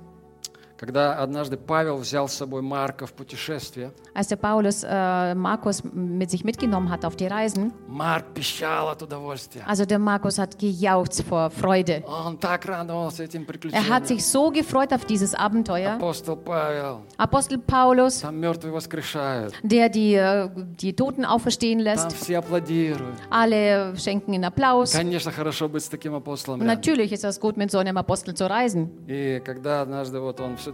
Когда 0.77 1.13
однажды 1.15 1.55
Павел 1.55 1.95
взял 1.97 2.27
с 2.27 2.33
собой 2.33 2.61
Марка 2.61 3.05
в 3.05 3.13
путешествие, 3.13 3.91
Als 4.13 4.27
der 4.27 4.35
Paulus 4.37 4.83
äh, 4.83 5.33
Markus 5.33 5.81
mit 5.83 6.29
sich 6.29 6.43
mitgenommen 6.43 6.89
hat 6.89 7.05
auf 7.05 7.15
die 7.15 7.25
Reisen, 7.25 7.71
Марк 7.87 8.25
пищал 8.33 8.89
от 8.89 9.01
удовольствия. 9.01 9.63
also 9.65 9.85
der 9.85 9.97
Markus 9.97 10.37
hat 10.37 10.59
gejauchzt 10.59 11.23
vor 11.23 11.51
Freude. 11.51 12.03
Он 12.05 12.37
так 12.37 12.65
радовался 12.65 13.23
этим 13.23 13.43
Er 13.43 13.45
hat 13.45 13.47
приключениям. 13.47 14.05
sich 14.05 14.25
so 14.25 14.51
gefreut 14.51 14.91
auf 14.91 15.05
dieses 15.05 15.33
Abenteuer. 15.33 15.95
Апостол 15.95 16.35
Павел, 16.35 17.03
Apostel 17.17 17.59
Paulus, 17.59 18.19
там 18.19 18.35
мертвые 18.37 18.73
воскрешают, 18.73 19.53
der 19.63 19.87
die, 19.89 20.15
äh, 20.15 20.49
die 20.81 20.93
Toten 20.93 21.23
auferstehen 21.23 21.79
там 21.79 21.85
lässt, 21.85 22.11
все 22.11 22.39
аплодируют. 22.39 23.15
alle 23.29 23.95
schenken 23.97 24.33
ihn 24.33 24.43
Applaus. 24.43 24.91
Конечно, 24.91 25.31
хорошо 25.31 25.69
быть 25.69 25.85
с 25.85 25.87
таким 25.87 26.13
апостолом 26.13 26.59
рядом. 26.61 26.75
Natürlich 26.75 27.13
ist 27.13 27.23
das 27.23 27.39
gut, 27.39 27.55
mit 27.55 27.71
so 27.71 27.77
einem 27.77 27.95
Apostel 27.97 28.33
zu 28.35 28.49
reisen. 28.49 28.89
И 29.07 29.41
когда 29.45 29.81
однажды 29.81 30.19
вот 30.19 30.39
он 30.41 30.57
все-таки 30.57 30.66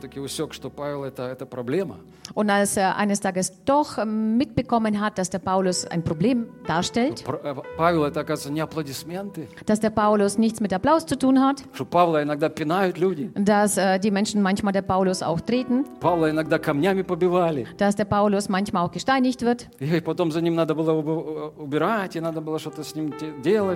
und 2.35 2.51
als 2.51 2.77
er 2.77 2.97
eines 2.97 3.21
Tages 3.21 3.53
doch 3.65 3.99
ähm, 3.99 4.37
mitbekommen 4.37 5.01
hat, 5.01 5.19
dass 5.19 5.31
der 5.31 5.39
Paulus 5.41 5.85
ein 5.87 6.03
Problem 6.03 6.47
darstellt, 6.67 7.25
dass 9.67 9.81
der 9.81 9.91
Paulus 9.91 10.39
nichts 10.39 10.61
mit 10.61 10.73
Applaus 10.73 11.05
zu 11.07 11.17
tun 11.19 11.41
hat, 11.41 11.63
dass 13.35 13.77
äh, 13.77 13.99
die 13.99 14.11
Menschen 14.11 14.43
manchmal 14.43 14.73
der 14.73 14.83
Paulus 14.83 15.23
auch 15.23 15.41
treten, 15.41 15.85
dass 17.77 17.97
der 17.97 18.05
Paulus 18.07 18.49
manchmal 18.49 18.85
auch 18.87 18.91
gesteinigt 18.91 19.43
wird. 19.43 19.69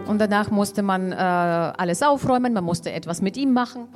Und 0.09 0.19
danach 0.21 0.51
musste 0.51 0.83
man 0.83 1.13
äh, 1.13 1.17
alles 1.17 2.03
aufräumen, 2.03 2.53
man 2.53 2.65
musste 2.65 2.93
etwas 2.93 3.21
mit 3.23 3.37
ihm 3.37 3.53
machen, 3.53 3.89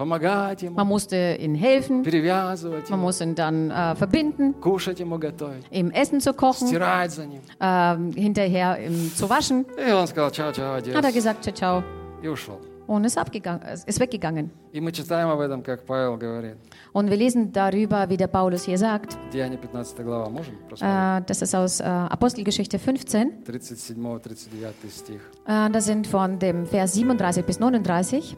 man 0.75 0.87
musste 0.87 1.37
ihm 1.41 1.55
helfen, 1.55 2.03
перевязывать 2.12 2.90
man 2.90 3.00
его, 3.00 3.06
musste 3.08 3.24
ihn 3.26 3.36
dann 3.36 3.72
äh, 3.72 3.96
verbinden, 3.96 4.54
кушать 4.62 5.00
ему 5.00 5.18
готовить, 5.20 5.66
ihm 5.72 5.90
Essen 5.92 6.20
zu 6.22 6.34
kochen, 6.34 6.68
стирать 6.68 7.12
за 7.12 7.26
ним. 7.26 7.42
äh, 7.60 7.96
hinterher 8.20 8.78
ihm 8.86 9.12
zu 9.16 9.30
waschen. 9.30 9.66
И 9.78 9.92
он 9.92 10.08
сказал, 10.08 10.32
чао-чао, 10.32 10.76
Hat 10.78 10.88
er 10.88 11.00
адьос, 11.00 11.14
gesagt, 11.14 11.44
ciao, 11.44 11.54
ciao, 11.56 11.84
и 12.22 12.28
ушел. 12.28 12.60
und 12.88 13.04
ist, 13.04 13.18
abgegangen, 13.18 13.62
ist 13.86 14.00
weggegangen. 14.00 14.50
И 14.72 14.80
мы 14.80 14.92
читаем 14.94 15.28
об 15.30 15.40
этом, 15.42 15.62
как 15.62 15.86
Павел 15.86 16.16
говорит. 16.18 16.56
Und 16.94 17.10
wir 17.10 17.18
lesen 17.18 17.52
darüber, 17.52 18.08
wie 18.10 18.16
der 18.16 18.28
Paulus 18.28 18.64
hier 18.64 18.78
sagt, 18.78 19.18
Деяние 19.34 19.58
15 19.60 20.06
глава, 20.06 20.30
можем 20.30 20.56
просмотреть? 20.70 21.24
äh, 21.24 21.26
das 21.28 21.42
ist 21.42 21.54
aus 21.54 21.80
äh, 21.82 21.84
Apostelgeschichte 21.84 22.80
15, 22.80 23.44
37-39 23.46 24.90
стих. 24.90 25.22
äh, 25.46 25.70
das 25.70 25.86
sind 25.86 26.08
von 26.08 26.40
dem 26.40 26.66
Vers 26.66 26.94
37 26.94 27.46
bis 27.46 27.60
39. 27.60 28.38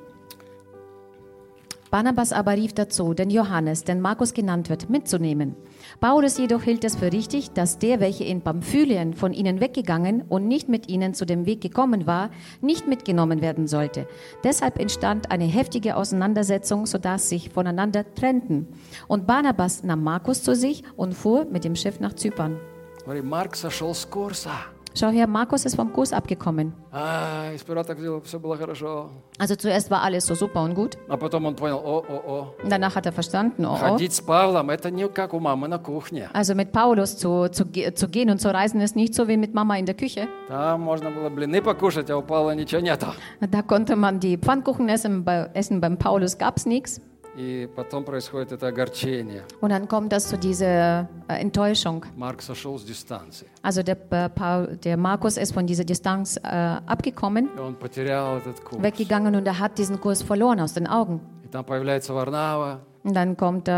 Barnabas 1.94 2.34
aber 2.34 2.54
rief 2.54 2.74
dazu, 2.74 3.16
den 3.16 3.32
Johannes, 3.32 3.84
den 3.84 4.00
Markus 4.00 4.34
genannt 4.34 4.70
wird, 4.70 4.92
mitzunehmen. 4.92 5.56
Paulus 6.00 6.38
jedoch 6.38 6.62
hielt 6.62 6.84
es 6.84 6.96
für 6.96 7.12
richtig, 7.12 7.52
dass 7.52 7.80
der, 7.80 8.00
welcher 8.00 8.26
in 8.26 8.42
Pamphylien 8.42 9.16
von 9.16 9.34
ihnen 9.34 9.60
weggegangen 9.60 10.22
und 10.30 10.48
nicht 10.48 10.70
mit 10.70 10.88
ihnen 10.88 11.16
zu 11.16 11.26
dem 11.26 11.48
Weg 11.48 11.62
gekommen 11.62 12.06
war, 12.06 12.30
nicht 12.62 12.88
mitgenommen 12.88 13.42
werden 13.42 13.66
sollte. 13.66 14.08
Deshalb 14.44 14.78
entstand 14.78 15.32
eine 15.32 15.46
heftige 15.46 15.96
Auseinandersetzung, 15.96 16.86
sodass 16.86 17.28
sich 17.28 17.50
voneinander 17.50 18.06
trennten. 18.14 18.68
Und 19.08 19.26
Barnabas 19.26 19.84
nahm 19.84 20.04
Markus 20.04 20.44
zu 20.44 20.56
sich 20.56 20.84
und 20.96 21.16
fuhr 21.16 21.46
mit 21.46 21.64
dem 21.64 21.76
Schiff 21.76 22.00
nach 22.00 22.14
Zypern. 22.14 22.60
Смотри, 23.04 23.24
Марк 23.24 23.56
сошел 23.56 23.96
с 23.96 24.06
курса. 24.06 24.52
Schau 24.96 25.10
her, 25.12 25.28
Markus 25.28 25.66
ist 25.66 25.76
vom 25.76 25.94
Kurs 25.94 26.12
abgekommen. 26.12 26.74
А, 26.92 27.54
и 27.54 27.58
сперва 27.58 27.84
так 27.84 27.98
все 28.26 28.40
было 28.40 28.58
хорошо. 28.58 29.12
Also 29.38 29.56
zuerst 29.56 29.92
war 29.92 30.02
alles 30.02 30.26
so 30.26 30.34
super 30.34 30.64
und 30.64 30.74
gut. 30.74 30.98
А 31.08 31.16
потом 31.16 31.46
он 31.46 31.56
понял, 31.56 31.78
о-о-о, 31.78 32.56
Und 32.64 32.70
danach 32.72 32.96
hat 32.96 33.06
er 33.06 33.14
verstanden, 33.14 33.66
oh, 33.66 33.74
oh. 33.74 33.78
ходить 33.78 34.14
с 34.14 34.20
Павлом, 34.22 34.70
это 34.72 34.90
не 34.90 35.08
как 35.08 35.34
у 35.36 35.40
мамы 35.40 35.68
на 35.68 35.78
кухне. 35.78 36.30
Also 36.34 36.56
mit 36.56 36.72
Paulus 36.72 37.16
zu, 37.18 37.50
zu, 37.50 37.66
ge- 37.66 37.94
zu 37.94 38.08
gehen 38.10 38.30
und 38.32 38.42
zu 38.42 38.52
reisen 38.52 38.82
ist 38.82 38.96
nicht 38.96 39.14
so 39.14 39.28
wie 39.28 39.38
mit 39.38 39.54
Mama 39.54 39.78
in 39.78 39.86
der 39.86 39.96
Küche. 39.96 40.28
Там 40.48 40.82
можно 40.82 41.12
было 41.12 41.30
блины 41.30 41.62
покушать, 41.62 42.10
а 42.10 42.18
у 42.18 42.24
Павла 42.24 42.56
ничего 42.56 42.82
нету. 42.82 43.08
Da 43.40 43.62
konnte 43.62 43.96
man 43.96 44.20
die 44.20 44.38
Pfannkuchen 44.38 44.90
essen, 44.90 45.24
bei, 45.24 45.50
essen 45.54 45.80
beim 45.82 45.98
Paulus 45.98 46.38
gab 46.38 46.58
es 46.58 46.66
nichts. 46.66 47.00
И 47.38 47.70
потом 47.76 48.04
происходит 48.04 48.52
это 48.52 48.68
огорчение. 48.68 49.44
Und 49.62 49.70
dann 49.70 49.88
kommt 49.88 50.12
das 50.12 50.28
zu 50.28 50.38
dieser 50.38 51.08
äh, 51.30 51.36
Enttäuschung. 51.40 52.04
Марк 52.18 52.42
сошел 52.42 52.78
с 52.78 52.84
дистанции. 52.84 53.46
Also 53.62 53.84
der, 53.84 53.98
äh, 54.10 54.30
Paul, 54.30 54.78
der 54.84 54.98
Markus 54.98 55.38
ist 55.38 55.54
von 55.54 55.66
dieser 55.68 55.86
Distanz 55.86 56.38
äh, 56.38 56.42
abgekommen, 56.86 57.50
И 57.56 57.60
он 57.60 57.76
потерял 57.76 58.38
этот 58.38 58.62
курс. 58.64 58.82
weggegangen 58.84 59.36
und 59.36 59.46
er 59.48 59.60
hat 59.60 59.78
diesen 59.78 60.02
Kurs 60.02 60.22
verloren 60.24 60.60
aus 60.60 60.74
den 60.74 60.88
Augen. 60.88 61.22
И 61.46 61.48
там 61.48 61.64
появляется 61.64 62.14
Варнава. 62.14 62.80
Und 63.04 63.14
dann 63.16 63.38
kommt 63.38 63.68
äh, 63.70 63.72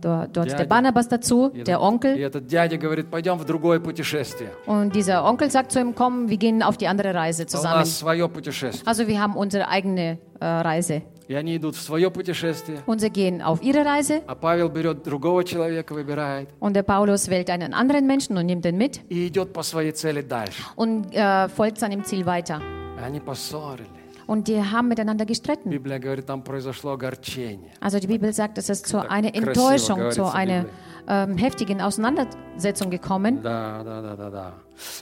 dort, 0.00 0.36
dort 0.36 0.50
der 0.50 0.56
Dядя. 0.56 0.64
Barnabas 0.64 1.06
dazu, 1.08 1.50
И 1.54 1.62
der 1.62 1.76
этот- 1.76 1.80
И 1.80 1.84
Onkel. 1.84 2.18
этот 2.18 2.46
дядя 2.48 2.76
говорит, 2.78 3.08
пойдем 3.10 3.38
в 3.38 3.44
другое 3.44 3.78
путешествие. 3.80 4.50
Und 4.66 4.94
dieser 4.96 5.24
Onkel 5.24 5.50
sagt 5.50 5.70
zu 5.70 5.78
ihm, 5.78 5.94
komm, 5.94 6.28
wir 6.30 6.38
gehen 6.38 6.62
auf 6.62 6.76
die 6.78 6.88
andere 6.88 7.14
Reise 7.14 7.42
А 7.42 7.44
У 7.44 7.48
zusammen. 7.48 7.78
нас 7.80 7.98
свое 7.98 8.28
путешествие. 8.28 8.82
Also 8.86 9.06
wir 9.06 9.20
haben 9.20 9.36
unsere 9.36 9.68
eigene 9.68 10.18
äh, 10.40 10.44
Reise. 10.44 11.02
И 11.28 11.34
они 11.34 11.56
идут 11.56 11.74
в 11.76 11.80
свое 11.80 12.10
путешествие. 12.10 12.82
Und 12.86 13.00
sie 13.00 13.08
gehen 13.10 13.40
auf 13.40 13.62
ihre 13.62 13.84
Reise 13.84 14.22
А 14.26 14.34
Павел 14.34 14.68
берет 14.68 15.02
другого 15.04 15.42
человека, 15.44 15.94
выбирает. 15.94 16.48
und 16.60 16.74
der 16.74 16.82
Paulus 16.82 17.28
wählt 17.28 17.48
einen 17.50 17.72
anderen 17.72 18.06
Menschen 18.06 18.36
und 18.36 18.46
nimmt 18.46 18.64
den 18.64 18.76
mit 18.76 19.00
И 19.08 19.26
идет 19.28 19.52
по 19.52 19.62
своей 19.62 19.92
цели 19.92 20.20
дальше. 20.22 20.62
und 20.76 21.14
äh, 21.14 21.48
folgt 21.48 21.78
seinem 21.78 22.04
Ziel 22.04 22.26
weiter. 22.26 22.60
И 22.98 23.02
Они 23.02 23.20
поссорились. 23.20 23.88
Und 24.26 24.48
die 24.48 24.58
haben 24.62 24.88
miteinander 24.88 25.26
gestritten. 25.26 25.68
Библия 25.70 25.98
говорит, 25.98 26.24
там 26.26 26.42
произошло 26.42 26.92
огорчение. 26.92 27.70
Also 27.80 27.98
die 27.98 28.06
Bibel 28.06 28.32
sagt, 28.32 28.56
es 28.58 28.70
ist 28.70 28.86
zu 28.86 28.98
einer 28.98 29.30
красиво 29.30 29.50
Enttäuschung, 29.50 29.96
говорится 29.98 30.22
zu 30.24 30.30
в 30.30 30.34
einer 30.34 30.60
Библии. 30.62 30.72
ähm, 31.06 31.36
heftigen 31.36 31.80
Auseinandersetzung 31.80 32.90
gekommen. 32.90 33.42
Да, 33.42 33.82
да, 33.84 34.02
да, 34.02 34.16
да, 34.16 34.30
да. 34.30 34.54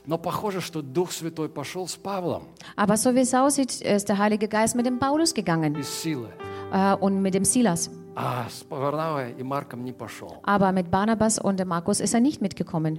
Но 0.06 0.18
похоже, 0.18 0.60
что 0.60 0.82
Дух 0.82 1.12
Святой 1.12 1.48
пошел 1.48 1.86
с 1.88 1.96
Павлом 1.96 2.48
Aber 2.76 2.96
so 2.96 3.14
wie 3.14 3.20
es 3.20 3.34
aussieht, 3.34 3.80
ist 3.80 4.08
der 4.08 4.18
Heilige 4.18 4.48
Geist 4.48 4.74
mit 4.74 4.86
dem 4.86 4.98
Paulus 4.98 5.32
gegangen 5.34 5.74
из 5.76 5.88
силы, 5.88 6.28
äh, 6.72 6.94
und 6.94 7.22
mit 7.22 7.34
dem 7.34 7.44
Silas. 7.44 7.90
Aber 10.43 10.71
mit 10.71 10.89
Barnabas 10.89 11.37
und 11.37 11.63
Markus 11.65 11.99
ist 11.99 12.13
er 12.15 12.19
nicht 12.19 12.41
mitgekommen. 12.41 12.97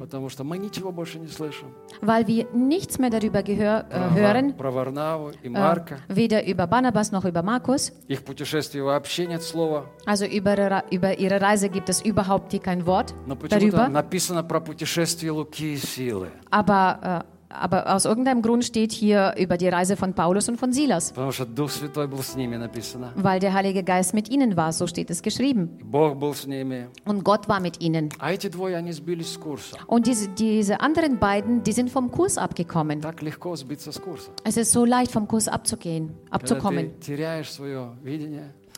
Weil 2.00 2.26
wir 2.28 2.46
nichts 2.54 2.98
mehr 3.00 3.10
darüber 3.10 3.42
gehör, 3.42 3.84
äh, 3.90 4.14
hören, 4.14 4.50
äh, 4.50 4.54
weder 6.08 6.46
über 6.46 6.66
Barnabas 6.68 7.10
noch 7.10 7.24
über 7.24 7.42
Markus. 7.42 7.92
Also 10.06 10.24
über, 10.24 10.84
über 10.92 11.18
ihre 11.18 11.40
Reise 11.40 11.68
gibt 11.68 11.88
es 11.88 12.00
überhaupt 12.04 12.62
kein 12.62 12.86
Wort 12.86 13.12
darüber. 13.48 13.88
Aber 16.50 17.24
äh, 17.24 17.37
aber 17.50 17.94
aus 17.94 18.04
irgendeinem 18.04 18.42
Grund 18.42 18.64
steht 18.64 18.92
hier 18.92 19.34
über 19.38 19.56
die 19.56 19.68
Reise 19.68 19.96
von 19.96 20.12
Paulus 20.12 20.48
und 20.48 20.58
von 20.58 20.72
Silas. 20.72 21.14
Weil 23.16 23.40
der 23.40 23.54
Heilige 23.54 23.82
Geist 23.82 24.12
mit 24.12 24.28
ihnen 24.28 24.56
war, 24.56 24.72
so 24.72 24.86
steht 24.86 25.08
es 25.10 25.22
geschrieben. 25.22 25.78
Und 27.06 27.24
Gott 27.24 27.48
war 27.48 27.60
mit 27.60 27.80
ihnen. 27.80 28.10
Und 29.86 30.06
diese, 30.06 30.28
diese 30.28 30.80
anderen 30.80 31.18
beiden, 31.18 31.62
die 31.62 31.72
sind 31.72 31.90
vom 31.90 32.10
Kurs 32.10 32.36
abgekommen. 32.36 33.00
Es 34.44 34.56
ist 34.58 34.72
so 34.72 34.84
leicht, 34.84 35.10
vom 35.10 35.26
Kurs 35.26 35.48
abzugehen, 35.48 36.12
abzukommen. 36.30 36.90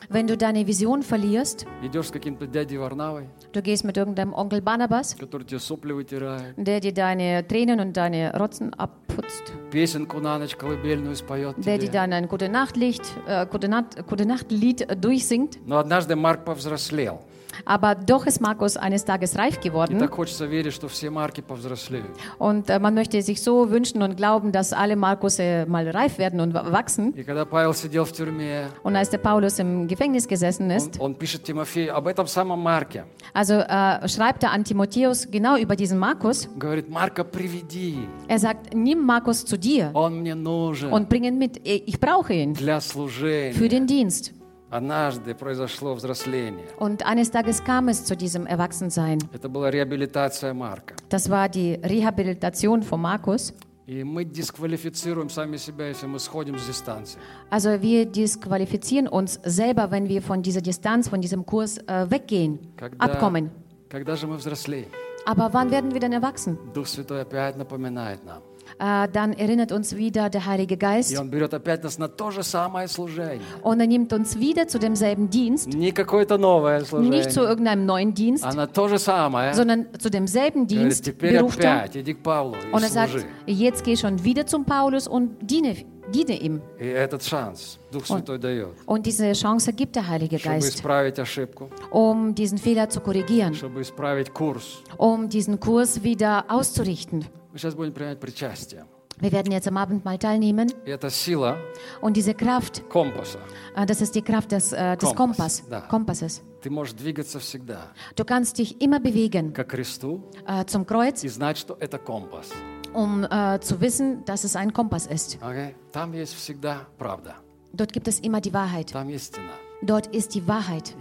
Wenn 0.08 0.26
du 0.26 0.36
deine 0.36 0.66
Vision 0.66 1.02
verlierst, 1.02 1.66
идешь 1.82 2.08
с 2.08 2.10
каким-то 2.10 2.46
дядей 2.46 2.78
Варнавой, 2.78 3.28
du 3.52 3.62
gehst 3.62 3.84
mit 3.84 3.96
irgendeinem 3.96 4.32
Onkel 4.34 4.60
Barnabas, 4.60 5.16
который 5.18 5.44
тебе 5.44 5.58
сопли 5.58 5.92
вытирает, 5.92 6.54
der 6.56 6.80
dir 6.80 6.92
deine 6.92 7.46
Tränen 7.46 7.80
und 7.80 7.96
deine 7.96 8.32
Rotzen 8.38 8.72
abputzt, 8.74 9.52
песенку 9.70 10.20
на 10.20 10.38
ночь 10.38 10.54
колыбельную 10.54 11.16
споет 11.16 11.56
der 11.58 11.78
dir 11.78 11.86
тебе. 11.86 11.92
dann 11.92 12.12
ein 12.12 12.28
Gute 12.28 12.48
Nachtlicht, 12.48 13.02
äh, 13.26 13.46
Gute, 13.46 13.68
Nacht, 13.68 14.06
Gute 14.06 14.26
Nachtlied 14.26 14.82
äh, 14.82 14.96
durchsingt. 14.96 15.58
Но 15.66 15.78
однажды 15.78 16.14
Марк 16.14 16.44
повзрослел. 16.44 17.20
Aber 17.64 17.94
doch 17.94 18.26
ist 18.26 18.40
Markus 18.42 18.76
eines 18.76 19.06
Tages 19.06 19.34
reif 19.38 19.56
И 19.56 19.68
geworden 19.70 19.98
так 19.98 20.10
хочется 20.14 20.44
верить, 20.44 20.74
что 20.74 20.88
все 20.88 21.08
марки 21.08 21.40
повзрослеют. 21.40 22.10
und 22.38 22.68
äh, 22.68 22.78
man 22.78 22.92
möchte 22.94 23.20
sich 23.22 23.40
so 23.42 23.70
wünschen 23.70 24.02
und 24.02 24.16
glauben, 24.18 24.52
dass 24.52 24.74
alle 24.74 24.94
Markus 24.94 25.38
äh, 25.38 25.64
mal 25.64 25.88
reif 25.88 26.18
werden 26.18 26.40
und 26.40 26.52
wa- 26.52 26.70
wachsen. 26.70 27.14
И 27.16 27.24
когда 27.24 27.46
Павел 27.46 27.72
сидел 27.72 28.04
в 28.04 28.12
тюрьме, 28.12 28.66
Und 28.82 28.94
als 28.94 29.08
der 29.08 29.18
Paulus 29.18 29.58
im 29.58 29.88
Gefängnis 29.88 30.28
gesessen 30.28 30.66
он, 30.70 30.76
ist, 30.76 31.00
он 31.00 31.14
пишет 31.14 31.44
Тимофею 31.44 31.96
об 31.96 32.06
этом 32.08 32.26
самом 32.26 32.60
Марке. 32.62 33.04
also 33.32 33.54
äh, 33.54 34.06
schreibt 34.06 34.42
er 34.42 34.52
an 34.52 34.62
Timotheus 34.64 35.26
genau 35.30 35.56
über 35.56 35.76
diesen 35.76 35.98
Markus. 35.98 36.48
Говорит, 36.58 36.90
Марка, 36.90 37.24
приведи, 37.24 38.06
Er 38.28 38.38
sagt, 38.38 38.74
nimm 38.74 39.04
Markus 39.06 39.46
zu 39.46 39.56
dir 39.56 39.90
он 39.94 40.20
мне 40.20 40.34
нужен 40.34 40.92
und 40.92 41.08
bring 41.08 41.24
ihn 41.24 41.38
mit. 41.38 41.60
Ich 41.66 41.98
brauche 41.98 42.34
ihn 42.34 42.52
для 42.52 42.80
für 42.80 42.88
служения. 42.88 43.68
den 43.68 43.86
Dienst. 43.86 44.32
Однажды 44.71 45.35
произошло 45.35 45.93
взросление. 45.95 46.65
Und 46.79 47.05
eines 47.05 47.29
Tages 47.29 47.61
kam 47.61 47.89
es 47.89 48.05
zu 48.05 48.15
diesem 48.15 48.47
Erwachsensein. 48.47 49.19
Это 49.33 49.49
была 49.49 49.69
реабилитация 49.69 50.53
Марка. 50.53 50.95
Das 51.09 51.29
war 51.29 51.49
die 51.49 51.73
Rehabilitation 51.83 52.81
von 52.81 53.01
Markus. 53.01 53.53
И 53.85 54.05
мы 54.05 54.23
дисквалифицируем 54.23 55.29
сами 55.29 55.57
себя, 55.57 55.87
если 55.89 56.07
мы 56.07 56.19
сходим 56.19 56.57
с 56.57 56.65
дистанции. 56.65 57.19
Also 57.49 57.81
wir 57.81 58.05
disqualifizieren 58.05 59.07
uns 59.09 59.39
selber, 59.43 59.91
wenn 59.91 60.07
wir 60.07 60.21
von 60.21 60.41
dieser 60.41 60.61
Distanz, 60.61 61.09
von 61.09 61.19
diesem 61.19 61.45
Kurs 61.45 61.77
äh, 61.87 62.09
weggehen, 62.09 62.59
Когда, 62.77 63.03
abkommen. 63.05 63.51
когда 63.89 64.15
же 64.15 64.27
мы 64.27 64.37
взрослеем? 64.37 64.87
Aber 65.25 65.53
wann 65.53 65.69
werden 65.69 65.93
wir 65.93 65.99
dann 65.99 66.13
erwachsen? 66.13 66.57
Дух 66.73 66.87
Святой 66.87 67.21
опять 67.23 67.57
напоминает 67.57 68.23
нам. 68.23 68.41
Äh, 68.78 69.08
dann 69.10 69.32
erinnert 69.32 69.72
uns 69.72 69.96
wieder 69.96 70.28
der 70.28 70.44
Heilige 70.44 70.74
И 70.74 70.78
Geist 70.78 71.18
Он 71.18 71.30
берет 71.30 71.54
опять 71.54 71.82
нас 71.82 71.96
на 71.98 72.08
то 72.08 72.30
же 72.30 72.42
самое 72.42 72.88
служение. 72.88 73.40
und 73.62 73.80
er 73.80 73.86
nimmt 73.86 74.12
uns 74.12 74.38
wieder 74.38 74.68
zu 74.68 74.78
demselben 74.78 75.30
Dienst, 75.30 75.68
Не 75.68 75.92
какое-то 75.92 76.36
новое 76.36 76.80
nicht 76.80 76.90
zu 76.90 76.96
служение, 76.96 77.48
irgendeinem 77.48 77.86
neuen 77.86 78.12
Dienst, 78.12 78.44
а 78.44 78.52
на 78.52 78.66
то 78.66 78.88
же 78.88 78.98
самое. 78.98 79.54
sondern 79.54 79.86
zu 79.98 80.10
demselben 80.10 80.66
Говорит, 80.66 80.70
Dienst 80.92 81.04
теперь 81.06 81.38
beruft 81.38 81.60
er. 81.60 81.76
опять 81.84 81.96
иди 81.96 82.12
к 82.12 82.22
Павлу 82.22 82.54
и 82.56 82.74
Und 82.74 82.82
er 82.82 82.90
sagt, 82.90 83.12
служи. 83.12 83.26
jetzt 83.46 83.82
geh 83.84 83.96
schon 83.96 84.22
wieder 84.24 84.44
zum 84.46 84.64
Paulus 84.66 85.08
und 85.08 85.30
diene, 85.40 85.74
diene 86.12 86.36
ihm. 86.38 86.60
И 86.78 86.84
этот 86.86 87.22
шанс 87.22 87.78
Дух 87.92 88.04
Святой 88.04 88.38
дает, 88.38 88.74
Und 88.84 89.06
diese 89.06 89.32
Chance 89.32 89.72
gibt 89.72 89.96
der 89.96 90.06
Heilige 90.06 90.38
чтобы 90.38 90.56
Geist, 90.56 90.74
исправить 90.74 91.18
ошибку, 91.18 91.70
um 91.90 92.34
diesen 92.34 92.58
Fehler 92.58 92.90
zu 92.90 93.00
korrigieren, 93.00 93.54
чтобы 93.54 93.80
исправить 93.80 94.34
курс. 94.34 94.82
um 94.98 95.30
diesen 95.30 95.60
Kurs 95.60 96.02
wieder 96.02 96.44
auszurichten. 96.48 97.24
Мы 97.52 97.58
сейчас 97.58 97.74
будем 97.74 97.92
принять 97.92 98.20
причастие. 98.20 98.84
Wir 99.18 99.32
werden 99.32 99.50
jetzt 99.50 99.66
am 99.66 99.78
Abendmahl 99.78 100.18
teilnehmen 100.18 100.70
И 100.84 100.90
это 100.90 101.08
сила 101.08 101.56
und 102.02 102.18
diese 102.18 102.34
Kraft, 102.34 102.82
компаса. 102.90 103.38
äh, 103.74 103.86
das 103.86 104.02
ist 104.02 104.14
die 104.14 104.20
Kraft 104.20 104.52
des, 104.52 104.72
äh, 104.74 104.94
des 104.98 105.14
Kompass, 105.14 105.62
Kompass, 105.62 105.62
да. 105.70 105.80
Kompasses. 105.88 106.42
Ты 106.62 106.68
можешь 106.70 106.92
двигаться 106.94 107.38
всегда 107.40 107.92
Du 108.14 108.24
kannst 108.26 108.58
dich 108.58 108.78
immer 108.82 109.00
bewegen 109.00 109.54
к 109.54 109.64
кресту 109.64 110.22
äh, 110.46 110.66
zum 110.66 110.84
Kreuz, 110.84 111.24
и 111.24 111.28
знать, 111.28 111.56
что 111.56 111.78
это 111.80 111.98
компас. 111.98 112.50
um 112.92 113.24
äh, 113.24 113.58
zu 113.60 113.80
wissen, 113.80 114.22
dass 114.26 114.44
es 114.44 114.54
ein 114.54 114.72
Kompass 114.74 115.06
ist. 115.06 115.38
Окей? 115.40 115.74
Там 115.92 116.12
есть 116.12 116.34
всегда 116.34 116.86
правда. 116.98 117.36
Dort 117.72 117.94
gibt 117.94 118.08
es 118.08 118.20
immer 118.20 118.42
die 118.42 118.52
Wahrheit. 118.52 118.92
Там 118.92 119.08
истина. 119.08 119.48
Dort 119.83 120.07
ist 120.07 120.35
die 120.35 120.47
Wahrheit. 120.47 120.95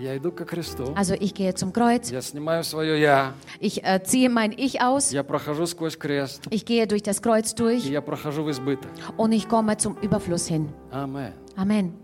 Also 0.95 1.14
ich 1.18 1.35
gehe 1.35 1.55
zum 1.55 1.72
Kreuz. 1.72 2.12
Ich 3.61 3.85
äh, 3.85 4.03
ziehe 4.03 4.31
mein 4.31 4.53
Ich 4.53 4.81
aus. 4.81 5.14
Ich 6.51 6.64
gehe 6.64 6.87
durch 6.87 7.03
das 7.03 7.22
Kreuz 7.22 7.55
durch. 7.55 7.93
Und 9.16 9.33
ich 9.33 9.49
komme 9.49 9.76
zum 9.76 9.97
Überfluss 10.01 10.47
hin. 10.47 10.72
Amen. 10.91 11.33
Amen. 11.57 11.95